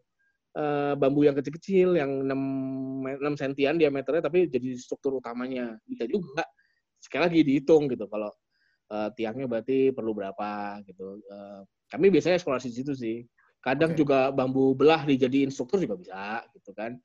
[0.57, 5.77] eh, bambu yang kecil-kecil yang 6 6 sentian diameternya tapi jadi struktur utamanya.
[5.85, 6.41] Bisa juga
[6.97, 8.33] sekali lagi dihitung gitu kalau
[8.91, 11.23] eh, tiangnya berarti perlu berapa gitu.
[11.23, 11.61] Eh,
[11.91, 13.17] kami biasanya eksplorasi di situ sih.
[13.61, 14.03] Kadang Oke.
[14.03, 16.97] juga bambu belah dijadiin struktur juga bisa gitu kan.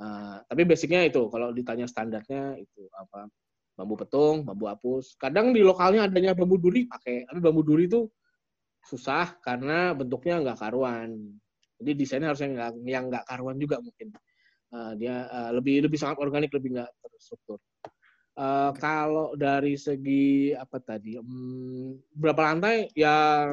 [0.00, 3.28] Eh, tapi basicnya itu kalau ditanya standarnya itu apa
[3.76, 5.16] bambu petung, bambu apus.
[5.16, 8.08] Kadang di lokalnya adanya bambu duri pakai, tapi bambu duri itu
[8.84, 11.16] susah karena bentuknya nggak karuan.
[11.80, 14.12] Jadi desainnya harusnya nggak yang nggak karuan juga mungkin.
[14.70, 17.58] Eh, dia eh, lebih lebih sangat organik, lebih nggak terstruktur.
[18.38, 22.86] Eh, kalau dari segi apa tadi, hmm, berapa lantai?
[22.94, 23.46] Ya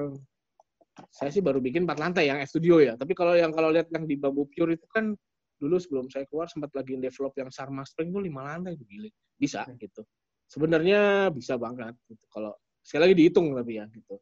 [1.13, 2.93] saya sih baru bikin empat lantai yang studio ya.
[2.97, 5.13] Tapi kalau yang kalau lihat yang di bambu pure itu kan
[5.57, 9.09] dulu sebelum saya keluar sempat lagi develop yang Sarma Spring itu lima lantai itu gile.
[9.37, 10.05] Bisa gitu.
[10.47, 12.25] Sebenarnya bisa banget gitu.
[12.29, 14.15] Kalau sekali lagi dihitung tapi ya gitu.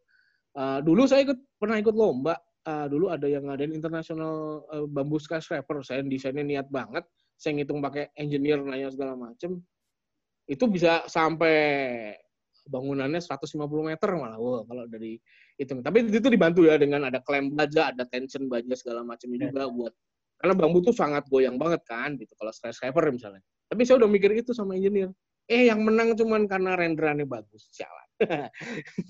[0.56, 2.36] Eh, dulu saya ikut pernah ikut lomba.
[2.66, 5.84] Eh, dulu ada yang ngadain international eh, bambu skyscraper.
[5.84, 7.04] Saya desainnya niat banget.
[7.36, 9.60] Saya ngitung pakai engineer nanya segala macem.
[10.46, 11.58] Itu bisa sampai
[12.66, 14.38] bangunannya 150 meter malah.
[14.42, 15.18] Wah, kalau dari
[15.58, 15.86] hitung.
[15.86, 19.50] Tapi itu dibantu ya dengan ada klem baja, ada tension baja segala macam Ya.
[19.50, 19.94] juga buat
[20.36, 23.42] karena bambu tuh sangat goyang banget kan gitu kalau skyscraper misalnya.
[23.72, 25.10] Tapi saya udah mikir itu sama engineer.
[25.48, 27.70] Eh yang menang cuman karena renderannya bagus.
[27.72, 28.08] Sialan.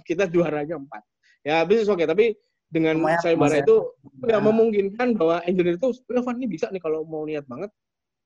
[0.07, 1.01] Kita juaranya empat.
[1.45, 3.93] Ya habis oke tapi dengan Lumayan, saya bara itu
[4.25, 7.73] ya Nah, memungkinkan bahwa engineer itu ya Van ini bisa nih kalau mau niat banget.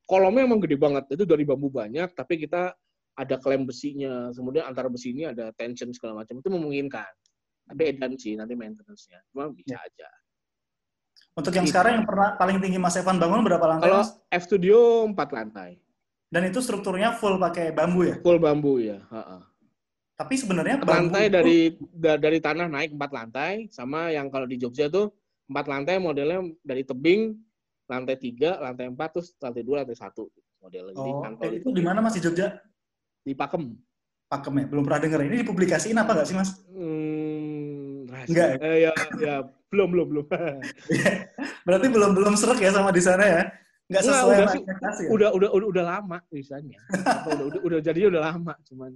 [0.10, 1.06] Kolomnya emang gede banget.
[1.14, 2.74] Itu dari bambu banyak tapi kita
[3.20, 4.32] ada klem besinya.
[4.32, 6.40] Kemudian antara besi ini ada tension segala macam.
[6.40, 7.12] Itu memungkinkan.
[7.70, 9.20] Tapi edan sih nanti maintenance-nya.
[9.30, 10.10] Cuma bisa aja.
[11.36, 13.86] Untuk yang sekarang yang pernah paling tinggi Mas Evan bangun berapa lantai?
[13.92, 14.12] Kalau Mas?
[14.32, 15.78] F Studio 4 lantai.
[16.30, 18.16] Dan itu strukturnya full pakai bambu ya.
[18.24, 19.02] Full bambu ya.
[19.12, 19.46] Ha-ha.
[20.16, 21.58] Tapi sebenarnya Empat bambu lantai itu- dari
[21.96, 25.14] da- dari tanah naik empat lantai sama yang kalau di Jogja tuh
[25.48, 27.34] empat lantai modelnya dari tebing
[27.90, 30.30] lantai tiga, lantai empat, terus lantai dua, lantai satu
[30.62, 30.94] model.
[30.94, 32.62] Jadi Oh, eh, itu di mana Mas di Jogja?
[33.30, 33.64] Di Pakem.
[34.26, 34.66] Pakem ya?
[34.66, 35.20] Belum pernah denger.
[35.30, 36.50] Ini dipublikasiin apa nggak sih Mas?
[36.74, 38.30] Hmm, rahasia.
[38.34, 39.36] Enggak Eh, ya, ya,
[39.70, 40.26] belum, belum, belum.
[41.66, 43.42] Berarti belum belum serak ya sama di sana ya?
[43.90, 44.60] Nggak Enggak, sesuai udah sih.
[44.62, 45.10] ekspektasi ya?
[45.10, 46.78] udah, udah, udah, udah lama tulisannya.
[46.94, 48.92] Atau udah, udah, udah jadinya udah lama, cuman.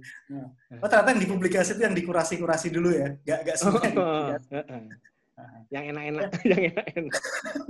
[0.78, 3.08] Oh ternyata yang dipublikasi itu yang dikurasi-kurasi dulu ya?
[3.26, 3.82] Nggak, nggak semua
[5.74, 7.14] yang enak-enak, yang enak-enak.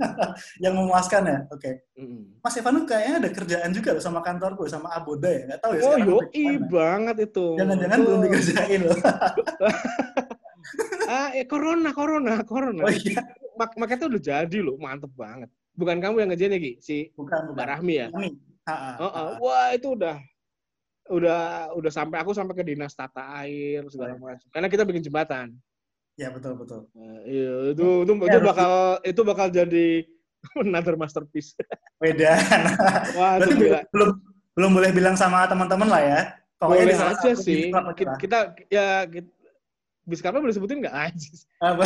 [0.63, 1.39] yang memuaskan ya?
[1.49, 1.81] Oke.
[1.97, 2.37] Mm.
[2.41, 5.41] Mas Evan tuh kayaknya ada kerjaan juga loh sama kantorku, sama Aboda ya?
[5.49, 7.47] Nggak tahu ya Oh, yoi banget itu.
[7.57, 8.23] Jangan-jangan belum Tuh.
[8.29, 8.99] dikerjain loh.
[11.05, 12.89] Ah, eh, corona, corona, corona.
[12.89, 13.21] Oh iya.
[13.53, 15.47] Mak makanya tuh udah jadi loh, mantep banget.
[15.77, 16.59] Bukan kamu yang ngerjain ya?
[16.81, 17.55] Si Bukan, bukan.
[17.55, 18.07] Mbak Rahmi ya?
[18.09, 18.29] Kami.
[18.65, 19.29] Ha, ha, Oh, oh.
[19.45, 20.17] Wah, itu udah
[21.05, 24.49] udah udah sampai aku sampai ke dinas tata air segala Oh, macam.
[24.49, 25.53] Karena kita bikin jembatan.
[26.15, 26.87] Ya betul betul.
[26.95, 28.71] Nah, iya, itu itu Ya, itu bakal
[29.03, 29.87] itu bakal jadi
[30.63, 31.51] another masterpiece.
[31.99, 32.39] Beda.
[33.19, 33.81] Wah, Berarti gila.
[33.91, 34.09] belum
[34.55, 36.21] belum boleh bilang sama teman-teman lah ya.
[36.55, 37.67] Pokoknya Boleh salah aja sih.
[37.67, 38.37] Kita, kita
[38.71, 39.27] ya kita,
[40.05, 41.29] Biskarpa boleh sebutin nggak aja?
[41.59, 41.83] Apa?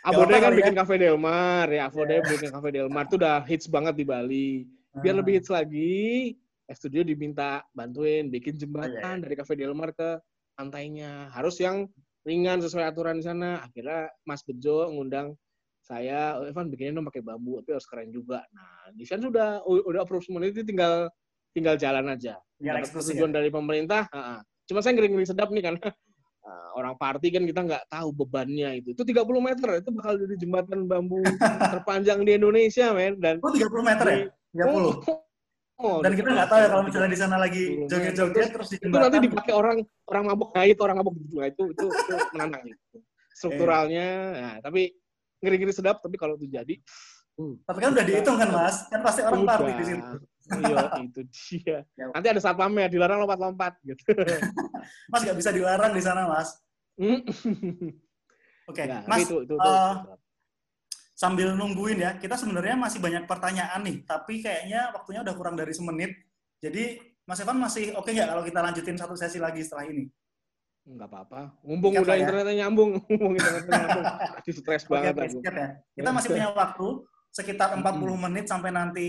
[0.00, 0.56] Abode kan ya.
[0.56, 4.50] bikin Cafe Delmar ya, Abode bikin Cafe Delmar itu udah hits banget di Bali.
[4.96, 5.18] Biar Ah.
[5.20, 6.34] lebih hits lagi,
[6.72, 10.16] Studio diminta bantuin bikin jembatan Oh, iya, dari Cafe Delmar ke
[10.56, 11.28] pantainya.
[11.30, 11.84] Harus yang
[12.24, 13.64] ringan sesuai aturan di sana.
[13.64, 15.36] Akhirnya Mas Bejo ngundang
[15.80, 18.44] saya, oh, Evan bikinnya dong pakai bambu, tapi harus keren juga.
[18.54, 21.10] Nah, di sana sudah udah approve semua itu tinggal
[21.50, 22.38] tinggal jalan aja.
[22.60, 23.16] Dapat eksklusif.
[23.18, 24.06] persetujuan dari pemerintah.
[24.14, 24.40] ah, ah.
[24.70, 25.82] Cuma saya ngeri-ngeri sedap nih karena
[26.46, 28.94] ah, orang party kan kita nggak tahu bebannya itu.
[28.94, 31.18] Itu 30 meter, itu bakal jadi jembatan bambu
[31.74, 33.18] terpanjang di Indonesia, men.
[33.18, 34.18] Dan Oh 30 meter ya?
[34.54, 34.70] 30.
[34.70, 34.94] Oh,
[35.80, 39.18] Dan kita nggak tahu ya kalau misalnya di sana lagi joget-joget terus di itu nanti
[39.24, 41.40] dipakai orang orang mabuk ngait, orang mabuk gitu.
[41.40, 42.96] Nah, itu itu itu menantang itu.
[43.32, 44.06] Strukturalnya,
[44.36, 44.92] nah, tapi
[45.40, 46.04] ngeri-ngeri sedap.
[46.04, 46.76] Tapi kalau itu jadi,
[47.40, 48.76] hmm, Tapi kan udah dihitung kan mas?
[48.92, 49.56] Kan pasti orang udah.
[49.56, 50.02] party di sini.
[50.50, 50.76] Iya,
[51.06, 51.78] itu dia.
[52.00, 52.04] Ya.
[52.12, 54.02] Nanti ada satpamnya, dilarang lompat-lompat gitu.
[55.12, 56.58] Mas nggak bisa dilarang di sana mas.
[56.98, 57.22] Hmm.
[58.70, 59.70] Oke, Ya, tapi mas itu, itu, itu.
[59.70, 59.94] eh,
[61.20, 65.76] sambil nungguin ya, kita sebenarnya masih banyak pertanyaan nih, tapi kayaknya waktunya udah kurang dari
[65.76, 66.16] semenit.
[66.64, 66.96] Jadi
[67.28, 70.08] Mas Evan masih oke nggak kalau kita lanjutin satu sesi lagi setelah ini?
[70.88, 71.60] Nggak apa-apa.
[71.60, 72.24] Mumpung udah ya.
[72.24, 72.96] internetnya nyambung.
[73.12, 74.06] Mumpung internetnya nyambung.
[74.40, 75.28] Masih stres banget aku.
[75.36, 75.68] sikat ya.
[75.92, 76.88] Kita masih punya waktu
[77.30, 79.08] sekitar 40 menit sampai nanti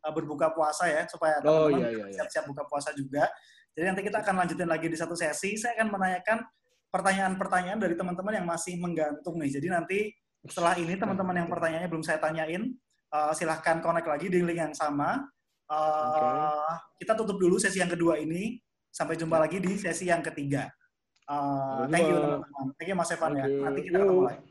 [0.00, 2.14] uh, berbuka puasa ya, supaya Oh, teman-teman iya, iya, iya.
[2.22, 3.26] siap-siap buka puasa juga.
[3.74, 5.58] Jadi nanti kita akan lanjutin lagi di satu sesi.
[5.58, 6.38] Saya akan menanyakan
[6.94, 9.50] pertanyaan-pertanyaan dari teman-teman yang masih menggantung nih.
[9.50, 9.98] Jadi nanti
[10.48, 12.72] setelah ini teman-teman yang pertanyaannya belum saya tanyain,
[13.12, 15.20] uh, silahkan connect lagi di link yang sama.
[15.68, 18.56] Uh, Kita tutup dulu sesi yang kedua ini.
[18.90, 20.66] Sampai jumpa lagi di sesi yang ketiga.
[21.30, 22.64] Uh, thank you teman-teman.
[22.74, 23.46] Thank you Mas Evan ya.
[23.46, 24.49] Oke, Nanti kita ketemu lagi.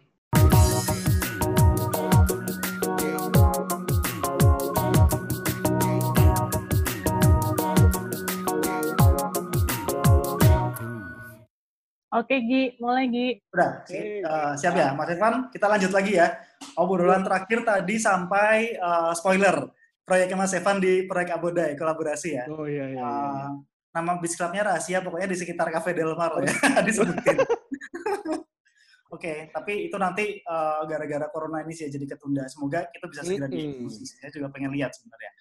[12.09, 13.37] Oke Gi, mulai Gi.
[13.53, 14.25] Udah, Oke.
[14.25, 15.53] uh, siap ya, Mas Evan.
[15.53, 16.33] Kita lanjut lagi ya.
[16.73, 19.69] Obrolan terakhir tadi sampai uh, spoiler
[20.01, 22.43] proyeknya Mas Evan di proyek Abodai kolaborasi ya.
[22.49, 22.97] Oh iya iya.
[22.97, 23.05] iya.
[23.05, 23.61] Uh,
[23.93, 27.37] nama bis clubnya rahasia, pokoknya di sekitar Cafe Del Mar lah ya, disebutin.
[29.13, 32.45] Oke, tapi itu nanti uh, gara-gara corona ini sih jadi ketunda.
[32.45, 33.85] Semoga itu bisa segera Mm-mm.
[33.85, 34.05] diikuti.
[34.05, 35.31] Saya juga pengen lihat sebenarnya.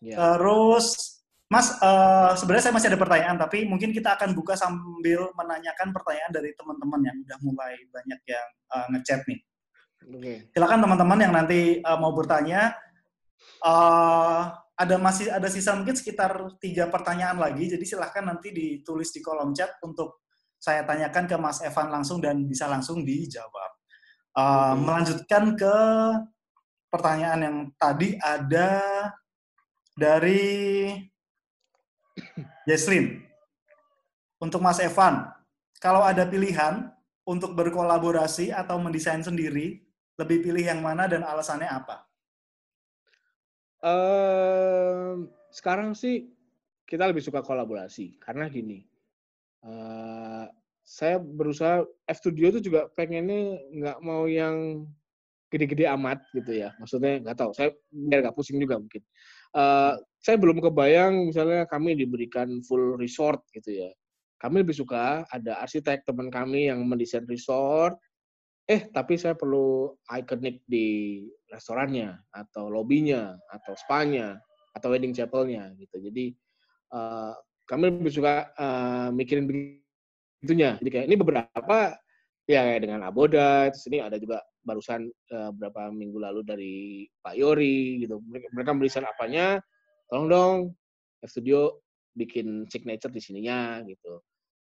[0.00, 0.16] Iya.
[0.16, 0.86] Terus,
[1.50, 6.30] Mas, eh, sebenarnya saya masih ada pertanyaan, tapi mungkin kita akan buka sambil menanyakan pertanyaan
[6.30, 9.40] dari teman-teman yang udah mulai banyak yang eh, ngechat nih.
[10.14, 10.34] Oke.
[10.54, 12.70] Silakan teman-teman yang nanti eh, mau bertanya.
[13.66, 14.42] eh,
[14.80, 19.52] ada masih ada sisa mungkin sekitar tiga pertanyaan lagi, jadi silahkan nanti ditulis di kolom
[19.52, 20.24] chat untuk
[20.56, 23.72] saya tanyakan ke Mas Evan langsung dan bisa langsung dijawab.
[24.38, 24.80] Eh, Oke.
[24.86, 25.76] Melanjutkan ke
[26.94, 28.78] pertanyaan yang tadi ada
[29.98, 30.94] dari
[32.68, 33.24] Jesslyn.
[34.40, 35.28] Untuk Mas Evan,
[35.80, 36.88] kalau ada pilihan
[37.28, 39.84] untuk berkolaborasi atau mendesain sendiri,
[40.16, 42.04] lebih pilih yang mana dan alasannya apa?
[43.80, 46.28] Ehm, sekarang sih
[46.84, 48.84] kita lebih suka kolaborasi karena gini.
[49.60, 50.48] eh,
[50.80, 54.88] saya berusaha F Studio itu juga pengennya nggak mau yang
[55.52, 56.72] gede-gede amat gitu ya.
[56.80, 57.50] Maksudnya nggak tahu.
[57.52, 59.02] Saya biar nggak pusing juga mungkin.
[59.50, 63.90] Eh, saya belum kebayang misalnya kami diberikan full resort gitu ya.
[64.38, 67.98] Kami lebih suka ada arsitek teman kami yang mendesain resort.
[68.70, 74.38] Eh tapi saya perlu ikonik di restorannya atau lobbynya atau spanya
[74.76, 75.98] atau wedding chapelnya gitu.
[75.98, 76.30] Jadi
[76.94, 77.32] eh,
[77.66, 80.78] kami lebih suka eh, mikirin begitunya.
[80.78, 81.78] Jadi kayak ini beberapa
[82.46, 86.74] ya dengan Aboda, terus ini ada juga barusan uh, beberapa minggu lalu dari
[87.24, 88.20] Pak Yori gitu.
[88.28, 89.58] Mereka, mereka meriset apanya,
[90.08, 90.54] tolong dong
[91.24, 91.80] F Studio
[92.16, 94.20] bikin signature di sininya gitu.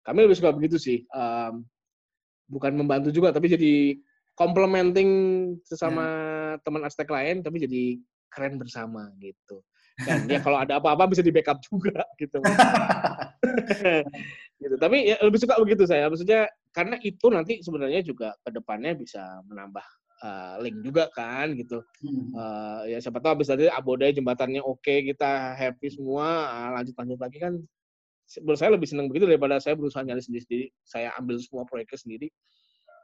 [0.04, 1.06] Kami lebih suka begitu sih.
[1.14, 1.68] Um,
[2.52, 3.98] bukan membantu juga tapi jadi
[4.36, 5.10] complementing
[5.64, 6.62] sesama yeah.
[6.62, 7.84] teman arsitek lain tapi jadi
[8.34, 9.62] keren bersama gitu.
[10.02, 12.42] Dan ya kalau ada apa-apa bisa di backup juga gitu.
[14.62, 14.76] gitu.
[14.82, 16.10] Tapi ya lebih suka begitu saya.
[16.10, 19.86] Maksudnya karena itu nanti sebenarnya juga ke depannya bisa menambah
[20.26, 21.86] uh, link juga kan gitu.
[22.02, 22.34] Hmm.
[22.34, 26.98] Uh, ya siapa tahu habis tadi abodai jembatannya oke, okay, kita happy semua, uh, lanjut
[26.98, 27.54] lanjut lagi kan
[28.42, 32.28] menurut saya lebih senang begitu daripada saya berusaha nyari sendiri-sendiri, saya ambil semua proyeknya sendiri.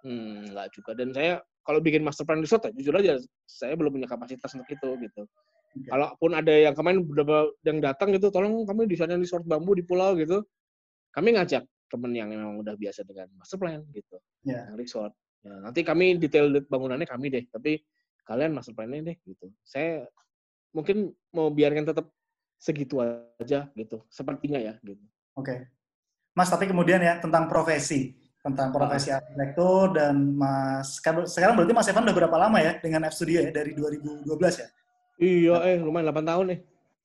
[0.02, 0.92] Hmm, enggak juga.
[0.96, 4.66] Dan saya kalau bikin master plan resort, ya, jujur aja, saya belum punya kapasitas untuk
[4.72, 5.22] itu gitu.
[5.70, 5.92] Okay.
[5.92, 10.18] Kalaupun ada yang kemarin beberapa yang datang gitu, tolong kami desain resort bambu di pulau
[10.18, 10.42] gitu,
[11.14, 14.70] kami ngajak temen yang memang udah biasa dengan master plan gitu, yeah.
[14.70, 15.12] yang resort.
[15.42, 17.82] Ya, nanti kami detail bangunannya kami deh, tapi
[18.24, 19.50] kalian master plan-nya deh gitu.
[19.66, 20.06] Saya
[20.72, 22.14] mungkin mau biarkan tetap
[22.62, 25.02] segitu aja gitu, sepertinya ya gitu.
[25.36, 25.50] Oke.
[25.50, 25.60] Okay.
[26.38, 32.08] Mas, tapi kemudian ya tentang profesi tentang profesi arsitektur dan Mas sekarang berarti Mas Evan
[32.08, 34.68] udah berapa lama ya dengan F Studio ya dari 2012 ya?
[35.20, 36.60] Iya, eh lumayan 8 tahun nih.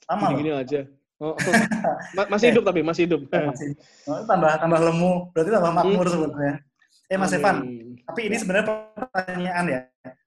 [0.07, 0.81] Lama Gini, -gini aja.
[1.25, 1.55] Oh, oh.
[2.29, 3.25] masih hidup tapi masih hidup.
[3.33, 3.73] masih.
[4.05, 6.13] Oh, tambah tambah lemu, berarti tambah makmur hmm.
[6.13, 6.55] sebenarnya.
[7.09, 7.41] Eh Mas Amin.
[7.41, 7.57] Evan,
[8.05, 9.81] tapi ini sebenarnya pertanyaan ya.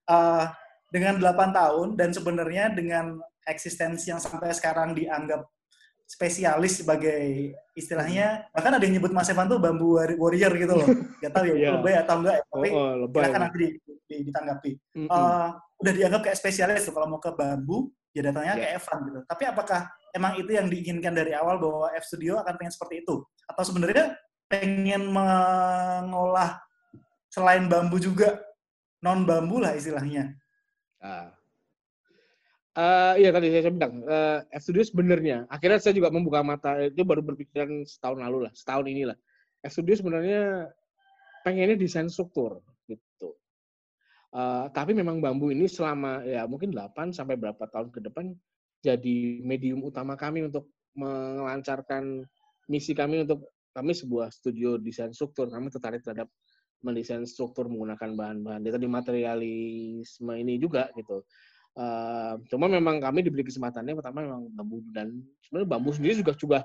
[0.08, 0.46] Uh,
[0.88, 5.46] dengan 8 tahun dan sebenarnya dengan eksistensi yang sampai sekarang dianggap
[6.08, 10.88] spesialis sebagai istilahnya bahkan ada yang nyebut Mas Evan tuh bambu warrior gitu loh
[11.24, 11.72] gak tahu ya yeah.
[11.76, 13.68] lebay atau enggak ya tapi oh, oh, silakan nanti di,
[14.08, 18.56] di, ditanggapi mm uh, udah dianggap kayak spesialis tuh kalau mau ke bambu ya datangnya
[18.56, 18.64] yeah.
[18.64, 19.82] ke Evan gitu tapi apakah
[20.16, 23.26] emang itu yang diinginkan dari awal bahwa F Studio akan pengen seperti itu?
[23.50, 24.16] Atau sebenarnya
[24.48, 26.60] pengen mengolah
[27.28, 28.40] selain bambu juga
[29.04, 30.34] non bambu lah istilahnya?
[31.04, 31.32] Ah.
[32.78, 37.02] Uh, iya tadi saya bilang uh, F Studio sebenarnya akhirnya saya juga membuka mata itu
[37.02, 39.18] baru berpikiran setahun lalu lah setahun inilah.
[39.66, 40.70] F Studio sebenarnya
[41.42, 43.34] pengennya desain struktur gitu.
[44.30, 48.36] Uh, tapi memang bambu ini selama ya mungkin 8 sampai berapa tahun ke depan
[48.82, 52.26] jadi medium utama kami untuk melancarkan
[52.68, 53.46] misi kami untuk
[53.78, 55.54] kami sebuah studio desain struktur.
[55.54, 56.30] Kami tertarik terhadap
[56.82, 58.62] mendesain struktur menggunakan bahan-bahan.
[58.66, 61.22] Di materialisme ini juga gitu.
[61.78, 65.14] Uh, cuma memang kami diberi kesempatannya pertama memang bambu dan
[65.46, 66.60] sebenarnya bambu sendiri juga juga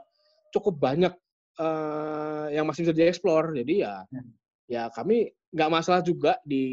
[0.57, 1.13] cukup banyak
[1.61, 3.53] uh, yang masih bisa dieksplor.
[3.53, 4.09] Jadi ya
[4.73, 6.65] ya kami nggak masalah juga di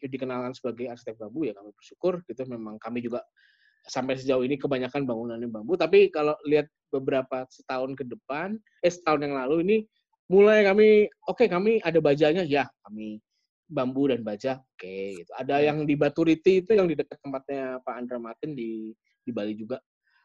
[0.00, 2.40] dikenalkan sebagai arsitek bambu ya kami bersyukur gitu.
[2.48, 3.20] Memang kami juga
[3.86, 5.74] sampai sejauh ini kebanyakan bangunannya bambu.
[5.74, 8.54] Tapi kalau lihat beberapa setahun ke depan
[8.84, 9.76] eh setahun yang lalu ini
[10.30, 12.46] mulai kami oke okay, kami ada bajanya.
[12.46, 13.18] Ya kami
[13.66, 15.30] bambu dan baja oke okay, gitu.
[15.34, 15.72] Ada iya.
[15.72, 19.80] yang di Baturiti itu yang di dekat tempatnya Pak Andra Martin di di Bali juga.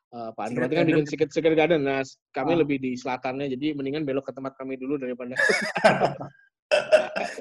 [0.08, 1.99] Uh, Pak Andra Martin kan bikin sedikit sedikit garden nah
[2.32, 2.60] kami oh.
[2.62, 3.49] lebih di selatannya.
[3.49, 5.34] Jadi mendingan belok ke tempat kami dulu daripada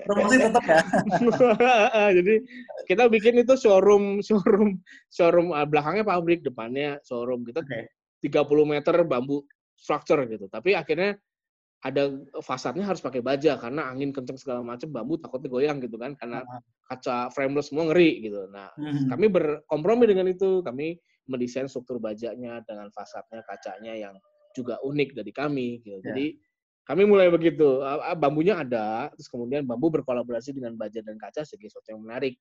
[0.07, 0.81] promosi tetap ya
[2.23, 2.35] jadi
[2.87, 4.81] kita bikin itu showroom showroom
[5.11, 7.89] showroom uh, belakangnya pabrik depannya showroom kita okay.
[8.25, 9.45] 30 meter bambu
[9.77, 11.19] structure gitu tapi akhirnya
[11.85, 12.09] ada
[12.41, 16.43] fasadnya harus pakai baja karena angin kenceng segala macam bambu takutnya goyang gitu kan karena
[16.89, 18.49] kaca frameless semua ngeri gitu.
[18.51, 19.13] Nah, hmm.
[19.13, 20.65] kami berkompromi dengan itu.
[20.67, 24.15] Kami mendesain struktur bajanya dengan fasadnya, kacanya yang
[24.55, 26.01] juga unik dari kami gitu.
[26.01, 26.07] Yeah.
[26.11, 26.27] Jadi
[26.87, 27.83] kami mulai begitu.
[28.15, 32.39] Bambunya ada, terus kemudian bambu berkolaborasi dengan baja dan kaca sebagai sesuatu yang menarik.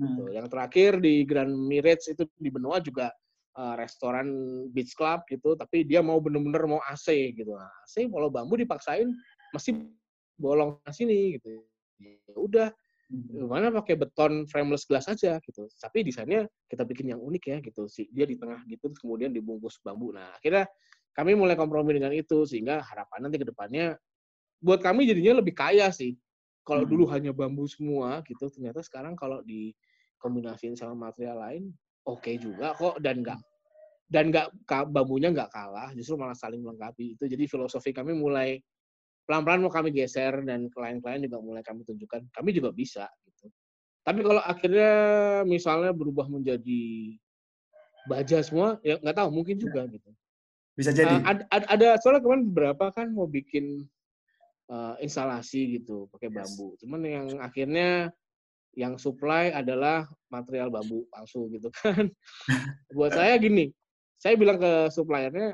[0.00, 0.16] Hmm.
[0.16, 0.22] Gitu.
[0.32, 3.12] Yang terakhir di Grand Mirage itu di Benoa juga
[3.60, 4.28] uh, restoran
[4.72, 7.52] beach club gitu, tapi dia mau bener-bener mau AC gitu.
[7.52, 9.12] Nah, AC kalau bambu dipaksain
[9.52, 9.84] masih
[10.40, 11.60] bolong ke sini gitu.
[12.00, 12.68] Ya udah,
[13.12, 13.44] hmm.
[13.44, 15.68] mana pakai beton frameless glass aja gitu.
[15.68, 17.84] Tapi desainnya kita bikin yang unik ya gitu.
[17.92, 20.16] Si dia di tengah gitu kemudian dibungkus bambu.
[20.16, 20.64] Nah, akhirnya
[21.12, 24.00] kami mulai kompromi dengan itu sehingga harapan nanti ke depannya
[24.64, 26.16] buat kami jadinya lebih kaya sih.
[26.62, 26.90] Kalau hmm.
[26.94, 29.74] dulu hanya bambu semua gitu, ternyata sekarang kalau di
[30.22, 31.74] kombinasiin sama material lain
[32.06, 33.40] oke okay juga kok dan nggak
[34.06, 34.48] dan nggak
[34.94, 37.18] bambunya nggak kalah justru malah saling melengkapi.
[37.18, 38.62] Itu jadi filosofi kami mulai
[39.26, 43.50] pelan-pelan mau kami geser dan klien-klien juga mulai kami tunjukkan kami juga bisa gitu.
[44.02, 44.92] Tapi kalau akhirnya
[45.46, 47.14] misalnya berubah menjadi
[48.06, 50.10] baja semua ya nggak tahu mungkin juga gitu
[50.72, 53.84] bisa jadi uh, ada, ada, ada soalnya kemarin beberapa kan mau bikin
[54.72, 58.08] uh, instalasi gitu pakai bambu cuman yang akhirnya
[58.72, 62.08] yang supply adalah material bambu palsu gitu kan.
[62.96, 63.68] Buat saya gini,
[64.16, 65.52] saya bilang ke suppliernya,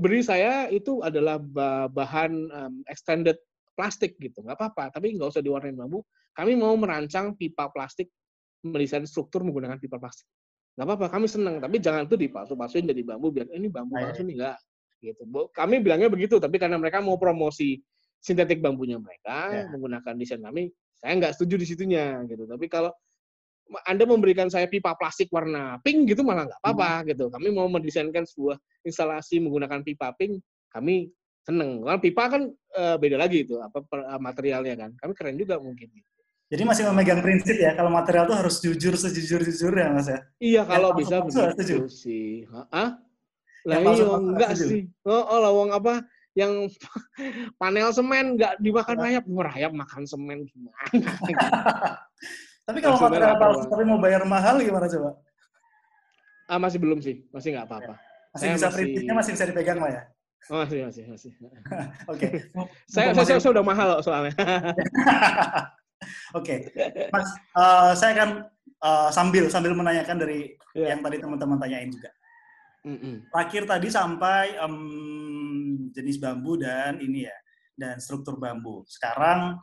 [0.00, 1.40] beri saya itu adalah
[1.88, 3.40] bahan um, extended
[3.76, 4.92] plastik gitu, nggak apa-apa.
[4.92, 6.04] Tapi nggak usah diwarnain bambu.
[6.36, 8.12] Kami mau merancang pipa plastik,
[8.60, 10.28] mendesain struktur menggunakan pipa plastik.
[10.76, 11.56] Nggak apa-apa, kami senang.
[11.56, 14.12] Tapi jangan itu dipalsu-palsuin jadi bambu biar "Eh, ini bambu iya.
[14.12, 14.56] palsu nih nggak.
[15.00, 15.22] Gitu.
[15.52, 17.80] Kami bilangnya begitu, tapi karena mereka mau promosi
[18.20, 19.64] sintetik bambunya mereka Ya.
[19.72, 20.68] menggunakan desain kami,
[21.00, 22.44] saya nggak setuju di situnya gitu.
[22.44, 22.92] Tapi kalau
[23.88, 27.06] anda memberikan saya pipa plastik warna pink gitu malah nggak apa-apa Hmm.
[27.10, 27.24] gitu.
[27.32, 30.38] Kami mau mendesainkan sebuah instalasi menggunakan pipa pink,
[30.70, 31.08] kami
[31.42, 31.82] seneng.
[31.82, 32.42] Karena pipa kan
[32.76, 34.90] eh, beda lagi itu apa per- eh, materialnya kan.
[35.00, 35.88] Kami keren juga mungkin.
[36.46, 40.18] Jadi masih memegang prinsip ya, kalau material tuh harus jujur sejujur-jujur ya Mas ya?
[40.38, 41.76] Iya kalau palsu- bisa begitu setuju.
[41.90, 42.46] sih.
[42.70, 43.02] Hah?
[43.66, 44.66] Lah iya enggak setuju.
[44.70, 44.82] sih.
[45.02, 46.06] Oh, oh lawang apa
[46.38, 46.70] yang
[47.60, 50.78] panel semen nggak dimakan rayap, Wah, rayap makan semen gimana?
[52.66, 55.18] Tapi kalau material palsu tapi mau bayar mahal gimana coba?
[56.46, 57.94] ah masih belum sih, masih nggak apa-apa.
[58.30, 60.02] Masih Saya bisa masih- prinsipnya masih bisa dipegang lah ya.
[60.46, 61.30] Oh, masih masih masih.
[62.12, 62.26] Oke.
[62.86, 64.34] saya, Mumpung saya, masih- saya udah mahal soalnya.
[66.34, 66.70] Oke,
[67.12, 68.30] Mas, eh, saya akan
[68.76, 70.92] eh, sambil sambil menanyakan dari Iya.
[70.92, 72.12] yang tadi teman-teman tanyain juga.
[72.84, 73.32] Mm-mm.
[73.32, 74.76] Terakhir tadi sampai em,
[75.90, 77.36] jenis bambu dan ini ya,
[77.74, 78.84] dan struktur bambu.
[78.84, 79.56] Sekarang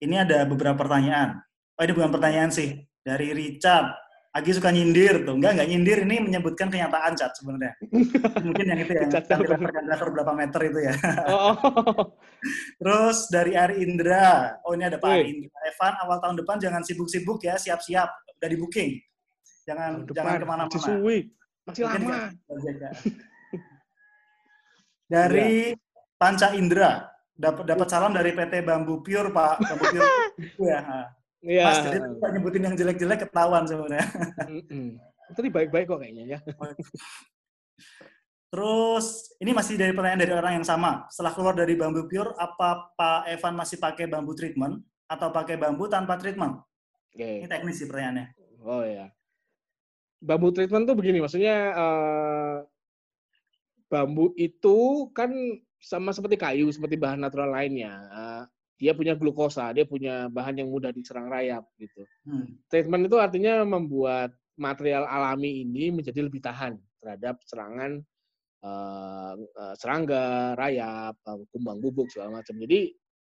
[0.00, 1.42] ini ada beberapa pertanyaan.
[1.76, 3.90] Oh ini bukan pertanyaan sih, dari Richard.
[4.30, 7.74] Agi suka nyindir tuh, enggak enggak nyindir ini menyebutkan kenyataan cat sebenarnya.
[8.46, 10.94] Mungkin yang itu ya, kantilever berapa meter itu ya.
[11.34, 11.58] Oh,
[12.78, 15.34] Terus dari Ari Indra, oh ini ada Pak Ari.
[15.34, 15.58] Indra.
[15.66, 18.06] Evan, awal tahun depan jangan sibuk-sibuk ya, siap-siap,
[18.38, 18.90] udah di booking.
[19.66, 20.62] Jangan tahun jangan depan, ke mana-mana.
[21.66, 22.18] Masih Mungkin lama.
[22.62, 22.88] jaga.
[25.10, 25.74] Dari
[26.14, 27.02] Panca Indra,
[27.34, 30.06] dapat dapat salam dari PT Bambu Pure Pak, Bambu Pure
[30.62, 30.80] ya.
[31.40, 31.64] Iya.
[31.64, 34.04] Mas, jadi nggak nyebutin yang jelek-jelek ketahuan sebenarnya.
[34.44, 35.00] Mm-mm.
[35.32, 36.38] Tadi baik-baik kok kayaknya ya.
[38.50, 41.06] Terus ini masih dari pertanyaan dari orang yang sama.
[41.06, 45.86] Setelah keluar dari Bambu Pure, apa Pak Evan masih pakai bambu treatment atau pakai bambu
[45.86, 46.58] tanpa treatment?
[47.14, 47.50] Ini Oke.
[47.50, 48.26] teknis sih pertanyaannya.
[48.66, 49.06] Oh ya.
[50.18, 52.56] Bambu treatment tuh begini, maksudnya eh,
[53.86, 55.30] bambu itu kan
[55.78, 57.94] sama seperti kayu, seperti bahan natural lainnya.
[58.10, 58.42] Eh,
[58.80, 62.00] dia punya glukosa, dia punya bahan yang mudah diserang rayap gitu.
[62.24, 62.56] Hmm.
[62.72, 68.00] Treatment itu artinya membuat material alami ini menjadi lebih tahan terhadap serangan
[68.64, 69.32] eh,
[69.76, 72.56] serangga, rayap, eh, kumbang bubuk segala macam.
[72.56, 72.88] Jadi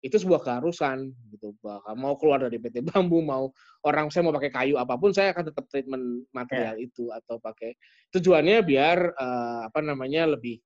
[0.00, 1.56] itu sebuah keharusan gitu.
[1.60, 3.52] Bahkan mau keluar dari PT Bambu, mau
[3.84, 7.76] orang saya mau pakai kayu apa pun, saya akan tetap treatment material itu atau pakai
[8.12, 10.60] tujuannya biar eh, apa namanya lebih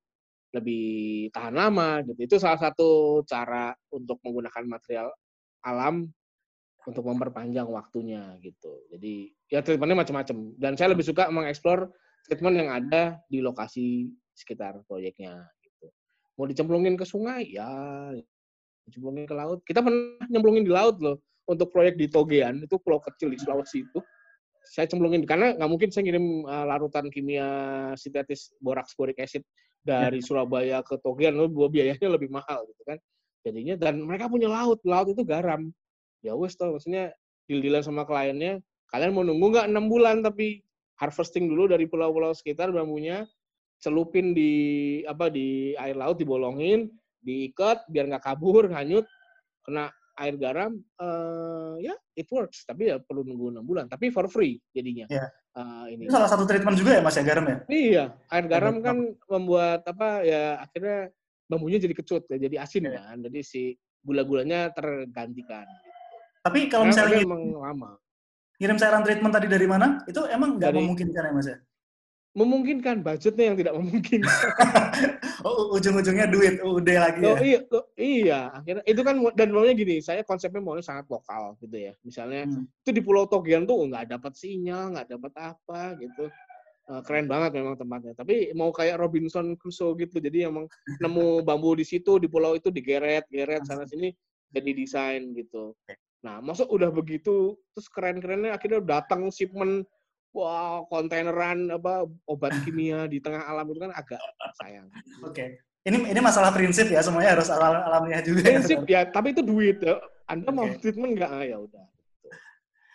[0.54, 0.86] lebih
[1.34, 2.20] tahan lama gitu.
[2.22, 5.10] Itu salah satu cara untuk menggunakan material
[5.66, 6.06] alam
[6.84, 8.86] untuk memperpanjang waktunya gitu.
[8.94, 10.36] Jadi ya treatmentnya macam-macam.
[10.54, 11.90] Dan saya lebih suka mengeksplor
[12.28, 15.90] treatment yang ada di lokasi sekitar proyeknya gitu.
[16.38, 17.68] Mau dicemplungin ke sungai, ya
[18.86, 19.60] dicemplungin ke laut.
[19.66, 21.18] Kita pernah nyemplungin di laut loh
[21.48, 24.00] untuk proyek di Togean, itu pulau kecil di Sulawesi itu.
[24.64, 27.48] Saya cemplungin karena nggak mungkin saya ngirim uh, larutan kimia
[28.00, 29.44] sintetis boraks boric acid
[29.84, 32.98] dari Surabaya ke Togean, lo biayanya lebih mahal gitu kan.
[33.44, 35.68] Jadinya dan mereka punya laut, laut itu garam.
[36.24, 37.12] Ya wes toh, maksudnya
[37.44, 40.64] deal-dealan sama kliennya, kalian mau nunggu nggak enam bulan tapi
[40.96, 43.28] harvesting dulu dari pulau-pulau sekitar bambunya,
[43.84, 44.52] celupin di
[45.04, 46.88] apa di air laut dibolongin,
[47.20, 49.04] diikat biar nggak kabur, hanyut,
[49.60, 52.62] kena air garam, eh, ya it works.
[52.62, 53.86] Tapi ya perlu nunggu enam bulan.
[53.90, 55.10] Tapi for free jadinya.
[55.10, 55.26] Iya.
[55.54, 56.02] Eh, ini.
[56.06, 57.56] Itu salah satu treatment juga ya Mas ya garam ya?
[57.70, 58.96] Iya, air garam kan
[59.30, 61.10] membuat apa ya akhirnya
[61.46, 62.98] bambunya jadi kecut ya, jadi asin Iya.
[62.98, 63.16] kan.
[63.26, 63.62] Jadi si
[64.02, 65.66] gula-gulanya tergantikan.
[66.44, 67.90] Tapi kalau misalnya tapi ngirim, emang lama.
[68.60, 71.58] ngirim saran treatment tadi dari mana, itu emang nggak memungkinkan ya Mas ya?
[72.34, 74.26] Memungkinkan budgetnya yang tidak memungkinkan.
[75.44, 77.44] Oh, ujung-ujungnya duit, UD lagi Loh, ya?
[77.44, 81.76] iya, loh, iya, akhirnya itu kan dan maunya gini, saya konsepnya maunya sangat lokal gitu
[81.76, 81.92] ya.
[82.00, 82.64] Misalnya Hmm.
[82.64, 86.32] itu di Pulau Togian tuh nggak dapat sinyal, nggak dapat apa gitu.
[86.88, 88.16] Eh, keren banget memang tempatnya.
[88.16, 90.64] Tapi mau kayak Robinson Crusoe gitu, jadi emang
[91.04, 94.16] nemu bambu di situ di pulau itu digeret, geret sana sini
[94.48, 95.76] jadi desain gitu.
[96.24, 99.84] Nah, masuk udah begitu, terus keren-kerennya akhirnya datang shipment
[100.34, 104.18] wah kontaineran apa obat kimia di tengah alam itu kan agak
[104.58, 104.90] sayang.
[105.22, 105.62] Oke.
[105.84, 108.40] Ini ini masalah prinsip ya, semuanya harus alam alamiah juga.
[108.42, 108.56] ya.
[108.56, 110.00] prinsip ya tapi itu duit ya.
[110.24, 110.80] anda mau Oke.
[110.80, 111.84] treatment nggak Ah, ya udah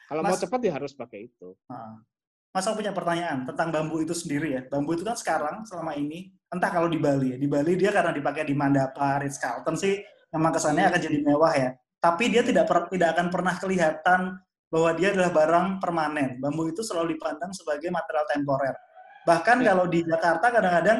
[0.09, 2.01] kalau mau Mas- cepat ya harus pakai itu Nah,
[2.49, 4.61] Mas aku punya pertanyaan tentang bambu itu sendiri ya.
[4.65, 8.09] Bambu itu kan sekarang selama ini, entah kalau di Bali ya, di Bali dia karena
[8.09, 10.01] dipakai di Mandapa, Ritz Carlton sih,
[10.33, 11.69] memang kesannya akan jadi mewah ya.
[12.01, 14.33] Tapi dia tidak per- tidak akan pernah kelihatan
[14.69, 16.37] bahwa dia adalah barang permanen.
[16.37, 18.75] Bambu itu selalu dipandang sebagai material temporer.
[19.25, 19.73] Bahkan Ya.
[19.73, 20.99] kalau di Jakarta kadang-kadang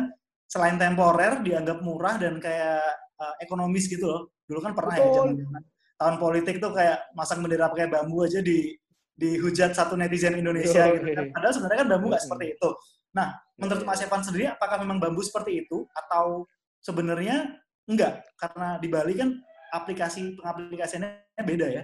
[0.50, 2.82] selain temporer dianggap murah dan kayak
[3.22, 4.22] uh, ekonomis gitu loh.
[4.50, 5.38] Dulu kan pernah Betul.
[5.38, 5.64] ya zaman
[6.00, 8.72] tahun politik tuh kayak masang bendera pakai bambu aja di
[9.20, 11.28] dihujat satu netizen Indonesia gitu kan.
[11.36, 12.70] Padahal sebenarnya kan bambu nggak seperti itu.
[13.12, 13.90] Nah, menurut Iya.
[13.92, 16.48] Mas Evan sendiri apakah memang bambu seperti itu atau
[16.80, 17.52] sebenarnya
[17.86, 18.24] enggak?
[18.40, 19.30] Karena di Bali kan
[19.76, 21.84] aplikasi pengaplikasiannya beda ya.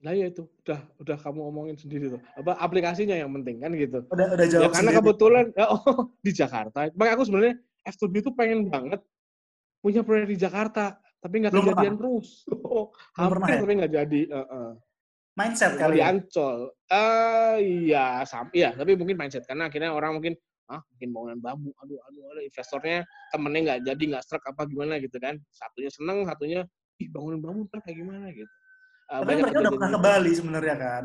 [0.00, 2.20] Nah ya itu udah udah kamu omongin sendiri tuh.
[2.40, 4.00] Apa aplikasinya yang penting kan gitu.
[4.08, 5.00] Udah udah Ya jawab karena sendiri.
[5.04, 6.78] kebetulan ya, oh, di Jakarta.
[6.96, 7.54] Makanya aku sebenarnya
[7.84, 9.00] F2B itu pengen banget
[9.84, 12.44] punya proyek di Jakarta, tapi nggak kejadian terus.
[12.70, 13.60] Oh, pernah hampir ya?
[13.60, 14.20] tapi nggak jadi.
[14.30, 14.70] Heeh.
[15.36, 16.06] mindset Kalau kali di ya.
[16.12, 16.58] Ancol.
[16.90, 17.56] Eh
[17.88, 20.34] iya, sam iya, tapi mungkin mindset karena akhirnya orang mungkin
[20.70, 23.02] ah bikin bangunan bambu, aduh aduh aduh investornya
[23.34, 25.36] temennya nggak jadi nggak struck apa gimana gitu kan.
[25.52, 26.60] Satunya seneng, satunya
[27.00, 28.52] ih bangunan bambu ntar kayak gimana gitu.
[29.10, 30.06] Eh, Tapi banyak mereka udah pernah ke gitu.
[30.06, 31.04] Bali sebenarnya kan.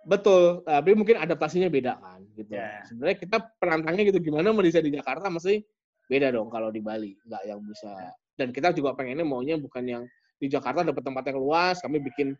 [0.00, 2.54] Betul, tapi mungkin adaptasinya beda kan gitu.
[2.54, 2.80] Ya.
[2.86, 5.60] Sebenarnya kita penantangnya gitu gimana mendesain di Jakarta mesti
[6.06, 8.14] beda dong kalau di Bali, nggak yang bisa.
[8.38, 10.02] Dan kita juga pengennya maunya bukan yang
[10.40, 12.32] di Jakarta dapat tempat yang luas, kami bikin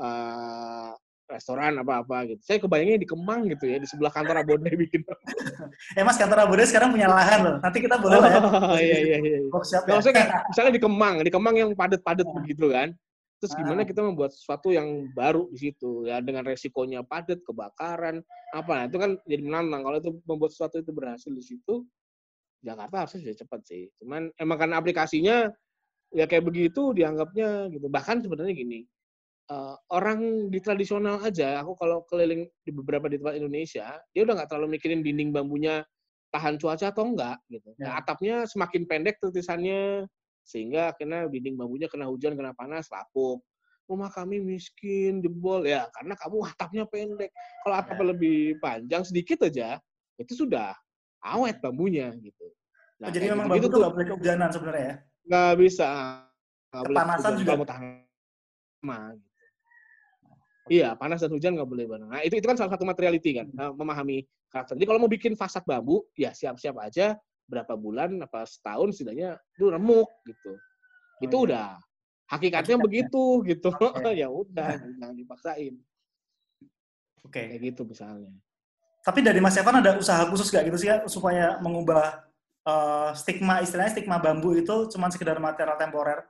[0.00, 0.90] eh,
[1.28, 2.40] restoran apa-apa gitu.
[2.44, 5.02] Saya kebayangnya di Kemang gitu ya, di sebelah kantor Abode bikin.
[5.98, 7.56] Eh Mas kantor Abude sekarang punya lahan loh.
[7.60, 8.40] Nanti kita boleh lah ya.
[8.40, 9.38] Oh, iya iya iya.
[9.48, 9.94] Workshop Nggak, ya.
[9.96, 12.88] maksudnya kayak misalnya di Kemang, di Kemang yang padat-padat begitu kan.
[13.42, 13.88] Terus gimana Ah.
[13.90, 18.22] kita membuat sesuatu yang baru di situ ya dengan resikonya padat, kebakaran,
[18.54, 19.82] apa nah, itu kan jadi menantang.
[19.82, 21.82] Kalau itu membuat sesuatu itu berhasil di situ,
[22.62, 23.90] Jakarta harusnya sudah cepat sih.
[23.98, 25.50] Cuman emang karena aplikasinya
[26.14, 27.90] ya kayak begitu dianggapnya gitu.
[27.90, 28.86] Bahkan sebenarnya gini,
[29.50, 34.38] eh, orang di tradisional aja, aku kalau keliling di beberapa di tempat Indonesia, dia udah
[34.38, 35.82] nggak terlalu mikirin dinding bambunya
[36.30, 37.74] tahan cuaca atau enggak gitu.
[37.76, 37.90] Ya.
[37.90, 40.06] Nah, atapnya semakin pendek tutisannya
[40.42, 43.42] sehingga akhirnya dinding bambunya kena hujan, kena panas, lapuk.
[43.86, 47.30] Rumah kami miskin, jebol ya karena kamu atapnya pendek.
[47.66, 49.78] Kalau atapnya lebih panjang sedikit aja,
[50.18, 50.74] itu sudah
[51.22, 52.46] awet bambunya gitu.
[53.02, 54.94] Oh, jadi memang bambu tuh nggak boleh kehujanan sebenarnya ya.
[55.22, 55.86] nggak bisa
[56.72, 57.52] boleh Kepanasan hujan, juga?
[57.58, 57.84] mau tahan
[58.82, 59.30] lama gitu.
[60.70, 62.06] Iya, panas dan hujan nggak boleh bareng.
[62.06, 63.60] Nah, itu itu kan salah satu materiality kan, Hmm.
[63.60, 64.16] eh, memahami
[64.46, 64.78] karakter.
[64.78, 69.66] Jadi kalau mau bikin fasad bambu, ya siap-siap aja berapa bulan apa setahun setidaknya itu
[69.68, 70.52] remuk gitu.
[71.20, 71.46] Itu Oh, iya.
[71.46, 71.66] udah
[72.28, 72.76] hakikatnya Hakikatnya.
[72.80, 73.68] begitu gitu.
[73.70, 74.10] Oke.
[74.22, 75.74] ya udah, jangan dipaksain.
[77.22, 77.40] Oke.
[77.48, 78.32] Kayak gitu misalnya.
[79.02, 82.22] Tapi dari Mas Evan ada usaha khusus nggak gitu sih ya supaya mengubah
[82.62, 86.22] eh, stigma istilahnya stigma bambu itu cuma sekedar material temporer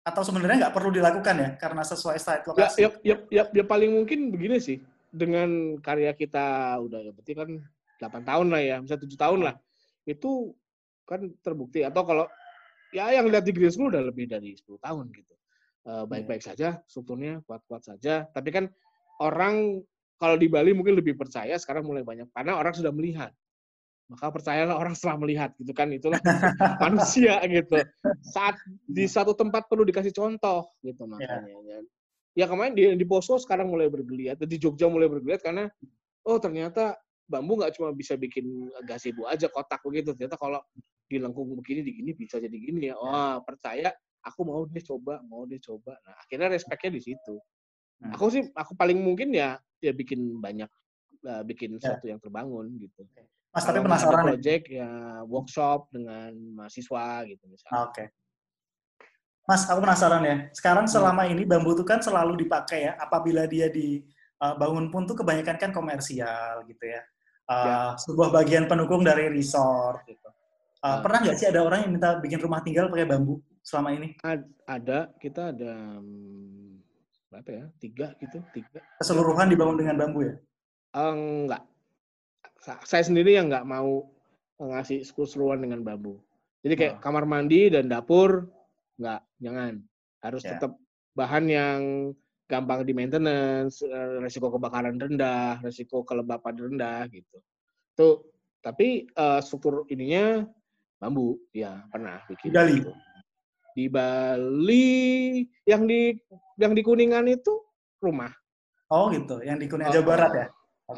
[0.00, 2.78] atau sebenarnya nggak perlu dilakukan ya karena sesuai site Ya, lokasi.
[2.80, 4.78] ya, ya, ya, ya paling mungkin begini sih.
[5.10, 7.50] Dengan karya kita udah ya berarti kan
[7.98, 9.54] 8 tahun lah ya, bisa 7 tahun lah.
[10.10, 10.58] Itu
[11.06, 12.26] kan terbukti atau kalau
[12.90, 15.34] ya yang lihat di School udah lebih dari 10 tahun gitu.
[15.80, 18.28] Eh, baik-baik saja, strukturnya kuat-kuat saja.
[18.28, 18.64] Tapi kan
[19.24, 19.80] orang
[20.20, 23.32] kalau di Bali mungkin lebih percaya sekarang mulai banyak karena orang sudah melihat.
[24.10, 26.20] Maka percayalah orang setelah melihat gitu kan itulah
[26.84, 27.80] manusia gitu.
[28.20, 31.48] Saat di satu tempat perlu dikasih contoh gitu makanya.
[31.48, 31.84] kan.
[32.36, 35.70] Ya kemarin di, di Poso sekarang mulai bergeliat, di Jogja mulai bergeliat karena
[36.28, 37.00] oh ternyata
[37.30, 40.10] bambu nggak cuma bisa bikin gazebo aja kotak begitu.
[40.18, 40.58] Ternyata kalau
[41.06, 42.98] dilengkung begini di gini bisa jadi gini ya.
[42.98, 43.94] Wah percaya,
[44.26, 45.94] aku mau deh coba, mau deh coba.
[46.02, 47.38] Nah akhirnya respectnya di situ.
[48.02, 48.18] Hmm.
[48.18, 50.68] Aku sih, aku paling mungkin ya ya bikin banyak,
[51.24, 51.94] eh, bikin Ya.
[51.94, 53.06] sesuatu yang terbangun gitu.
[53.50, 54.90] Mas tapi Kalau penasaran project ya
[55.26, 57.82] workshop dengan mahasiswa gitu misalnya.
[57.90, 58.04] Oke.
[59.50, 60.36] Mas, aku penasaran ya.
[60.54, 62.94] Sekarang selama ini bambu itu kan selalu dipakai ya.
[63.02, 67.02] Apabila dia dibangun pun tuh kebanyakan kan komersial gitu ya.
[67.50, 67.78] Uh, Ya.
[67.98, 70.30] Sebuah bagian pendukung dari resort gitu.
[70.80, 70.98] Uh, Ah.
[71.02, 74.14] Pernah nggak sih ada orang yang minta bikin rumah tinggal pakai bambu selama ini?
[74.22, 76.78] Ad- ada kita ada hmm,
[77.28, 80.34] berapa ya tiga gitu tiga Keseluruhan dibangun dengan bambu ya?
[80.94, 81.62] Eh, enggak
[82.62, 84.08] Sa- saya sendiri yang nggak mau
[84.56, 86.16] ngasih keseluruhan dengan bambu
[86.62, 87.00] jadi kayak Oh.
[87.02, 88.48] kamar mandi dan dapur
[88.96, 89.72] nggak jangan
[90.20, 90.54] harus Ya.
[90.56, 90.76] tetap
[91.12, 91.80] bahan yang
[92.50, 97.38] gampang di maintenance eh, resiko kebakaran rendah resiko kelembapan rendah gitu
[97.94, 98.26] tuh
[98.58, 100.42] tapi eh, struktur ininya
[100.98, 102.74] bambu ya pernah bikin Di Bali?
[102.82, 102.92] gitu.
[103.78, 104.88] di Bali
[105.62, 106.18] yang di
[106.58, 107.54] yang di kuningan itu
[108.02, 108.34] rumah
[108.90, 110.46] Oh gitu, yang di Kuningan Jawa Barat ya?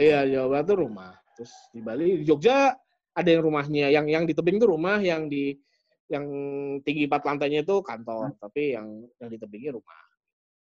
[0.01, 1.13] Iya, Jawa Barat tuh rumah.
[1.37, 2.73] Terus di Bali, di Jogja
[3.13, 5.53] ada yang rumahnya, yang yang di tebing itu rumah, yang di
[6.09, 6.25] yang
[6.81, 8.89] tinggi empat lantainya itu kantor, tapi yang
[9.21, 10.01] yang di tebingnya rumah.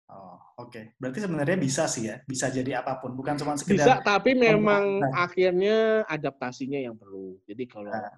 [0.07, 0.95] Oh, oke.
[1.03, 5.03] Berarti sebenarnya bisa sih ya, bisa jadi apa pun, bukan cuma Bisa, sekedar tapi memang
[5.03, 5.27] Nah.
[5.27, 7.43] akhirnya adaptasinya yang perlu.
[7.43, 8.15] Jadi kalau Nah.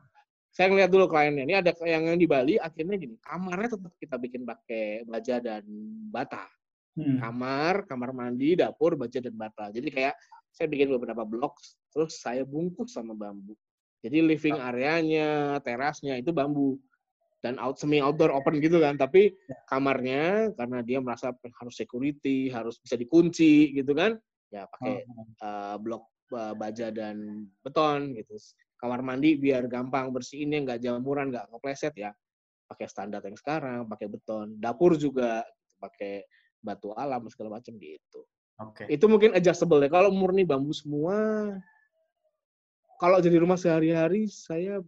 [0.53, 4.17] saya ngeliat dulu kliennya, ini ada yang yang di Bali akhirnya gini, kamarnya tetap kita
[4.21, 5.65] bikin pakai baja dan
[6.13, 6.45] bata.
[6.99, 7.23] Hmm.
[7.23, 9.71] kamar, kamar mandi, dapur, baja dan bata.
[9.71, 10.19] Jadi kayak
[10.51, 11.55] saya bikin beberapa blok,
[11.95, 13.55] terus saya bungkus sama bambu.
[14.03, 16.75] Jadi living areanya, terasnya itu bambu.
[17.39, 18.99] Dan out semi outdoor open gitu kan.
[18.99, 19.57] Tapi Ya.
[19.71, 20.25] kamarnya
[20.59, 25.05] karena dia merasa harus security harus bisa dikunci gitu kan ya pakai
[25.43, 28.35] eh, blok eh, baja dan beton gitu.
[28.79, 32.11] Kamar mandi biar gampang bersihinnya nggak jamuran nggak kepleset ya.
[32.69, 35.43] Pakai standar yang sekarang pakai beton dapur juga
[35.79, 36.27] pakai
[36.59, 38.27] batu alam segala macam gitu.
[38.59, 38.91] Oke.
[38.91, 41.15] itu mungkin adjustable ya kalau murni bambu semua
[42.99, 44.83] kalau jadi rumah sehari-hari saya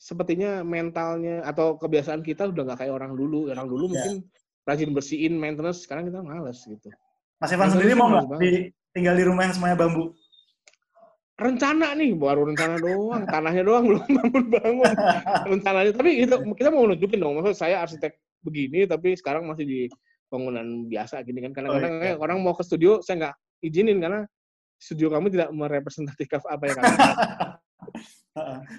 [0.00, 4.00] sepertinya mentalnya atau kebiasaan kita udah nggak kayak orang dulu orang dulu Ya.
[4.00, 4.14] mungkin
[4.64, 6.88] rajin bersihin maintenance sekarang kita males gitu
[7.36, 8.50] Mas Evan Mas sendiri mau nggak di,
[8.90, 10.16] tinggal di rumah yang semuanya bambu?
[11.36, 14.94] rencana nih baru rencana doang tanahnya doang belum bangun bangun
[15.48, 18.12] rencananya tapi kita kita mau nunjukin dong maksud saya arsitek
[18.44, 19.80] begini tapi sekarang masih di
[20.28, 22.16] bangunan biasa gini kan kadang-kadang Oh, iya.
[22.16, 24.20] orang mau ke studio saya nggak izinin karena
[24.76, 27.14] studio kamu tidak merepresentatifkan apa yang Heeh.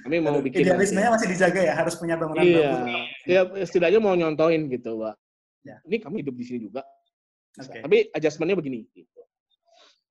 [0.08, 2.98] kami mau Aduh, bikin Idealismenya masih dijaga ya, harus punya bangunan iya bambu.
[3.28, 5.16] ya setidaknya mau nyontoin gitu pak
[5.62, 5.78] Ya.
[5.86, 6.82] ini kami hidup di sini juga
[7.54, 7.86] Oke.
[7.86, 9.22] tapi adjustmentnya begini gitu.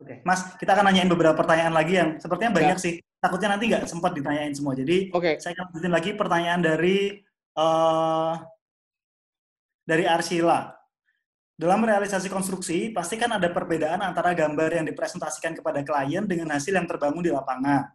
[0.01, 2.95] Oke, Mas, kita akan nanyain beberapa pertanyaan lagi yang sepertinya banyak sih.
[3.21, 4.73] Takutnya nanti nggak sempat ditanyain semua.
[4.73, 7.21] Jadi oke saya akan lanjutin lagi pertanyaan dari
[7.53, 8.33] eh
[9.85, 10.71] dari Arsila.
[11.61, 16.73] Dalam realisasi konstruksi, pasti kan ada perbedaan antara gambar yang dipresentasikan kepada klien dengan hasil
[16.73, 17.91] yang terbangun di lapangan.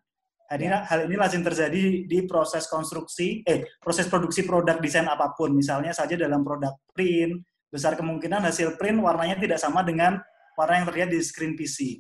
[0.46, 5.34] Hal ini, hal ini lazim terjadi di proses konstruksi, eh, proses produksi produk desain apa
[5.34, 5.58] pun.
[5.58, 7.42] Misalnya saja dalam produk print,
[7.74, 10.22] besar kemungkinan hasil print warnanya tidak sama dengan
[10.54, 11.98] warna yang terlihat di screen PC.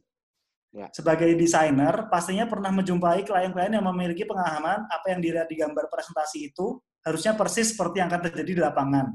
[0.76, 0.92] Ya.
[0.92, 6.52] Sebagai desainer, pastinya pernah menjumpai klien-klien yang memiliki pemahaman apa yang dilihat di gambar presentasi
[6.52, 9.08] itu harusnya persis seperti yang akan terjadi di lapangan.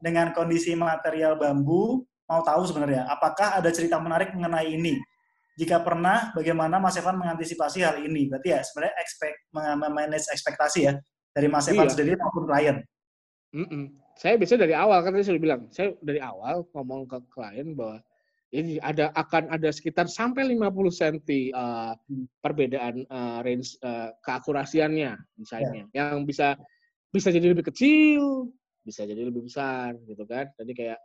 [0.00, 4.96] Dengan kondisi material bambu, mau tahu sebenarnya, apakah ada cerita menarik mengenai ini?
[5.52, 8.28] Jika pernah, bagaimana Mas Evan mengantisipasi hal ini?
[8.32, 9.36] Berarti ya sebenarnya expect,
[9.92, 10.92] manage ekspektasi ya,
[11.36, 11.92] dari Mas Evan Iya.
[11.92, 12.76] sendiri maupun klien.
[13.52, 13.84] Mm-mm.
[14.16, 17.76] Saya biasanya dari awal kan tadi saya udah bilang, saya dari awal ngomong ke klien
[17.76, 18.00] bahwa
[18.52, 20.60] ini ada akan ada sekitar sampai 50
[20.92, 21.16] cm
[21.56, 21.96] uh,
[22.44, 26.12] perbedaan uh, range uh, keakurasiannya desainnya Ya.
[26.12, 26.60] yang bisa
[27.08, 28.52] bisa jadi lebih kecil,
[28.84, 30.48] bisa jadi lebih besar gitu kan.
[30.60, 31.00] Jadi kayak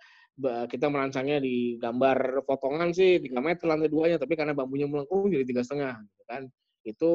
[0.69, 5.43] kita merancangnya di gambar potongan sih 3 meter lantai duanya, tapi karena bambunya melengkung jadi
[5.43, 6.43] tiga setengah gitu kan.
[6.85, 7.11] Itu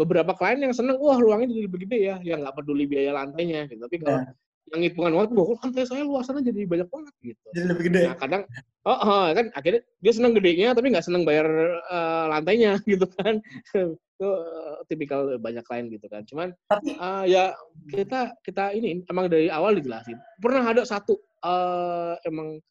[0.00, 3.84] beberapa klien yang seneng, wah ruangnya jadi gede ya, yang nggak peduli biaya lantainya gitu.
[3.84, 4.32] Tapi kalau Ya.
[4.70, 7.46] Yang hitungan waktu, wah lantai saya luasannya jadi banyak banget gitu.
[7.52, 8.00] Jadi lebih gede.
[8.08, 8.42] Nah kadang,
[8.86, 11.46] oh, oh, kan akhirnya dia seneng gedenya tapi nggak seneng bayar
[11.90, 13.42] eh, lantainya gitu kan.
[13.74, 16.22] Itu eh, tipikal banyak klien gitu kan.
[16.24, 17.52] Cuman eh, ya
[17.90, 20.16] kita kita ini emang dari awal dijelasin.
[20.38, 22.62] Pernah ada satu eh, emang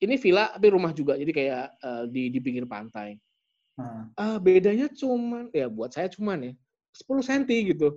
[0.00, 3.16] ini villa tapi rumah juga jadi kayak eh, di di pinggir pantai.
[4.20, 6.52] Eh, bedanya cuman ya buat saya cuman ya
[7.08, 7.42] 10 cm
[7.76, 7.88] gitu.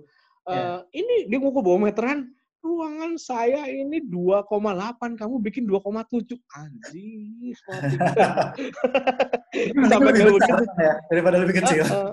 [0.48, 0.84] Eh, Ya.
[0.92, 2.28] Ini dia ngukur bawa meteran,
[2.64, 6.40] ruangan saya ini 2,8, kamu bikin 2,7.
[6.56, 7.56] Anjir.
[9.92, 11.84] Sampai lebih besar ya, daripada lebih kecil.
[11.84, 12.12] Heeh,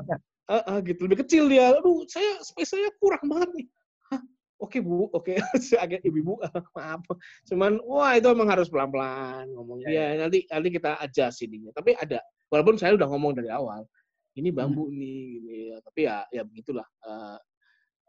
[0.52, 1.08] heeh, gitu.
[1.08, 1.72] Lebih kecil dia.
[1.80, 3.68] Aduh, saya space saya kurang banget nih.
[4.12, 4.22] Hah,
[4.62, 5.40] Oke bu, oke.
[5.84, 6.36] Agak ibu-ibu,
[6.78, 7.02] maaf.
[7.48, 9.88] Cuman, wah itu emang harus pelan-pelan ngomong.
[9.88, 11.72] Ya, Ya, nanti nanti kita adjust ininya.
[11.72, 12.20] Tapi ada,
[12.52, 13.88] walaupun saya udah ngomong dari awal,
[14.36, 15.56] ini bambu nih, gini.
[15.74, 15.78] ya.
[15.80, 16.86] Tapi ya, ya begitulah.
[16.86, 17.38] Eh,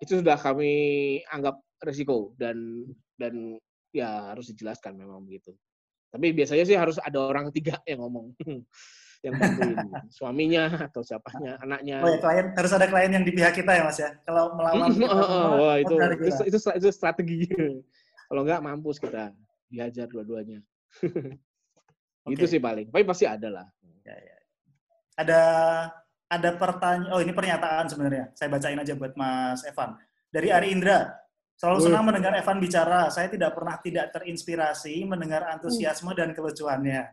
[0.03, 0.75] itu sudah kami
[1.31, 2.87] anggap resiko dan
[3.19, 3.59] dan
[3.93, 5.53] ya harus dijelaskan memang begitu.
[6.13, 8.37] Tapi biasanya sih harus ada orang ketiga yang ngomong,
[9.25, 9.77] yang bantuin
[10.13, 12.05] suaminya atau siapanya, anaknya.
[12.05, 14.11] Oh ya, klien harus ada klien yang di pihak kita ya Mas ya.
[14.29, 15.95] Kalau melawan kita oh, oh, itu
[16.29, 17.49] itu, itu, itu strategi.
[18.29, 19.33] Kalau nggak mampus kita
[19.73, 20.61] dihajar dua-duanya.
[22.31, 22.53] Itu Oke.
[22.55, 22.87] sih paling.
[22.93, 23.67] Tapi pasti ada lah.
[24.07, 24.37] Ya, ya.
[25.19, 25.41] Ada
[26.31, 27.11] ada pertanyaan.
[27.11, 28.31] Oh ini pernyataan sebenarnya.
[28.39, 29.99] Saya bacain aja buat Mas Evan.
[30.31, 31.11] Dari Ari Indra.
[31.57, 31.85] Selalu Wih.
[31.89, 33.07] senang mendengar Evan bicara.
[33.09, 37.07] Saya tidak pernah tidak terinspirasi mendengar antusiasme dan kelucuannya.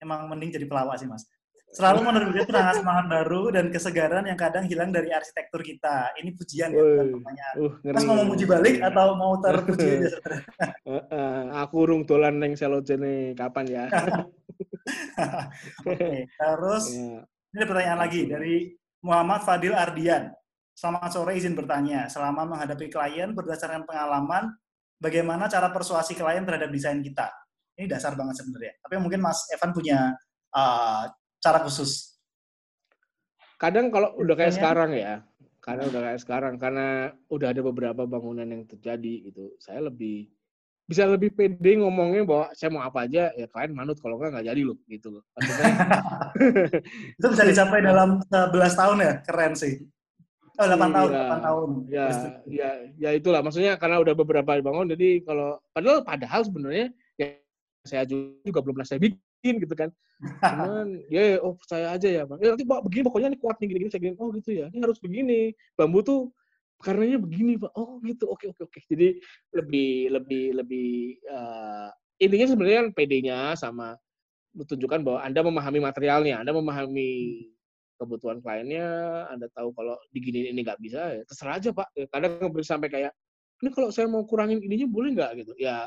[0.00, 1.26] Emang mending jadi pelawak sih Mas.
[1.70, 6.10] Selalu menerbitkan semangat semangat baru dan kesegaran yang kadang hilang dari arsitektur kita.
[6.18, 6.82] Ini pujian ya,
[7.14, 7.54] pertanyaan.
[7.62, 7.72] Uh.
[7.94, 10.18] Mas mau memuji balik atau mau terpuji aja?
[10.82, 13.84] Eh, eh, aku urung dolan neng selojene kapan ya?
[15.86, 17.22] Oke, terus Ya.
[17.50, 18.54] Ini ada pertanyaan lagi dari
[19.02, 20.30] Muhammad Fadil Ardian.
[20.80, 22.08] Selamat sore, izin bertanya.
[22.08, 24.48] Selama menghadapi klien berdasarkan pengalaman,
[24.96, 27.28] bagaimana cara persuasi klien terhadap desain kita?
[27.76, 28.80] Ini dasar banget sebenarnya.
[28.80, 30.16] Tapi mungkin Mas Evan punya
[30.56, 31.04] uh,
[31.36, 32.16] cara khusus.
[33.60, 35.20] Kadang kalau udah kayak sekarang ya,
[35.60, 40.32] karena udah kayak sekarang, karena udah ada beberapa bangunan yang terjadi gitu, saya lebih
[40.88, 44.48] bisa lebih pede ngomongnya bahwa saya mau apa aja ya klien manut kalau enggak nggak
[44.48, 45.28] jadi loh gitu loh.
[47.20, 49.12] Itu bisa dicapai dalam 11 tahun ya?
[49.28, 49.99] Keren sih.
[50.60, 51.24] Oh, 8 tahun, Iya.
[51.24, 51.68] 8 tahun.
[51.88, 52.06] Ya,
[52.44, 52.70] ya,
[53.00, 53.40] ya itulah.
[53.40, 57.40] Maksudnya karena udah beberapa dibangun, jadi kalau padahal padahal sebenarnya ya
[57.88, 59.88] saya juga belum pernah saya bikin gitu kan.
[60.20, 62.44] Cuman ya oh percaya aja ya, Bang.
[62.44, 64.16] Ya, nanti Pak begini pokoknya ini kuat nih gini-gini saya gini.
[64.20, 64.68] Oh gitu ya.
[64.68, 65.56] Ini harus begini.
[65.80, 66.28] Bambu tuh
[66.84, 67.72] karenanya begini, Pak.
[67.72, 68.28] Oh gitu.
[68.28, 68.80] Oke oke oke.
[68.84, 69.16] Jadi
[69.56, 71.88] lebih lebih lebih eh,
[72.20, 73.96] intinya sebenarnya kan PD-nya sama
[74.52, 77.10] menunjukkan bahwa Anda memahami materialnya, Anda memahami
[78.00, 78.88] kebutuhan kliennya,
[79.28, 81.88] Anda tahu kalau diginiin ini nggak bisa, ya terserah aja Pak.
[81.92, 83.12] Ya, Kadang ngeberi sampai kayak,
[83.60, 85.52] ini kalau saya mau kurangin ininya boleh nggak gitu?
[85.60, 85.84] Ya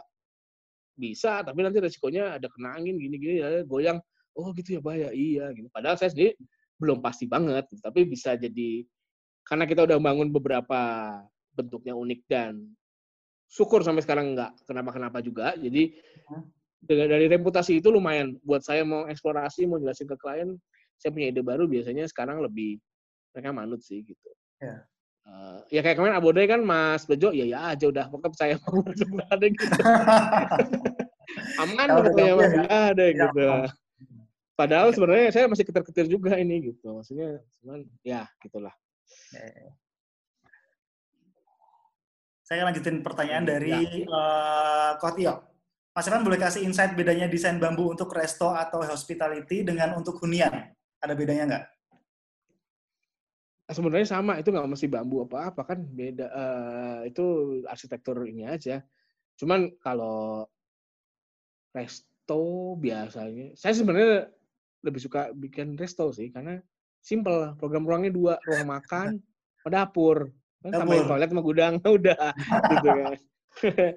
[0.94, 3.98] bisa, tapi nanti resikonya ada kena angin gini-gini, ya, goyang.
[4.38, 5.70] Oh gitu ya bahaya, iya gitu.
[5.74, 6.38] Padahal saya sendiri
[6.78, 7.82] belum pasti banget, gitu.
[7.82, 8.86] tapi bisa jadi
[9.46, 10.82] karena kita udah bangun beberapa
[11.54, 12.66] bentuknya unik dan
[13.50, 15.54] syukur sampai sekarang nggak kenapa-kenapa juga.
[15.54, 15.94] Jadi
[16.84, 20.58] dengan dari reputasi itu lumayan buat saya mau eksplorasi, mau jelasin ke klien,
[21.04, 22.80] saya punya ide baru biasanya sekarang lebih
[23.36, 24.30] mereka manut sih gitu.
[24.64, 24.88] Ya.
[25.24, 28.80] Eh, ya kayak kemarin Abodai kan Mas Bejo, ya ya aja udah pokoknya percaya mau
[29.28, 29.64] ada gitu.
[31.64, 33.44] Aman udah pokoknya gabung Mas, ya, ada Ya, gitu.
[34.54, 36.96] Padahal sebenarnya saya masih ketir-ketir juga ini gitu.
[36.96, 38.72] Maksudnya cuman ya gitulah.
[42.44, 43.50] Saya akan lanjutin pertanyaan Ya.
[43.58, 43.74] dari
[44.04, 45.36] eh Coach Tio.
[45.94, 50.74] Mas Evan boleh kasih insight bedanya desain bambu untuk resto atau hospitality dengan untuk hunian?
[51.04, 51.66] Ada bedanya nggak?
[53.74, 57.26] Sebenarnya sama itu nggak mesti bambu apa apa kan beda eh, itu
[57.68, 58.84] arsitektur ini aja
[59.34, 60.46] cuman kalau
[61.74, 64.30] resto biasanya saya sebenarnya
[64.86, 66.62] lebih suka bikin resto sih karena
[67.02, 69.18] simple program ruangnya dua ruang makan
[69.66, 70.30] dapur
[70.62, 72.30] kan tambahin toilet sama gudang udah
[72.70, 73.18] gitu kan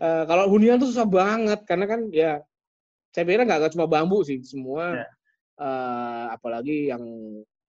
[0.00, 2.40] Eh, kalau hunian tuh susah banget karena kan ya
[3.12, 5.06] saya pikir nggak cuma bambu sih semua Ya.
[5.60, 7.04] Eh, apalagi yang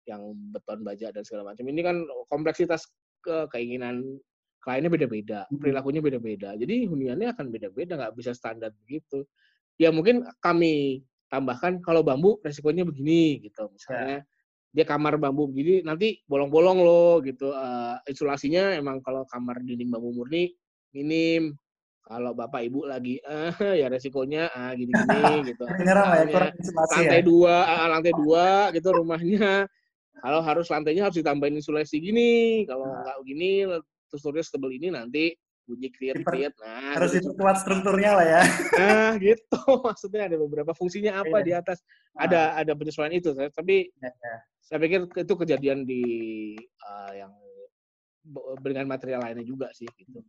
[0.06, 0.22] yang
[0.54, 1.66] beton baja dan segala macam.
[1.66, 1.98] Ini kan
[2.30, 2.86] kompleksitas
[3.26, 4.22] ke keinginan
[4.62, 5.62] kliennya beda-beda Hmm.
[5.62, 6.50] perilakunya beda-beda.
[6.58, 9.26] Jadi huniannya akan beda-beda nggak bisa standar begitu.
[9.78, 13.70] Ya mungkin kami tambahkan kalau bambu resikonya begini gitu.
[13.74, 14.26] Misalnya
[14.76, 17.50] dia kamar bambu begini nanti bolong-bolong loh gitu.
[17.54, 20.54] Eh, insulasinya emang kalau kamar dinding bambu murni
[20.94, 21.58] minim
[22.06, 24.94] kalau bapak ibu lagi eh ya resikonya ah gini-gini
[25.50, 27.26] gitu Menyerang lah ya, Misalnya, lantai ya.
[27.26, 29.66] dua ah, lantai dua gitu rumahnya
[30.22, 32.32] kalau harus lantainya harus ditambahin insulasi gini
[32.64, 33.18] kalau Nah.
[33.18, 35.34] nggak terus tulis tebel ini nanti
[35.66, 37.34] bunyi kriet kriet nah Harus gitu.
[37.34, 38.42] diperkuat strukturnya lah ya.
[38.78, 39.60] nah gitu
[39.90, 41.46] maksudnya ada beberapa fungsinya apa Iya.
[41.46, 41.80] di atas
[42.16, 44.36] Nah, ada ada penyesuaian itu saya- tapi ya, ya.
[44.62, 46.00] saya pikir itu kejadian di
[46.80, 47.34] uh, yang
[48.62, 50.22] dengan material lainnya juga sih gitu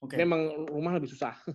[0.00, 0.16] Oke.
[0.16, 1.36] memang rumah lebih susah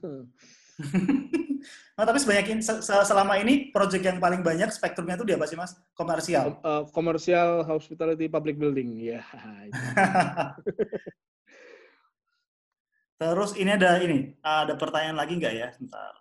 [1.96, 5.34] Nah, tapi sebanyak ini, se- se- selama ini project yang paling banyak spektrumnya itu di
[5.34, 5.74] apa sih mas?
[5.96, 6.60] Komersial.
[6.60, 9.24] Kom- uh, commercial hospitality public building ya
[9.72, 9.74] itu.
[13.16, 15.68] Terus ini ada ini, ada pertanyaan lagi nggak ya?
[15.80, 16.14] Bentar.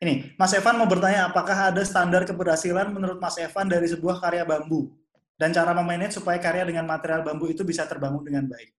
[0.00, 4.44] Ini, Mas Evan mau bertanya apakah ada standar keberhasilan menurut Mas Evan dari sebuah karya
[4.44, 4.92] bambu?
[5.36, 8.76] Dan cara memanage supaya karya dengan material bambu itu bisa terbangun dengan baik.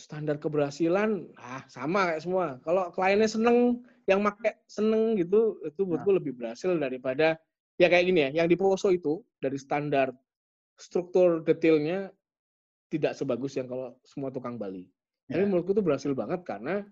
[0.00, 2.46] Standar keberhasilan ah sama kayak semua.
[2.64, 7.36] Kalau kliennya seneng yang make seneng gitu itu buatku lebih berhasil daripada
[7.76, 10.10] ya kayak gini ya yang di Poso itu dari standar
[10.80, 12.08] struktur detailnya
[12.88, 14.88] tidak sebagus yang kalau semua tukang Bali.
[15.28, 15.46] Tapi Ya.
[15.46, 16.82] menurutku itu berhasil banget karena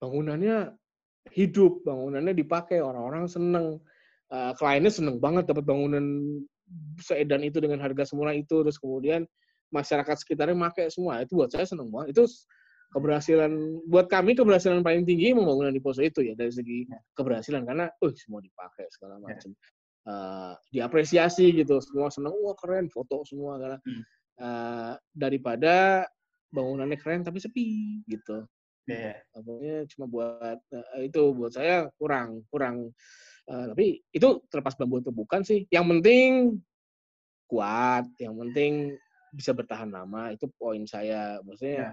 [0.00, 0.72] bangunannya
[1.34, 3.84] hidup bangunannya dipakai orang-orang seneng
[4.30, 6.06] Eh, kliennya seneng banget dapat bangunan
[7.02, 9.26] seedan itu dengan harga semurah itu terus kemudian
[9.70, 11.22] masyarakat sekitarnya pakai semua.
[11.22, 12.14] Itu buat saya seneng banget.
[12.14, 12.26] Itu
[12.90, 13.50] keberhasilan
[13.86, 17.62] buat kami keberhasilan paling tinggi pembangunan di Poso itu ya dari segi keberhasilan.
[17.66, 19.54] Karena oh semua dipakai segala macam
[20.00, 23.78] Eh, diapresiasi gitu semua seneng wah keren foto semua karena
[24.40, 26.08] eh, daripada
[26.56, 28.48] bangunannya keren tapi sepi gitu.
[28.88, 29.14] Ya, ya.
[29.28, 32.96] Pokoknya cuma buat eh, itu buat saya kurang kurang
[33.50, 35.66] Eh, tapi itu terlepas bambu atau bukan sih.
[35.74, 36.30] Yang penting
[37.50, 38.94] kuat yang penting
[39.32, 41.92] bisa bertahan lama itu poin saya maksudnya Ya.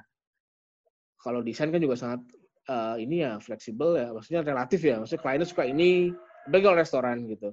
[1.22, 2.22] kalau desain kan juga sangat
[2.70, 6.12] eh, ini ya fleksibel ya maksudnya relatif ya maksudnya kliennya suka ini
[6.48, 7.52] tapi kalau restoran gitu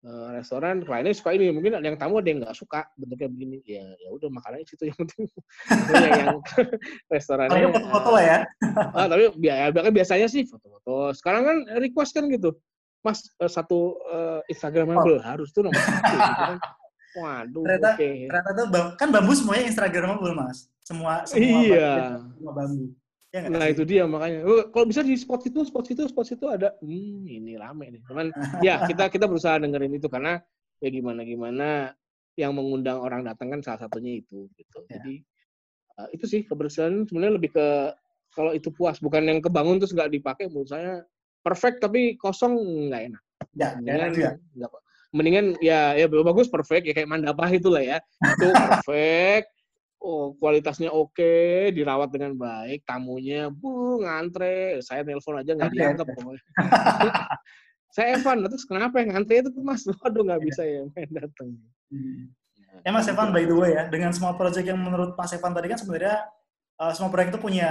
[0.00, 3.60] Eh, restoran kliennya suka ini mungkin ada yang tamu ada yang nggak suka bentuknya begini
[3.68, 5.28] ya ya udah makanannya situ yang penting
[5.68, 6.28] Maksudnya yang
[7.12, 8.38] restorannya Paling foto-foto lah ya.
[8.96, 11.12] Ah, tapi biaya bahkan biasanya sih foto-foto.
[11.12, 12.56] Sekarang kan request kan gitu.
[13.04, 16.58] Mas eh, satu eh, Instagramable harus tuh nomor satu gitu kan.
[17.12, 18.10] Waduh, Ternyata- oke.
[18.26, 20.70] Ternyata tuh kan bambu semuanya Instagramable mas.
[20.80, 21.90] Semua semua Iya.
[21.96, 22.84] bambu- semua bambu.
[23.30, 23.72] Ya Nah sih?
[23.72, 24.42] itu dia makanya.
[24.42, 28.02] Oh, Kalau bisa di spot situ, spot situ, spot situ ada, hmm ini rame nih.
[28.04, 28.26] Cuman
[28.66, 30.42] ya kita kita berusaha dengerin itu karena
[30.78, 31.68] ya gimana gimana
[32.34, 34.96] yang mengundang orang datang kan salah satunya itu gitu Ya.
[34.96, 35.14] jadi
[35.94, 37.66] uh, itu sih kebersihan sebenarnya lebih ke
[38.30, 41.04] kalau itu puas bukan yang kebangun terus nggak dipakai menurut saya
[41.38, 42.56] perfect tapi kosong
[42.88, 43.22] nggak enak
[43.52, 44.30] Ya, mendingan enak juga.
[44.56, 44.70] nggak
[45.10, 47.98] mendingan ya ya bagus perfect ya kayak mandapah itulah ya.
[48.20, 49.50] Itu perfect
[50.00, 54.80] oh kualitasnya oke dirawat dengan baik tamunya bu ngantre.
[54.80, 56.44] Saya telepon aja nggak dianggap pokoknya.
[57.94, 59.82] Saya Evan terus kenapa yang ngantre itu tuh mas?
[59.82, 61.58] Waduh nggak bisa ya main datang
[61.90, 62.30] Hmm.
[62.86, 65.68] Ya Mas Evan, by the way ya, dengan semua proyek yang menurut Mas Evan tadi
[65.68, 66.22] kan sebenarnya
[66.80, 67.70] uh, semua proyek itu punya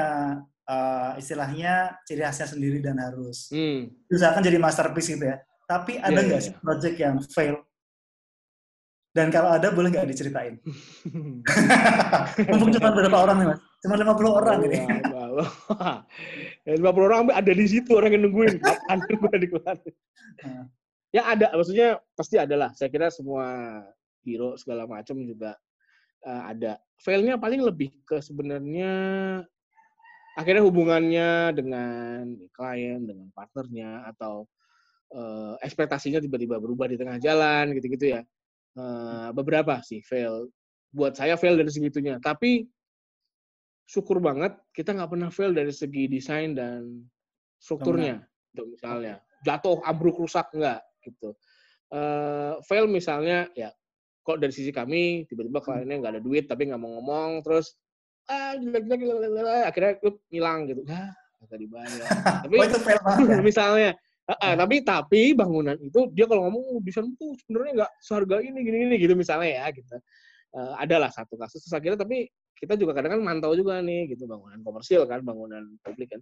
[0.69, 3.49] uh, istilahnya ciri khasnya sendiri dan harus.
[3.49, 3.89] Hmm.
[4.05, 5.41] diusahakan jadi masterpiece gitu ya.
[5.69, 7.61] Tapi ada Iya, nggak iya, sih proyek yang fail?
[9.13, 10.57] Dan kalau ada boleh nggak diceritain?
[12.49, 14.77] Mumpung cuma beberapa orang nih Mas, cuma 50 orang Oh, ini.
[16.65, 19.93] Ya, 50 orang ada di situ orang yang nungguin kapan gue dikeluarin.
[21.13, 22.69] Ya ada, maksudnya pasti ada lah.
[22.73, 23.81] Saya kira semua
[24.25, 25.53] hero segala macam juga
[26.25, 26.81] eh, ada.
[27.01, 28.93] Failnya paling lebih ke sebenarnya
[30.37, 34.45] akhirnya hubungannya dengan klien, dengan partnernya atau
[35.13, 38.21] eh, ekspektasinya tiba-tiba berubah di tengah jalan gitu-gitu ya.
[38.77, 40.49] Eh, beberapa sih fail.
[40.89, 42.17] Buat saya fail dari segitunya.
[42.21, 42.65] Tapi
[43.89, 47.05] syukur banget kita nggak pernah fail dari segi desain dan
[47.57, 48.21] strukturnya.
[48.53, 51.33] Gitu, misalnya jatuh, ambruk, rusak nggak gitu.
[51.89, 53.73] Eh, fail misalnya ya
[54.21, 57.73] kok dari sisi kami tiba-tiba kliennya nggak ada duit tapi nggak mau ngomong terus
[58.29, 61.09] ah jelek jelek akhirnya klub hilang gitu ah
[61.49, 61.97] nggak dibayar
[62.45, 63.41] tapi Oh itu fail banget ya?
[63.49, 63.91] misalnya
[64.37, 68.61] ah, tapi tapi bangunan itu dia kalau ngomong oh, desain tuh sebenarnya nggak seharga ini
[68.61, 69.97] gini gini gitu misalnya ya gitu.
[70.49, 74.29] Eh, adalah satu kasus terus akhirnya tapi kita juga kadang kan mantau juga nih gitu
[74.29, 76.21] bangunan komersil kan bangunan publik kan.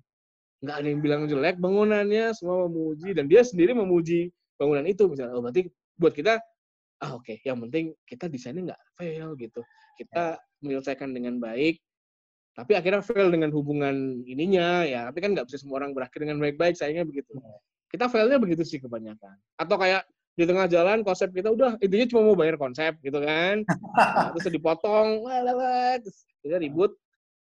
[0.63, 5.35] Nggak ada yang bilang jelek bangunannya semua memuji dan dia sendiri memuji bangunan itu misalnya.
[5.35, 5.67] Oh berarti
[5.99, 6.39] buat kita
[6.97, 9.61] ah oke yang penting kita desainnya nggak fail gitu.
[9.99, 11.83] Kita menyelesaikan dengan baik
[12.57, 15.11] tapi akhirnya fail dengan hubungan ininya ya.
[15.11, 17.35] Tapi kan nggak bisa semua orang berakhir dengan baik-baik sayangnya begitu
[17.91, 19.35] kita failnya begitu sih kebanyakan.
[19.55, 20.03] Atau kayak
[20.37, 23.65] di tengah jalan konsep kita udah intinya cuma mau bayar konsep gitu kan.
[23.97, 26.93] Nah, terus dipotong wah, terus kita ribut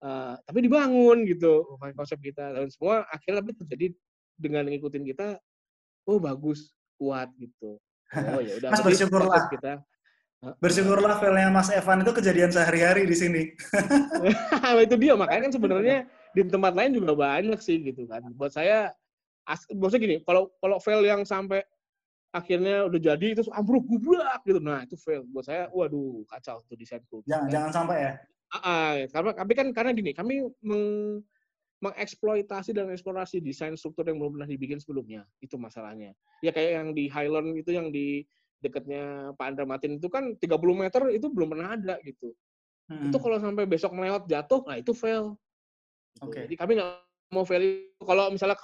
[0.02, 2.50] eh, tapi dibangun gitu konsep kita.
[2.56, 3.86] Dan semua akhirnya tapi terjadi
[4.34, 5.38] dengan ngikutin kita
[6.10, 7.78] oh bagus kuat gitu.
[8.34, 9.46] Oh ya udah Mas, bersyukurlah.
[9.54, 9.72] kita.
[10.58, 13.42] Bersyukurlah failnya Mas Evan itu kejadian sehari-hari di sini.
[14.88, 15.98] itu dia makanya kan sebenarnya
[16.34, 18.24] di tempat lain juga banyak sih gitu kan.
[18.34, 18.90] Buat saya
[19.50, 21.66] as, maksudnya gini kalau kalau fail yang sampai
[22.30, 26.78] akhirnya udah jadi terus ambruk gubrak gitu nah itu fail buat saya waduh kacau tuh
[26.78, 28.12] desainku Jangan, jangan sampai ya.
[28.50, 30.86] Ah, karena tapi kan karena gini kami meng,
[31.82, 36.88] mengeksploitasi dan eksplorasi desain struktur yang belum pernah dibikin sebelumnya itu masalahnya ya kayak yang
[36.94, 38.22] di Highland itu yang di
[38.62, 42.30] dekatnya Pak Andra Matin itu kan 30 meter itu belum pernah ada gitu
[42.90, 43.06] Hmm.
[43.06, 45.38] itu kalau sampai besok melewat jatuh nah itu fail
[46.20, 46.26] Gitu.
[46.26, 46.40] Oke.
[46.44, 46.90] jadi kami nggak
[47.32, 48.58] mau fail itu kalau misalnya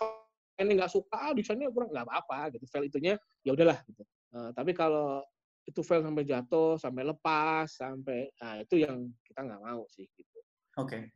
[0.59, 4.75] ini nggak suka desainnya kurang nggak apa-apa gitu fail itunya ya udahlah gitu Eh, tapi
[4.75, 5.23] kalau
[5.65, 10.39] itu fail sampai jatuh sampai lepas sampai nah itu yang kita nggak mau sih gitu
[10.77, 11.09] Oke.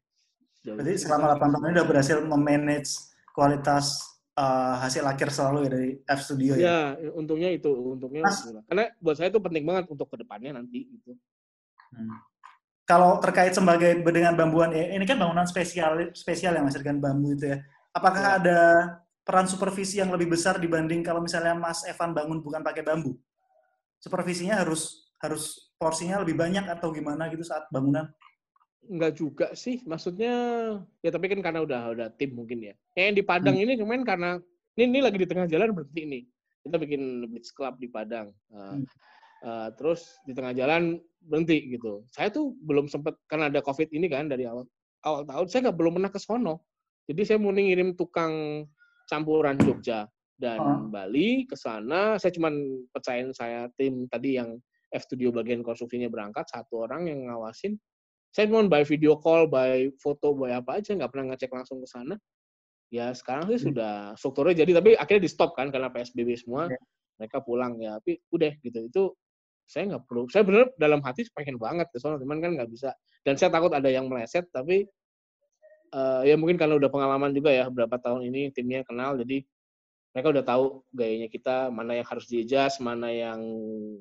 [0.62, 1.41] Berarti lebih selama besar.
[1.43, 2.91] 8 tahun ini udah berhasil memanage
[3.31, 4.01] kualitas
[4.35, 6.97] uh, hasil akhir selalu ya dari F Studio ya.
[6.97, 10.89] ya untungnya itu untungnya Mas- karena buat saya itu penting banget untuk ke depannya nanti
[10.89, 11.12] gitu
[11.91, 12.15] Hmm.
[12.87, 17.51] Kalau terkait sebagai dengan bambuan ya, ini kan bangunan spesial spesial yang menghasilkan bambu itu
[17.51, 17.59] ya.
[17.91, 18.39] Apakah Ya.
[18.39, 18.59] ada
[19.31, 23.15] peran supervisi yang lebih besar dibanding kalau misalnya Mas Evan bangun bukan pakai bambu?
[24.02, 28.11] Supervisinya harus harus porsinya lebih banyak atau gimana gitu saat bangunan?
[28.90, 30.35] Enggak juga sih, maksudnya
[30.98, 32.74] ya tapi kan karena udah udah tim mungkin ya.
[32.98, 33.62] Yang di Padang Hmm.
[33.70, 34.43] ini cuman karena
[34.74, 36.23] ini, ini lagi di tengah jalan berhenti nih.
[36.66, 38.35] Kita bikin beach club di Padang.
[38.51, 38.85] Uh, Hmm.
[39.47, 42.02] uh, terus di tengah jalan berhenti gitu.
[42.11, 44.66] Saya tuh belum sempet karena ada COVID ini kan dari awal
[45.07, 46.66] awal tahun saya nggak belum pernah ke sono.
[47.07, 48.66] Jadi saya mau ngirim tukang
[49.11, 50.07] campuran Jogja
[50.39, 50.87] dan Oh.
[50.89, 52.15] Bali ke sana.
[52.16, 52.55] Saya cuman
[52.95, 54.57] percayain saya tim tadi yang
[54.95, 57.74] F Studio bagian konstruksinya berangkat satu orang yang ngawasin
[58.31, 61.89] saya cuma by video call, by foto, by apa aja, nggak pernah ngecek langsung ke
[61.91, 62.15] sana.
[62.91, 63.66] Ya sekarang sih Hmm.
[63.74, 66.78] sudah strukturnya jadi, tapi akhirnya di stop kan karena PSBB semua, Oke.
[67.19, 67.99] mereka pulang ya.
[67.99, 69.03] Tapi udah gitu, itu
[69.66, 70.31] saya nggak perlu.
[70.31, 72.95] Saya bener dalam hati pengen banget ke sana, cuman kan nggak bisa.
[73.27, 74.87] Dan saya takut ada yang meleset, tapi
[75.91, 79.43] eh, ya mungkin karena udah pengalaman juga ya berapa tahun ini timnya kenal, jadi
[80.11, 83.39] mereka udah tahu gayanya kita, mana yang harus di-adjust, mana yang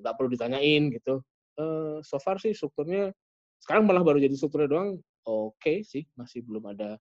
[0.02, 1.22] nggak perlu ditanyain gitu.
[1.60, 3.12] Eh, so far sih strukturnya
[3.60, 4.90] sekarang malah baru jadi strukturnya doang
[5.28, 6.96] oke sih masih belum ada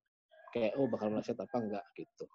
[0.51, 2.27] kayak oh bakal meleset apa enggak gitu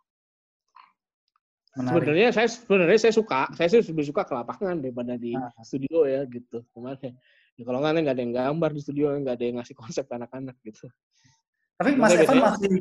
[1.74, 2.06] Menarik.
[2.06, 5.50] Sebenarnya saya sebenarnya saya suka, saya sih lebih suka ke lapangan daripada di Ah.
[5.66, 6.62] studio ya gitu.
[6.70, 7.10] Cuman ya,
[7.58, 10.14] ya kalau nggak nggak ada yang gambar di studio, nggak ada yang ngasih konsep ke
[10.14, 10.86] anak-anak gitu.
[11.78, 12.74] Tapi Cuma Mas Evan masih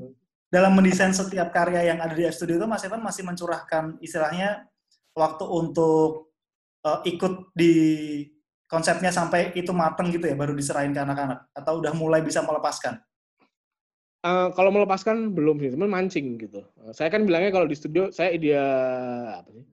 [0.53, 4.69] dalam mendesain setiap karya yang ada di F Studio itu Mas Evan masih mencurahkan istilahnya
[5.17, 6.33] waktu untuk
[6.85, 7.75] eh, ikut di
[8.69, 13.01] konsepnya sampai itu mateng gitu ya baru diserahin ke anak-anak atau udah mulai bisa melepaskan.
[14.23, 16.63] Eh, kalau melepaskan belum sih, cuman mancing gitu.
[16.87, 18.63] Eh, saya kan bilangnya kalau di studio saya idea
[19.43, 19.67] apa sih?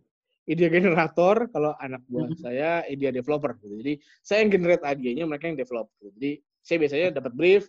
[0.49, 2.41] Idea generator, kalau anak buah Mhm.
[2.41, 3.77] saya idea developer gitu.
[3.77, 3.93] Jadi
[4.25, 5.93] saya yang generate idenya, mereka yang develop.
[6.01, 6.09] Gitu.
[6.17, 6.31] Jadi
[6.65, 7.63] saya biasanya dapat brief,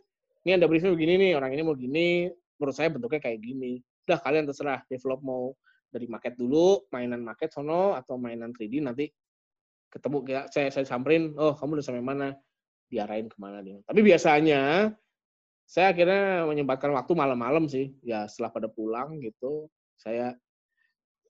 [0.46, 3.80] ini ada briefnya begini nih, orang ini mau gini, menurut saya bentuknya kayak gini.
[4.08, 5.52] Udah kalian terserah develop mau
[5.90, 9.10] dari market dulu, mainan market sono atau mainan 3D nanti
[9.90, 12.28] ketemu kayak saya saya samperin, oh kamu udah sampai mana?
[12.90, 13.78] Diarahin ke mana dia.
[13.86, 14.90] Tapi biasanya
[15.70, 20.34] saya akhirnya menyempatkan waktu malam-malam sih ya setelah pada pulang gitu saya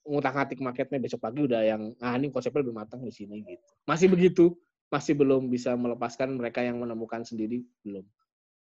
[0.08, 3.68] ngutak ngatik marketnya besok pagi udah yang ah ini konsepnya lebih matang di sini gitu
[3.84, 4.56] masih begitu
[4.88, 8.00] masih belum bisa melepaskan mereka yang menemukan sendiri belum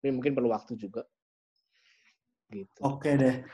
[0.04, 1.04] ini mungkin perlu waktu juga
[2.50, 3.46] gitu Oke deh.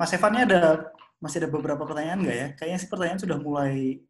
[0.00, 0.88] Mas Evan ini ada
[1.20, 2.48] masih ada beberapa pertanyaan nggak ya?
[2.56, 4.00] Kayaknya sih pertanyaan sudah mulai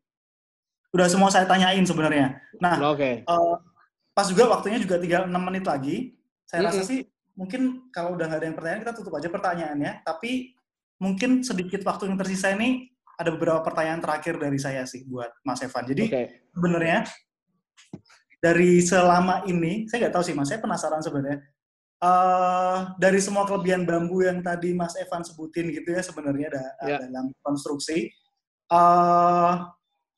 [0.94, 2.38] udah semua saya tanyain sebenarnya.
[2.62, 3.54] Nah, oke Eh,
[4.14, 6.14] pas juga waktunya juga tinggal 6 menit lagi.
[6.46, 9.92] Saya rasa sih mungkin kalau udah nggak ada yang pertanyaan kita tutup aja pertanyaannya.
[10.06, 10.54] Tapi
[11.02, 15.62] mungkin sedikit waktu yang tersisa ini ada beberapa pertanyaan terakhir dari saya sih buat Mas
[15.66, 15.84] Evan.
[15.90, 16.22] Jadi oke
[16.54, 16.98] sebenarnya
[18.40, 21.38] dari selama ini saya nggak tahu sih Mas, saya penasaran sebenarnya.
[22.00, 26.96] Eh, dari semua kelebihan bambu yang tadi Mas Evan sebutin gitu ya sebenarnya da- Ya.
[27.04, 28.08] dalam konstruksi,
[28.72, 29.52] eh,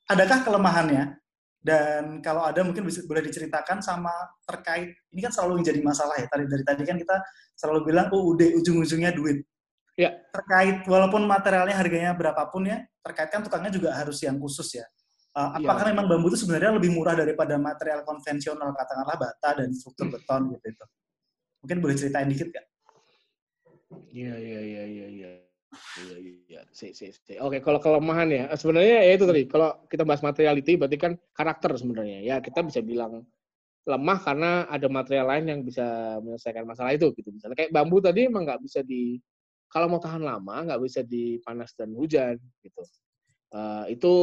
[0.07, 1.19] adakah kelemahannya?
[1.59, 4.11] Dan kalau ada mungkin bisa, boleh diceritakan sama
[4.47, 6.27] terkait ini kan selalu menjadi masalah ya.
[6.31, 7.17] Tadi dari tadi kan kita
[7.59, 9.43] selalu bilang oh udah ujung-ujungnya duit.
[9.99, 10.15] Ya.
[10.31, 14.87] Terkait walaupun materialnya harganya berapapun ya, terkait kan tukangnya juga harus yang khusus ya.
[15.35, 15.67] Uh, Iya.
[15.67, 20.15] apakah memang bambu itu sebenarnya lebih murah daripada material konvensional katakanlah bata dan struktur Hmm.
[20.15, 20.87] beton gitu itu?
[21.63, 22.67] Mungkin boleh ceritain dikit nggak?
[24.11, 25.31] Iya iya iya iya iya.
[25.73, 26.61] Iya iya.
[26.75, 27.39] Si, si, si.
[27.41, 29.43] Oke, kalau kelemahan ya sebenarnya ya itu tadi.
[29.47, 32.19] Kalau kita bahas materiality berarti kan karakter sebenarnya.
[32.21, 33.25] Ya kita bisa bilang
[33.87, 37.31] lemah karena ada material lain yang bisa menyelesaikan masalah itu gitu.
[37.31, 39.23] Misalnya kayak bambu tadi emang nggak bisa di
[39.71, 42.83] kalau mau tahan lama nggak bisa di panas dan hujan gitu.
[43.55, 44.15] Eh, itu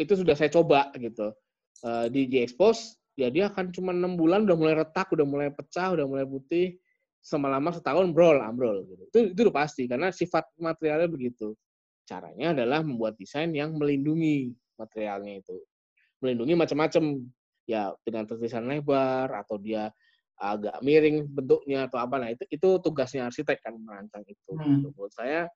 [0.00, 1.36] itu sudah saya coba gitu.
[1.84, 5.48] Eh, di di expose ya dia akan cuma enam bulan udah mulai retak, udah mulai
[5.52, 6.76] pecah, udah mulai putih
[7.22, 9.02] selama setahun brol ambrol gitu.
[9.12, 11.54] Itu itu udah pasti karena sifat materialnya begitu.
[12.02, 15.56] Caranya adalah membuat desain yang melindungi materialnya itu.
[16.18, 17.22] Melindungi macam-macam
[17.68, 19.86] ya dengan tertulisan lebar atau dia
[20.42, 24.50] agak miring bentuknya atau apa nah itu itu tugasnya arsitek kan merancang itu.
[24.50, 24.82] Hmm.
[24.82, 24.88] Gitu.
[24.90, 25.46] Menurut saya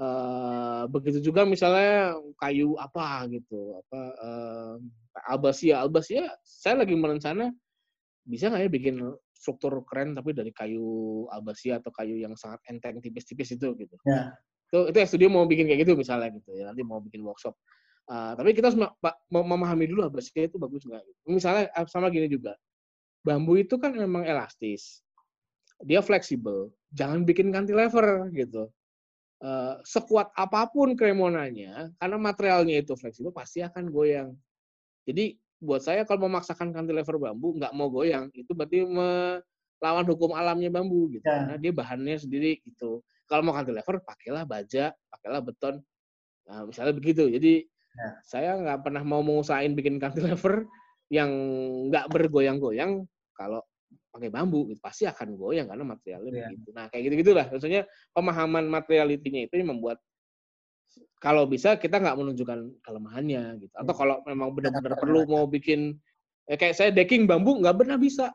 [0.00, 4.74] eh, begitu juga misalnya kayu apa gitu apa eh,
[5.28, 7.48] albasia albasia saya lagi merencana
[8.26, 8.96] bisa nggak ya bikin
[9.36, 13.94] struktur keren tapi dari kayu albasia atau kayu yang sangat enteng tipis-tipis itu gitu.
[14.02, 14.34] Ya.
[14.72, 17.54] Itu itu ya studio mau bikin kayak gitu misalnya gitu ya nanti mau bikin workshop.
[18.06, 18.78] Uh, tapi kita harus
[19.30, 21.02] memahami dulu albasia itu bagus nggak.
[21.02, 21.18] Gitu.
[21.30, 22.54] Misalnya uh, sama gini juga,
[23.22, 25.02] bambu itu kan memang elastis,
[25.82, 26.70] dia fleksibel.
[26.94, 28.70] Jangan bikin cantilever gitu.
[29.36, 34.32] Uh, sekuat apa pun kremonanya, karena materialnya itu fleksibel pasti akan goyang.
[35.04, 40.68] Jadi buat saya kalau memaksakan cantilever bambu nggak mau goyang itu berarti melawan hukum alamnya
[40.68, 41.48] bambu gitu Ya.
[41.48, 45.80] karena dia bahannya sendiri gitu kalau mau cantilever pakailah baja pakailah beton
[46.44, 47.64] nah, misalnya begitu jadi
[47.96, 48.08] Ya.
[48.20, 50.68] saya nggak pernah mau mengusahain bikin cantilever
[51.08, 51.32] yang
[51.88, 53.64] nggak bergoyang-goyang kalau
[54.10, 54.80] pakai bambu gitu.
[54.80, 56.48] pasti akan goyang karena materialnya Ya.
[56.50, 57.82] begitu nah kayak gitu gitulah maksudnya
[58.16, 59.98] pemahaman materialitinya itu yang membuat
[61.20, 63.74] kalau bisa kita nggak menunjukkan kelemahannya gitu.
[63.76, 63.98] Atau Ya.
[64.00, 65.96] kalau memang benar-benar perlu mau bikin
[66.46, 68.30] eh, kayak saya decking bambu nggak benar bisa.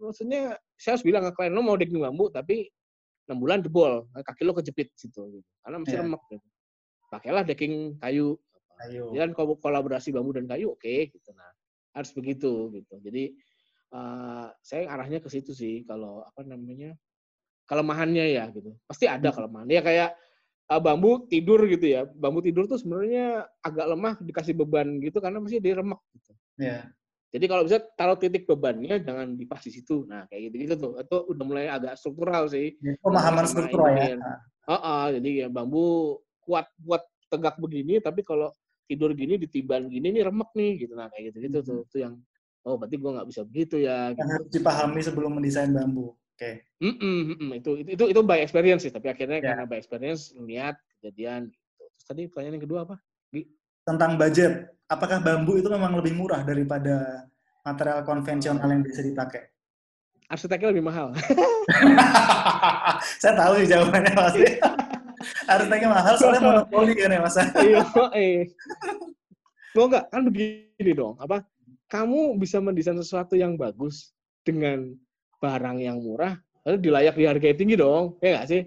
[0.00, 2.66] Maksudnya saya harus bilang ke klien lo mau decking bambu tapi
[3.24, 5.48] enam bulan jebol, kaki lo kejepit situ gitu.
[5.64, 6.02] Karena masih Ya.
[6.04, 6.46] remek gitu.
[7.08, 8.36] Pakailah decking kayu.
[8.84, 9.14] Ayo.
[9.14, 11.30] Dan kolaborasi bambu dan kayu oke gitu.
[11.32, 11.46] Nah,
[11.94, 12.94] harus begitu gitu.
[13.00, 13.32] Jadi
[13.94, 16.98] eh, saya arahnya ke situ sih kalau apa namanya?
[17.64, 18.76] kelemahannya ya gitu.
[18.84, 19.36] Pasti ada Hmm.
[19.40, 19.68] kelemahan.
[19.72, 20.10] Ya kayak
[20.68, 22.04] uh, bambu tidur gitu ya.
[22.04, 26.32] Bambu tidur tuh sebenarnya agak lemah dikasih beban gitu karena masih dia remek gitu.
[26.60, 26.92] Ya.
[27.34, 30.06] Jadi kalau bisa taruh titik bebannya jangan di pas di situ.
[30.06, 30.92] Nah, kayak gitu-gitu tuh.
[31.00, 32.78] Itu udah mulai agak struktural sih.
[32.78, 34.12] Ya, Pemahaman struktural ya.
[34.12, 34.20] engineer.
[34.64, 37.02] Heeh, jadi ya bambu kuat kuat
[37.32, 38.52] tegak begini tapi kalau
[38.84, 40.94] tidur gini ditiban gini nih remek nih gitu.
[40.94, 41.80] Nah, kayak gitu-gitu tuh.
[41.88, 42.20] Itu yang
[42.64, 44.32] oh berarti gua nggak bisa begitu ya Yang gitu.
[44.32, 46.16] harus dipahami sebelum mendesain bambu.
[46.34, 46.66] Oke.
[46.82, 47.50] Mm-mm, mm-mm.
[47.54, 49.54] itu, itu itu itu by experience sih tapi akhirnya Ya.
[49.54, 51.84] karena by experience lihat kejadian gitu.
[51.94, 52.96] Terus tadi pertanyaan yang kedua apa?
[53.30, 53.48] Di-
[53.86, 54.74] tentang budget.
[54.84, 57.24] Apakah bambu itu memang lebih murah daripada
[57.62, 59.46] material konvensional yang bisa dipakai?
[60.26, 61.14] Arsiteknya lebih mahal.
[63.22, 64.44] Saya tahu sih jawabannya pasti.
[65.52, 67.36] Arsiteknya mahal soalnya monopoli kan ya Mas.
[67.40, 67.80] Iya,
[68.12, 68.52] eh.
[69.72, 71.16] Lo enggak, kan begini dong.
[71.16, 71.40] Apa?
[71.94, 74.10] Kamu bisa mendesain sesuatu yang bagus
[74.42, 74.98] dengan
[75.38, 76.34] barang yang murah,
[76.66, 78.18] lalu dilayak dihargai tinggi dong.
[78.18, 78.66] Ya nggak sih?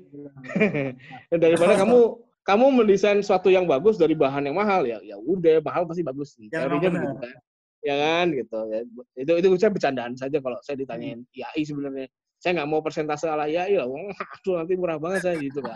[1.43, 5.83] Daripada kamu kamu mendesain sesuatu yang bagus dari bahan yang mahal ya ya udah mahal
[5.83, 6.39] pasti bagus.
[6.39, 7.35] Yang Teorinya memang begitu kan?
[7.83, 8.59] Ya kan gitu.
[8.71, 8.79] Ya
[9.19, 12.07] itu itu saya bercandaan saja kalau saya ditanyain IAI sebenarnya.
[12.39, 14.07] Saya nggak mau persentase ala IAI lah wah
[14.39, 15.75] aduh nanti murah banget saya gitu kan.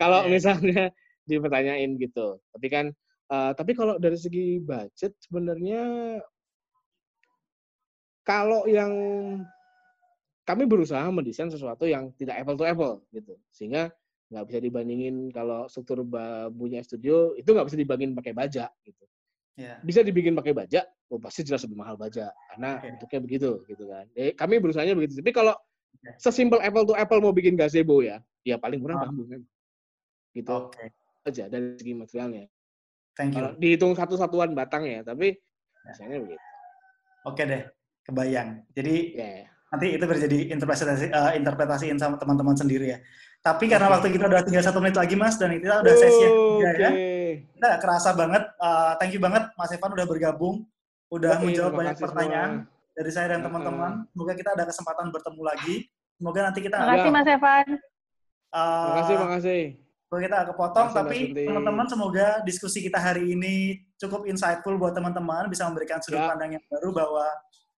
[0.00, 0.32] Kalau Iya.
[0.32, 0.82] misalnya
[1.28, 2.40] dipertanyain gitu.
[2.56, 2.88] Tapi kan
[3.28, 5.82] eh, tapi kalau dari segi budget sebenarnya
[8.26, 8.90] kalau yang
[10.46, 13.90] kami berusaha mendesain sesuatu yang tidak apple to apple gitu sehingga
[14.26, 19.06] nggak bisa dibandingin kalau struktur bambunya studio itu nggak bisa dibandingin pakai baja gitu
[19.56, 19.80] Ya.
[19.80, 22.92] bisa dibikin pakai baja, oh pasti jelas lebih mahal baja karena Oke.
[22.92, 24.04] bentuknya begitu gitu kan.
[24.12, 25.16] Eh, kami berusahanya begitu.
[25.16, 25.56] Tapi kalau
[25.96, 26.12] Oke.
[26.20, 29.08] sesimpel apple to apple mau bikin gazebo ya, ya paling murah Ah.
[29.08, 29.40] bambu kan.
[30.36, 30.92] Gitu Oke,
[31.24, 32.52] aja dari segi materialnya.
[33.16, 33.40] thank you.
[33.40, 35.40] Kalau dihitung satu satuan batang ya, tapi
[35.88, 36.44] misalnya begitu.
[37.24, 37.64] Oke deh,
[38.06, 38.62] kebayang.
[38.72, 39.50] Jadi Ya.
[39.66, 42.98] nanti itu terjadi interpretasi eh, interpretasiin sama teman-teman sendiri ya.
[43.42, 46.34] Tapi karena waktu kita udah tinggal satu menit lagi mas dan kita udah sesi yang
[46.34, 47.04] ketiga ya, Oke.
[47.52, 48.42] kita nggak kerasa banget.
[48.48, 50.56] Eh, thank you banget Mas Evan udah bergabung,
[51.08, 52.94] udah Oke, menjawab banyak pertanyaan semua.
[52.94, 53.92] dari saya dan teman-teman.
[54.08, 55.76] Semoga kita ada kesempatan bertemu lagi.
[56.16, 57.12] Semoga nanti kita Terima kasih Ya.
[57.12, 57.66] Mas Evan.
[58.48, 59.62] eh, Makasih, makasih.
[60.00, 63.54] Semoga kita agak potong, Makasih, tapi teman-teman semoga diskusi kita hari ini
[63.96, 66.30] cukup insightful buat teman-teman, bisa memberikan sudut Ya.
[66.30, 67.26] pandang yang baru bahwa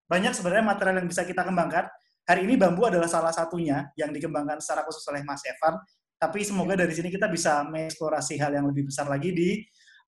[0.09, 1.87] banyak sebenarnya material yang bisa kita kembangkan.
[2.25, 5.81] Hari ini bambu adalah salah satunya yang dikembangkan secara khusus oleh Mas Evan,
[6.19, 9.61] tapi semoga dari sini kita bisa mengeksplorasi hal yang lebih besar lagi di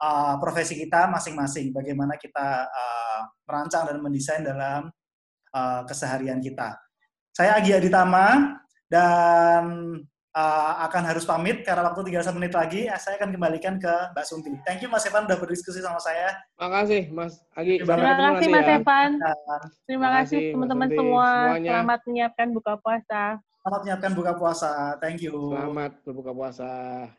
[0.05, 4.93] uh, profesi kita masing-masing, bagaimana kita uh, merancang dan mendesain dalam
[5.56, 6.77] uh, keseharian kita.
[7.32, 8.59] Saya Agi Aditama,
[8.90, 9.64] dan
[10.35, 12.86] uh, akan harus pamit karena waktu tinggal satu menit lagi.
[12.98, 14.51] Saya akan kembalikan ke Mbak Sunti.
[14.66, 16.35] Thank you Mas Evan udah berdiskusi sama saya.
[16.57, 17.82] Makasih, Mas Agi.
[17.82, 18.77] Terima Terima kasih nanti Mas ya.
[18.81, 19.11] Evan.
[19.19, 21.28] Terima Terima kasih teman-teman semua.
[21.28, 21.70] Semuanya.
[21.70, 23.23] Selamat menyiapkan buka puasa.
[23.61, 24.70] selamat menyiapkan buka puasa.
[25.05, 25.52] Thank you.
[25.52, 26.70] Selamat berbuka puasa.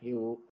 [0.02, 0.42] Yuk.